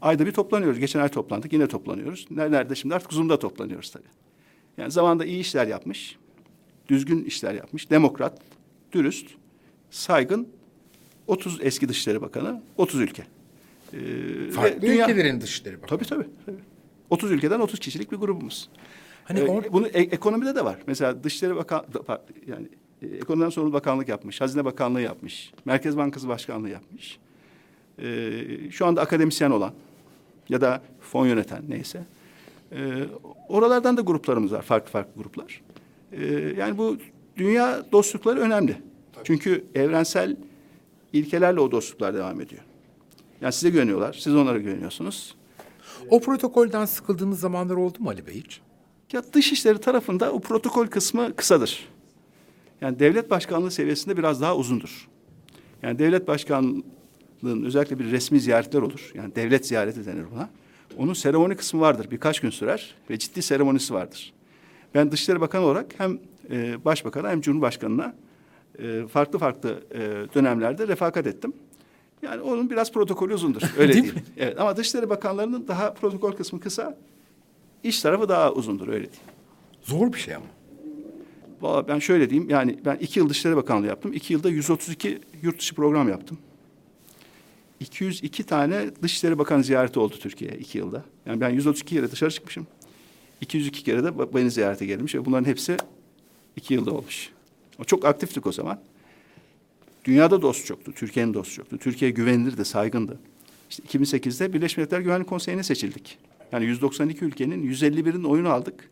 Ayda 0.03 0.27
bir 0.27 0.33
toplanıyoruz. 0.33 0.79
Geçen 0.79 1.01
ay 1.01 1.09
toplandık. 1.09 1.53
Yine 1.53 1.67
toplanıyoruz. 1.67 2.27
Nerede 2.31 2.75
şimdi 2.75 2.95
artık 2.95 3.13
Zoom'da 3.13 3.39
toplanıyoruz 3.39 3.91
tabii. 3.91 4.09
Yani 4.77 4.91
zamanda 4.91 5.25
iyi 5.25 5.41
işler 5.41 5.67
yapmış. 5.67 6.17
Düzgün 6.89 7.25
işler 7.25 7.55
yapmış. 7.55 7.91
Demokrat, 7.91 8.41
dürüst, 8.93 9.27
saygın 9.91 10.49
30 11.27 11.59
eski 11.63 11.89
Dışişleri 11.89 12.23
Bakanı, 12.23 12.63
30 12.77 13.01
ülke. 13.01 13.23
Ee, 13.93 14.51
Farklı 14.51 14.83
dünya... 14.83 15.05
ülkelerin 15.05 15.41
Dışişleri 15.41 15.83
Bakanı. 15.83 15.89
Tabii 15.89 16.05
tabii. 16.09 16.27
tabii. 16.47 16.57
30 17.11 17.31
ülkeden 17.33 17.61
30 17.61 17.81
kişilik 17.81 18.13
bir 18.13 18.17
grubumuz. 18.17 18.69
Hani 19.25 19.41
ee, 19.41 19.43
or- 19.43 19.73
bunu 19.73 19.87
e- 19.87 20.03
ekonomide 20.03 20.55
de 20.55 20.65
var. 20.65 20.79
Mesela 20.87 21.25
Dışişleri 21.25 21.57
Bakan 21.57 21.87
yani 22.47 22.69
e, 23.13 23.17
Ekonomiden 23.17 23.51
Sorumlu 23.51 23.73
Bakanlık 23.73 24.09
yapmış, 24.09 24.41
Hazine 24.41 24.65
Bakanlığı 24.65 25.01
yapmış, 25.01 25.53
Merkez 25.65 25.97
Bankası 25.97 26.29
Başkanlığı 26.29 26.71
yapmış. 26.71 27.19
E, 27.99 28.71
şu 28.71 28.87
anda 28.87 29.01
akademisyen 29.01 29.51
olan 29.51 29.73
ya 30.49 30.61
da 30.61 30.83
fon 31.01 31.27
yöneten 31.27 31.63
neyse. 31.69 32.05
E, 32.73 33.05
oralardan 33.49 33.97
da 33.97 34.01
gruplarımız 34.01 34.53
var, 34.53 34.63
farklı 34.63 34.91
farklı 34.91 35.23
gruplar. 35.23 35.63
E, 36.13 36.25
yani 36.59 36.79
bu 36.79 36.97
dünya 37.37 37.93
dostlukları 37.93 38.41
önemli. 38.41 38.77
Tabii. 39.13 39.25
Çünkü 39.25 39.65
evrensel 39.75 40.37
ilkelerle 41.13 41.61
o 41.61 41.71
dostluklar 41.71 42.15
devam 42.15 42.41
ediyor. 42.41 42.63
Yani 43.41 43.53
size 43.53 43.71
güveniyorlar, 43.71 44.13
siz 44.13 44.35
onlara 44.35 44.59
güveniyorsunuz. 44.59 45.35
O 46.11 46.21
protokolden 46.21 46.85
sıkıldığınız 46.85 47.41
zamanlar 47.41 47.75
oldu 47.75 47.99
mu 48.01 48.11
Ali 48.11 48.27
Bey 48.27 48.35
hiç? 48.35 48.61
Ya 49.13 49.23
dışişleri 49.33 49.79
tarafında 49.79 50.33
o 50.33 50.41
protokol 50.41 50.87
kısmı 50.87 51.37
kısadır. 51.37 51.89
Yani 52.85 52.99
devlet 52.99 53.31
başkanlığı 53.31 53.71
seviyesinde 53.71 54.17
biraz 54.17 54.41
daha 54.41 54.57
uzundur. 54.57 55.09
Yani 55.83 55.99
devlet 55.99 56.29
başkanlığının 56.29 57.65
özellikle 57.65 57.99
bir 57.99 58.11
resmi 58.11 58.41
ziyaretler 58.41 58.83
olur. 58.83 59.13
Yani 59.15 59.35
devlet 59.35 59.67
ziyareti 59.67 60.07
denir 60.07 60.25
buna. 60.35 60.49
Onun 60.99 61.13
seremoni 61.13 61.57
kısmı 61.57 61.81
vardır. 61.81 62.11
Birkaç 62.11 62.41
gün 62.41 62.51
sürer 62.51 62.95
ve 63.11 63.19
ciddi 63.19 63.43
seremonisi 63.43 63.95
vardır. 63.95 64.33
Ben 64.95 65.13
Dışişleri 65.13 65.41
Bakanı 65.41 65.65
olarak 65.65 65.87
hem 65.99 66.19
e, 66.51 66.85
Başbakan'a 66.85 67.31
hem 67.31 67.41
Cumhurbaşkanı'na 67.41 68.15
e, 68.79 69.07
farklı 69.07 69.39
farklı 69.39 69.83
e, 69.91 70.01
dönemlerde 70.35 70.89
refakat 70.89 71.27
ettim. 71.27 71.53
Yani 72.23 72.43
onun 72.43 72.71
biraz 72.71 72.93
protokolü 72.93 73.35
uzundur. 73.35 73.63
Öyle 73.79 73.93
değil. 73.93 74.05
değil. 74.05 74.25
Evet 74.37 74.61
ama 74.61 74.77
Dışişleri 74.77 75.11
Bakanlarının 75.11 75.69
daha 75.69 75.95
protokol 75.95 76.33
kısmı 76.33 76.61
kısa, 76.61 76.99
iş 77.83 78.03
tarafı 78.03 78.29
daha 78.29 78.53
uzundur 78.53 78.89
öyle 78.89 79.07
değil. 79.07 79.23
Zor 79.83 80.13
bir 80.13 80.19
şey 80.19 80.35
ama. 80.35 80.47
Ben 81.89 81.99
şöyle 81.99 82.31
diyeyim 82.31 82.51
yani 82.51 82.79
ben 82.85 82.97
iki 82.97 83.19
yıl 83.19 83.29
Dışişleri 83.29 83.57
Bakanlığı 83.57 83.87
yaptım. 83.87 84.13
İki 84.13 84.33
yılda 84.33 84.51
132 84.51 85.21
yurt 85.43 85.59
dışı 85.59 85.75
program 85.75 86.09
yaptım. 86.09 86.39
202 87.81 88.45
tane 88.45 88.91
Dışişleri 89.03 89.39
Bakanı 89.39 89.65
ziyareti 89.65 89.99
oldu 89.99 90.15
Türkiye'ye 90.21 90.59
iki 90.59 90.79
yılda. 90.79 91.05
Yani 91.27 91.41
ben 91.41 91.51
132 91.51 91.95
kere 91.95 92.11
dışarı 92.11 92.31
çıkmışım. 92.31 92.67
202 93.41 93.85
kere 93.85 94.05
de 94.05 94.35
beni 94.35 94.51
ziyarete 94.51 94.87
gelmiş 94.87 95.15
ve 95.15 95.25
bunların 95.25 95.45
hepsi 95.45 95.77
iki 96.57 96.75
yılda 96.75 96.91
olmuş. 96.91 97.31
O 97.79 97.85
çok 97.85 98.05
aktiftik 98.05 98.47
o 98.47 98.53
zaman. 98.53 98.81
Dünyada 100.05 100.43
dost 100.43 100.67
çoktu, 100.67 100.93
Türkiye'nin 100.93 101.35
dostu 101.35 101.55
çoktu. 101.55 101.79
Türkiye 101.79 102.11
güvenilirdi, 102.11 102.65
saygındı. 102.65 103.19
İşte 103.71 103.83
2008'de 103.83 104.53
Birleşmiş 104.53 104.77
Milletler 104.77 105.01
Güvenlik 105.01 105.29
Konseyi'ne 105.29 105.63
seçildik. 105.63 106.19
Yani 106.53 106.65
192 106.65 107.25
ülkenin 107.25 107.73
151'in 107.73 108.25
oyunu 108.25 108.49
aldık 108.49 108.91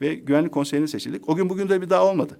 ve 0.00 0.14
Güvenlik 0.14 0.52
Konseyi'ne 0.52 0.86
seçildik. 0.86 1.28
O 1.28 1.36
gün 1.36 1.50
bugün 1.50 1.68
de 1.68 1.82
bir 1.82 1.90
daha 1.90 2.06
olmadı. 2.06 2.38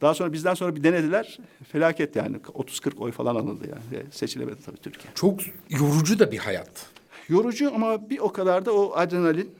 Daha 0.00 0.14
sonra 0.14 0.32
bizden 0.32 0.54
sonra 0.54 0.76
bir 0.76 0.84
denediler. 0.84 1.38
Felaket 1.72 2.16
yani. 2.16 2.36
30-40 2.36 2.98
oy 2.98 3.12
falan 3.12 3.34
alındı 3.34 3.64
yani. 3.70 3.82
Ve 3.92 4.10
seçilemedi 4.10 4.62
tabii 4.66 4.76
Türkiye. 4.76 5.14
Çok 5.14 5.40
yorucu 5.68 6.18
da 6.18 6.32
bir 6.32 6.38
hayat. 6.38 6.86
Yorucu 7.28 7.74
ama 7.74 8.10
bir 8.10 8.18
o 8.18 8.32
kadar 8.32 8.66
da 8.66 8.72
o 8.74 8.92
adrenalin 8.94 9.50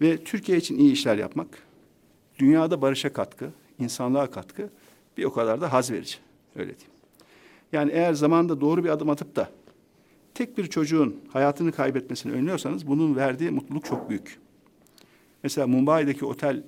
ve 0.00 0.24
Türkiye 0.24 0.58
için 0.58 0.78
iyi 0.78 0.92
işler 0.92 1.16
yapmak, 1.16 1.48
dünyada 2.38 2.82
barışa 2.82 3.12
katkı, 3.12 3.50
insanlığa 3.78 4.30
katkı 4.30 4.70
bir 5.16 5.24
o 5.24 5.32
kadar 5.32 5.60
da 5.60 5.72
haz 5.72 5.90
verici. 5.90 6.16
Öyle 6.56 6.78
diyeyim. 6.78 6.92
Yani 7.72 7.92
eğer 7.92 8.12
zamanda 8.14 8.60
doğru 8.60 8.84
bir 8.84 8.88
adım 8.88 9.10
atıp 9.10 9.36
da 9.36 9.50
tek 10.34 10.58
bir 10.58 10.66
çocuğun 10.66 11.16
hayatını 11.32 11.72
kaybetmesini 11.72 12.32
önlüyorsanız 12.32 12.86
bunun 12.86 13.16
verdiği 13.16 13.50
mutluluk 13.50 13.84
çok 13.84 14.10
büyük. 14.10 14.38
Mesela 15.42 15.66
Mumbai'deki 15.66 16.24
otel 16.24 16.62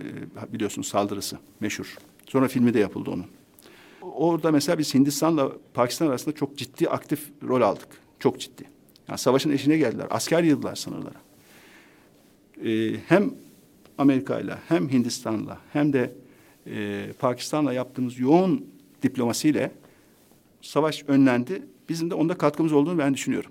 e, 0.00 0.52
biliyorsunuz 0.52 0.88
saldırısı 0.88 1.38
meşhur. 1.60 1.96
Sonra 2.26 2.48
filmi 2.48 2.74
de 2.74 2.78
yapıldı 2.78 3.10
onun. 3.10 3.26
Orada 4.02 4.50
mesela 4.50 4.78
biz 4.78 4.94
Hindistan'la 4.94 5.52
Pakistan 5.74 6.06
arasında 6.06 6.34
çok 6.34 6.58
ciddi 6.58 6.88
aktif 6.88 7.30
rol 7.42 7.60
aldık. 7.60 7.88
Çok 8.18 8.40
ciddi. 8.40 8.64
Yani 9.08 9.18
savaşın 9.18 9.50
eşine 9.50 9.76
geldiler. 9.76 10.06
Asker 10.10 10.42
yığdılar 10.42 10.74
sınırlara. 10.74 11.20
Ee, 12.64 12.96
hem 13.08 13.34
Amerika'yla 13.98 14.58
hem 14.68 14.88
Hindistan'la 14.88 15.58
hem 15.72 15.92
de 15.92 16.12
e, 16.66 17.06
Pakistan'la 17.18 17.72
yaptığımız 17.72 18.18
yoğun 18.18 18.66
diplomasiyle 19.02 19.72
savaş 20.62 21.04
önlendi. 21.08 21.62
Bizim 21.88 22.10
de 22.10 22.14
onda 22.14 22.38
katkımız 22.38 22.72
olduğunu 22.72 22.98
ben 22.98 23.14
düşünüyorum. 23.14 23.50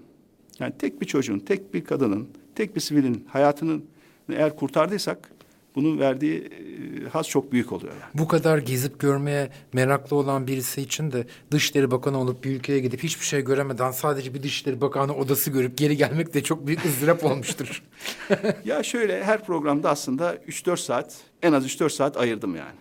Yani 0.60 0.74
tek 0.80 1.02
bir 1.02 1.06
çocuğun, 1.06 1.40
tek 1.40 1.74
bir 1.74 1.84
kadının, 1.84 2.28
tek 2.56 2.76
bir 2.76 2.82
sivilin 2.82 3.26
hayatının 3.30 3.86
eğer 4.30 4.56
kurtardıysak 4.56 5.34
bunun 5.76 6.00
verdiği 6.00 6.42
e, 6.42 7.10
haz 7.10 7.28
çok 7.28 7.52
büyük 7.52 7.72
oluyor. 7.72 7.94
Yani. 7.94 8.12
Bu 8.14 8.28
kadar 8.28 8.58
gezip 8.58 9.00
görmeye 9.00 9.50
meraklı 9.74 10.16
olan 10.16 10.48
birisi 10.48 10.82
için 10.82 11.12
de 11.12 11.28
Dışişleri 11.52 11.92
Bakanı 11.92 12.20
olup 12.20 12.44
bir 12.44 12.52
ülkeye 12.52 12.80
gidip 12.80 13.04
hiçbir 13.04 13.26
şey 13.26 13.42
göremeden 13.42 13.92
sadece 13.92 14.34
bir 14.34 14.44
Dışişleri 14.44 14.82
Bakanı 14.82 15.16
odası 15.16 15.52
görüp 15.52 15.78
geri 15.78 15.98
gelmek 15.98 16.34
de 16.34 16.44
çok 16.44 16.68
büyük 16.68 16.86
ızdırap 16.86 17.24
olmuştur. 17.32 17.84
ya 18.66 18.84
şöyle 18.84 19.24
her 19.24 19.46
programda 19.46 19.90
aslında 19.90 20.36
3-4 20.36 20.78
saat 20.78 21.18
en 21.42 21.54
az 21.54 21.66
3-4 21.66 21.90
saat 21.90 22.18
ayırdım 22.18 22.56
yani. 22.56 22.76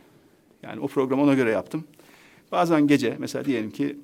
Yani 0.62 0.80
o 0.80 0.88
programı 0.88 1.22
ona 1.22 1.34
göre 1.34 1.50
yaptım. 1.50 1.84
Bazen 2.52 2.86
gece 2.86 3.16
mesela 3.18 3.44
diyelim 3.44 3.70
ki 3.70 3.96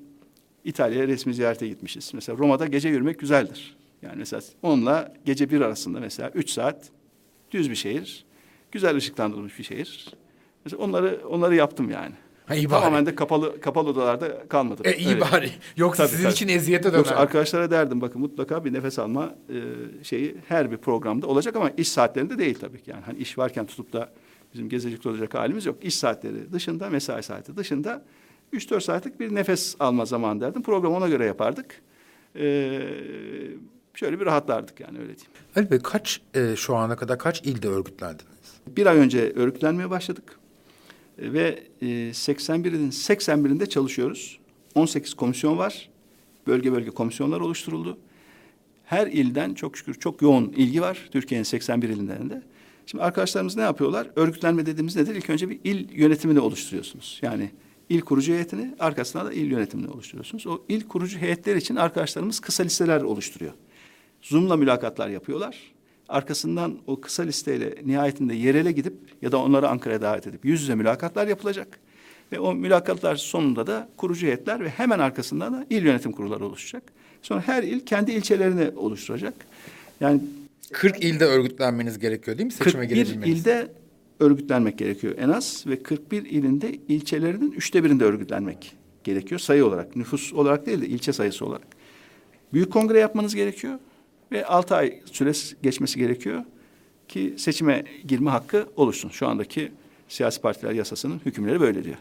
İtalya'ya 0.63 1.07
resmi 1.07 1.33
ziyarete 1.33 1.67
gitmişiz. 1.67 2.11
Mesela 2.13 2.37
Roma'da 2.37 2.67
gece 2.67 2.89
yürümek 2.89 3.19
güzeldir. 3.19 3.77
Yani 4.01 4.15
mesela 4.17 4.41
onunla 4.61 5.13
gece 5.25 5.49
bir 5.49 5.61
arasında 5.61 5.99
mesela 5.99 6.29
üç 6.29 6.49
saat 6.49 6.89
düz 7.51 7.69
bir 7.69 7.75
şehir, 7.75 8.25
güzel 8.71 8.95
ışıklandırılmış 8.95 9.59
bir 9.59 9.63
şehir. 9.63 10.13
Mesela 10.65 10.83
onları 10.83 11.21
onları 11.29 11.55
yaptım 11.55 11.89
yani. 11.89 12.13
Ha, 12.45 12.55
iyi 12.55 12.69
bari. 12.69 12.81
Tamamen 12.81 13.05
de 13.05 13.15
kapalı 13.15 13.61
kapalı 13.61 13.89
odalarda 13.89 14.47
kalmadım. 14.47 14.85
E, 14.87 14.97
iyi 14.97 15.09
Öyle. 15.09 15.21
bari. 15.21 15.49
Yoksa 15.77 16.03
tabii, 16.03 16.11
sizin 16.11 16.23
tabii. 16.23 16.33
için 16.33 16.47
eziyete 16.47 16.83
döner. 16.83 16.97
Yoksa 16.97 17.15
arkadaşlara 17.15 17.71
derdim 17.71 18.01
bakın 18.01 18.21
mutlaka 18.21 18.65
bir 18.65 18.73
nefes 18.73 18.99
alma 18.99 19.35
e, 19.49 19.59
şeyi 20.03 20.35
her 20.47 20.71
bir 20.71 20.77
programda 20.77 21.27
olacak 21.27 21.55
ama 21.55 21.69
iş 21.69 21.89
saatlerinde 21.89 22.37
değil 22.37 22.57
tabii 22.61 22.81
ki. 22.81 22.91
Yani 22.91 23.01
hani 23.05 23.17
iş 23.17 23.37
varken 23.37 23.65
tutup 23.65 23.93
da 23.93 24.11
bizim 24.53 24.69
gezecek 24.69 25.05
olacak 25.05 25.33
halimiz 25.33 25.65
yok. 25.65 25.75
İş 25.81 25.95
saatleri 25.95 26.53
dışında, 26.53 26.89
mesai 26.89 27.23
saati 27.23 27.57
dışında 27.57 28.03
3-4 28.53 28.81
saatlik 28.81 29.19
bir 29.19 29.35
nefes 29.35 29.75
alma 29.79 30.05
zaman 30.05 30.41
derdim. 30.41 30.63
Programı 30.63 30.95
ona 30.95 31.09
göre 31.09 31.25
yapardık. 31.25 31.81
Ee, 32.35 32.81
şöyle 33.99 34.19
bir 34.19 34.25
rahatlardık 34.25 34.79
yani 34.79 34.97
öyle 34.97 35.07
diyeyim. 35.07 35.31
Ali 35.55 35.71
Bey 35.71 35.79
kaç 35.79 36.21
e, 36.33 36.55
şu 36.55 36.75
ana 36.75 36.95
kadar 36.95 37.19
kaç 37.19 37.41
ilde 37.41 37.67
örgütlendiniz? 37.67 38.53
Bir 38.67 38.85
ay 38.85 38.97
önce 38.97 39.33
örgütlenmeye 39.33 39.89
başladık. 39.89 40.39
E, 41.17 41.33
ve 41.33 41.63
e, 41.81 41.85
81'in 41.85 42.91
81'inde 42.91 43.69
çalışıyoruz. 43.69 44.39
18 44.75 45.13
komisyon 45.13 45.57
var. 45.57 45.89
Bölge 46.47 46.71
bölge 46.71 46.89
komisyonlar 46.89 47.39
oluşturuldu. 47.39 47.97
Her 48.85 49.07
ilden 49.07 49.53
çok 49.53 49.77
şükür 49.77 49.93
çok 49.93 50.21
yoğun 50.21 50.53
ilgi 50.57 50.81
var. 50.81 51.09
Türkiye'nin 51.11 51.43
81 51.43 51.89
ilinden 51.89 52.29
de. 52.29 52.43
Şimdi 52.85 53.03
arkadaşlarımız 53.03 53.55
ne 53.55 53.61
yapıyorlar? 53.61 54.07
Örgütlenme 54.15 54.65
dediğimiz 54.65 54.95
nedir? 54.95 55.15
İlk 55.15 55.29
önce 55.29 55.49
bir 55.49 55.59
il 55.63 55.91
yönetimini 55.91 56.39
oluşturuyorsunuz. 56.39 57.19
Yani 57.21 57.51
il 57.89 58.01
kurucu 58.01 58.33
heyetini, 58.33 58.75
arkasına 58.79 59.25
da 59.25 59.33
il 59.33 59.51
yönetimini 59.51 59.87
oluşturuyorsunuz. 59.87 60.47
O 60.47 60.61
il 60.69 60.87
kurucu 60.87 61.17
heyetler 61.17 61.55
için 61.55 61.75
arkadaşlarımız 61.75 62.39
kısa 62.39 62.63
listeler 62.63 63.01
oluşturuyor. 63.01 63.53
Zoom'la 64.21 64.57
mülakatlar 64.57 65.09
yapıyorlar. 65.09 65.57
Arkasından 66.09 66.77
o 66.87 67.01
kısa 67.01 67.23
listeyle 67.23 67.75
nihayetinde 67.85 68.33
yerele 68.33 68.71
gidip 68.71 68.93
ya 69.21 69.31
da 69.31 69.37
onları 69.37 69.69
Ankara'ya 69.69 70.01
davet 70.01 70.27
edip 70.27 70.45
yüz 70.45 70.61
yüze 70.61 70.75
mülakatlar 70.75 71.27
yapılacak. 71.27 71.79
Ve 72.31 72.39
o 72.39 72.53
mülakatlar 72.53 73.15
sonunda 73.15 73.67
da 73.67 73.89
kurucu 73.97 74.25
heyetler 74.25 74.63
ve 74.63 74.69
hemen 74.69 74.99
arkasından 74.99 75.53
da 75.53 75.65
il 75.69 75.85
yönetim 75.85 76.11
kurulları 76.11 76.45
oluşacak. 76.45 76.83
Sonra 77.21 77.41
her 77.41 77.63
il 77.63 77.79
kendi 77.79 78.11
ilçelerini 78.11 78.77
oluşturacak. 78.77 79.33
Yani 80.01 80.21
40 80.71 81.03
ilde 81.03 81.25
örgütlenmeniz 81.25 81.99
gerekiyor 81.99 82.37
değil 82.37 82.45
mi 82.45 82.51
seçime 82.51 82.87
41 82.87 82.95
girebilmeniz? 82.95 83.39
ilde 83.39 83.71
örgütlenmek 84.19 84.77
gerekiyor 84.77 85.15
en 85.17 85.29
az 85.29 85.63
ve 85.67 85.83
41 85.83 86.25
ilinde 86.25 86.71
ilçelerinin 86.87 87.51
üçte 87.51 87.83
birinde 87.83 88.03
örgütlenmek 88.03 88.75
gerekiyor 89.03 89.39
sayı 89.39 89.65
olarak. 89.65 89.95
Nüfus 89.95 90.33
olarak 90.33 90.65
değil 90.65 90.81
de 90.81 90.87
ilçe 90.87 91.13
sayısı 91.13 91.45
olarak. 91.45 91.67
Büyük 92.53 92.73
kongre 92.73 92.99
yapmanız 92.99 93.35
gerekiyor 93.35 93.79
ve 94.31 94.45
6 94.45 94.75
ay 94.75 94.99
süre 95.11 95.31
geçmesi 95.63 95.99
gerekiyor 95.99 96.43
ki 97.07 97.33
seçime 97.37 97.83
girme 98.07 98.29
hakkı 98.29 98.67
oluşsun. 98.75 99.09
Şu 99.09 99.27
andaki 99.27 99.71
siyasi 100.07 100.41
partiler 100.41 100.71
yasasının 100.71 101.21
hükümleri 101.25 101.59
böyle 101.61 101.83
diyor. 101.83 101.97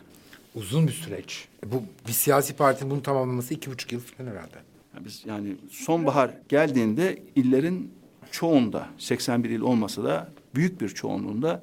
Uzun 0.55 0.87
bir 0.87 0.93
süreç. 0.93 1.49
E, 1.67 1.73
Bu 1.73 1.83
bir 2.09 2.13
siyasi 2.13 2.57
partinin 2.57 2.91
bunu 2.91 3.03
tamamlaması 3.03 3.55
iki 3.55 3.71
buçuk 3.71 3.93
yıl 3.93 4.01
falan 4.01 4.31
herhalde. 4.31 4.57
Yani 4.95 5.05
biz 5.05 5.23
yani 5.27 5.57
sonbahar 5.71 6.31
geldiğinde 6.49 7.23
illerin 7.37 7.91
çoğunda 8.31 8.89
81 8.99 9.51
il 9.51 9.61
olmasa 9.61 10.05
da 10.05 10.29
büyük 10.55 10.81
bir 10.81 10.89
çoğunluğunda 10.89 11.63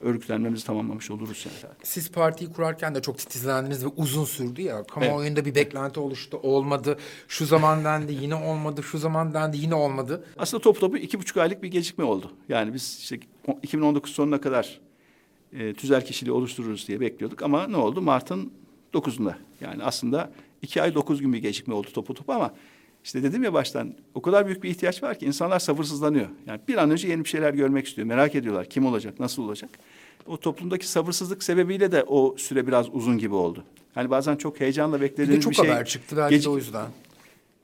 örgütlenmemizi 0.00 0.66
tamamlamış 0.66 1.10
oluruz 1.10 1.46
yani. 1.46 1.74
Siz 1.82 2.10
partiyi 2.12 2.52
kurarken 2.52 2.94
de 2.94 3.02
çok 3.02 3.18
titizlendiniz 3.18 3.84
ve 3.84 3.88
uzun 3.96 4.24
sürdü 4.24 4.62
ya. 4.62 4.84
Kamuoyunda 4.84 5.44
bir 5.44 5.54
beklenti 5.54 6.00
oluştu, 6.00 6.36
olmadı. 6.42 6.98
Şu 7.28 7.46
zaman 7.46 7.84
dendi, 7.84 8.12
yine 8.12 8.34
olmadı. 8.34 8.82
Şu 8.82 8.98
zaman 8.98 9.34
dendi, 9.34 9.58
yine 9.58 9.74
olmadı. 9.74 10.24
Aslında 10.38 10.62
top 10.62 10.80
topu 10.80 10.96
iki 10.96 11.18
buçuk 11.18 11.36
aylık 11.36 11.62
bir 11.62 11.68
gecikme 11.68 12.04
oldu. 12.04 12.32
Yani 12.48 12.74
biz 12.74 12.98
işte 13.00 13.20
o- 13.48 13.58
2019 13.62 14.12
sonuna 14.12 14.40
kadar 14.40 14.80
e, 15.52 15.74
tüzel 15.74 16.04
kişiliği 16.04 16.32
oluştururuz 16.34 16.88
diye 16.88 17.00
bekliyorduk 17.00 17.42
ama 17.42 17.66
ne 17.66 17.76
oldu? 17.76 18.02
Mart'ın 18.02 18.52
9'unda. 18.94 19.34
Yani 19.60 19.82
aslında 19.84 20.30
iki 20.62 20.82
ay 20.82 20.94
dokuz 20.94 21.20
gün 21.20 21.32
bir 21.32 21.38
gecikme 21.38 21.74
oldu 21.74 21.88
topu 21.94 22.14
topu 22.14 22.32
ama 22.32 22.54
işte 23.06 23.22
dedim 23.22 23.42
ya 23.44 23.52
baştan 23.52 23.94
o 24.14 24.22
kadar 24.22 24.46
büyük 24.46 24.62
bir 24.62 24.70
ihtiyaç 24.70 25.02
var 25.02 25.18
ki 25.18 25.26
insanlar 25.26 25.58
sabırsızlanıyor. 25.58 26.26
Yani 26.46 26.60
bir 26.68 26.76
an 26.76 26.90
önce 26.90 27.08
yeni 27.08 27.24
bir 27.24 27.28
şeyler 27.28 27.54
görmek 27.54 27.86
istiyor. 27.86 28.06
Merak 28.06 28.34
ediyorlar 28.34 28.68
kim 28.68 28.86
olacak, 28.86 29.20
nasıl 29.20 29.42
olacak. 29.42 29.70
O 30.26 30.40
toplumdaki 30.40 30.88
sabırsızlık 30.88 31.42
sebebiyle 31.42 31.92
de 31.92 32.02
o 32.02 32.36
süre 32.38 32.66
biraz 32.66 32.86
uzun 32.92 33.18
gibi 33.18 33.34
oldu. 33.34 33.64
Hani 33.94 34.10
bazen 34.10 34.36
çok 34.36 34.60
heyecanla 34.60 34.96
Bir 34.96 35.02
beklediğiniz 35.02 35.36
de 35.36 35.40
çok 35.40 35.50
bir 35.50 35.56
şey... 35.56 35.68
haber 35.68 35.86
çıktı 35.86 36.16
belki 36.16 36.44
de 36.44 36.48
o 36.48 36.56
yüzden. 36.56 36.86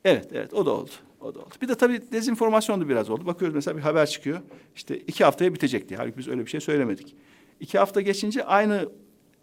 Evet, 0.04 0.28
evet 0.32 0.54
o 0.54 0.66
da 0.66 0.70
oldu. 0.70 0.90
O 1.20 1.34
da 1.34 1.38
oldu. 1.38 1.54
Bir 1.62 1.68
de 1.68 1.74
tabii 1.74 2.02
dezenformasyon 2.12 2.80
da 2.80 2.88
biraz 2.88 3.10
oldu. 3.10 3.26
Bakıyoruz 3.26 3.54
mesela 3.54 3.76
bir 3.76 3.82
haber 3.82 4.06
çıkıyor. 4.06 4.40
İşte 4.76 4.98
iki 4.98 5.24
haftaya 5.24 5.54
bitecek 5.54 5.88
diye. 5.88 5.98
Halbuki 5.98 6.18
biz 6.18 6.28
öyle 6.28 6.40
bir 6.40 6.50
şey 6.50 6.60
söylemedik. 6.60 7.14
İki 7.60 7.78
hafta 7.78 8.00
geçince 8.00 8.44
aynı 8.44 8.88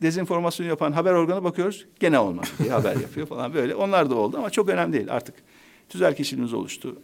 dezenformasyon 0.01 0.67
yapan 0.67 0.91
haber 0.91 1.13
organı 1.13 1.43
bakıyoruz. 1.43 1.85
Gene 1.99 2.19
olmadı 2.19 2.47
diye 2.63 2.71
haber 2.71 2.95
yapıyor 2.95 3.27
falan 3.27 3.53
böyle. 3.53 3.75
Onlar 3.75 4.09
da 4.09 4.15
oldu 4.15 4.37
ama 4.37 4.49
çok 4.49 4.69
önemli 4.69 4.93
değil 4.93 5.13
artık. 5.13 5.35
Tüzel 5.89 6.15
kişiliğimiz 6.15 6.53
oluştu. 6.53 7.01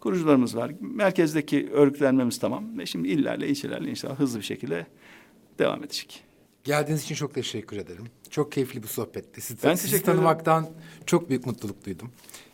Kurucularımız 0.00 0.56
var. 0.56 0.72
Merkezdeki 0.80 1.70
örgütlenmemiz 1.72 2.38
tamam. 2.38 2.78
Ve 2.78 2.86
şimdi 2.86 3.08
illerle, 3.08 3.48
ilçelerle 3.48 3.90
inşallah 3.90 4.18
hızlı 4.18 4.38
bir 4.38 4.44
şekilde 4.44 4.86
devam 5.58 5.84
edecek. 5.84 6.22
Geldiğiniz 6.64 7.02
için 7.04 7.14
çok 7.14 7.34
teşekkür 7.34 7.76
ederim. 7.76 8.04
Çok 8.30 8.52
keyifli 8.52 8.82
bir 8.82 8.88
sohbetti. 8.88 9.40
Sizi, 9.40 9.62
Ben 9.64 9.74
sizi 9.74 9.96
ederim. 9.96 10.06
tanımaktan 10.06 10.66
çok 11.06 11.28
büyük 11.28 11.46
mutluluk 11.46 11.86
duydum. 11.86 12.10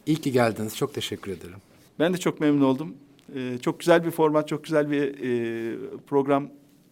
İyi 0.06 0.16
ki 0.16 0.32
geldiniz. 0.32 0.76
Çok 0.76 0.94
teşekkür 0.94 1.32
ederim. 1.32 1.56
Ben 1.98 2.12
de 2.14 2.18
çok 2.18 2.40
memnun 2.40 2.60
oldum. 2.64 2.94
Ee, 3.34 3.58
çok 3.62 3.80
güzel 3.80 4.04
bir 4.04 4.10
format, 4.10 4.48
çok 4.48 4.64
güzel 4.64 4.90
bir 4.90 5.02
e, 5.02 5.78
program 6.06 6.44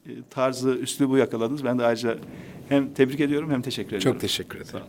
e, 0.07 0.11
tarzı, 0.31 0.70
üslubu 0.70 1.16
yakaladınız. 1.16 1.64
Ben 1.64 1.79
de 1.79 1.85
ayrıca 1.85 2.18
hem 2.68 2.95
tebrik 2.95 3.20
ediyorum 3.20 3.51
hem 3.51 3.62
teşekkür 3.62 3.97
ediyorum. 3.97 4.12
Çok 4.12 4.20
teşekkür 4.20 4.57
ederim. 4.57 4.70
Sağ 4.72 4.79
olun. 4.79 4.89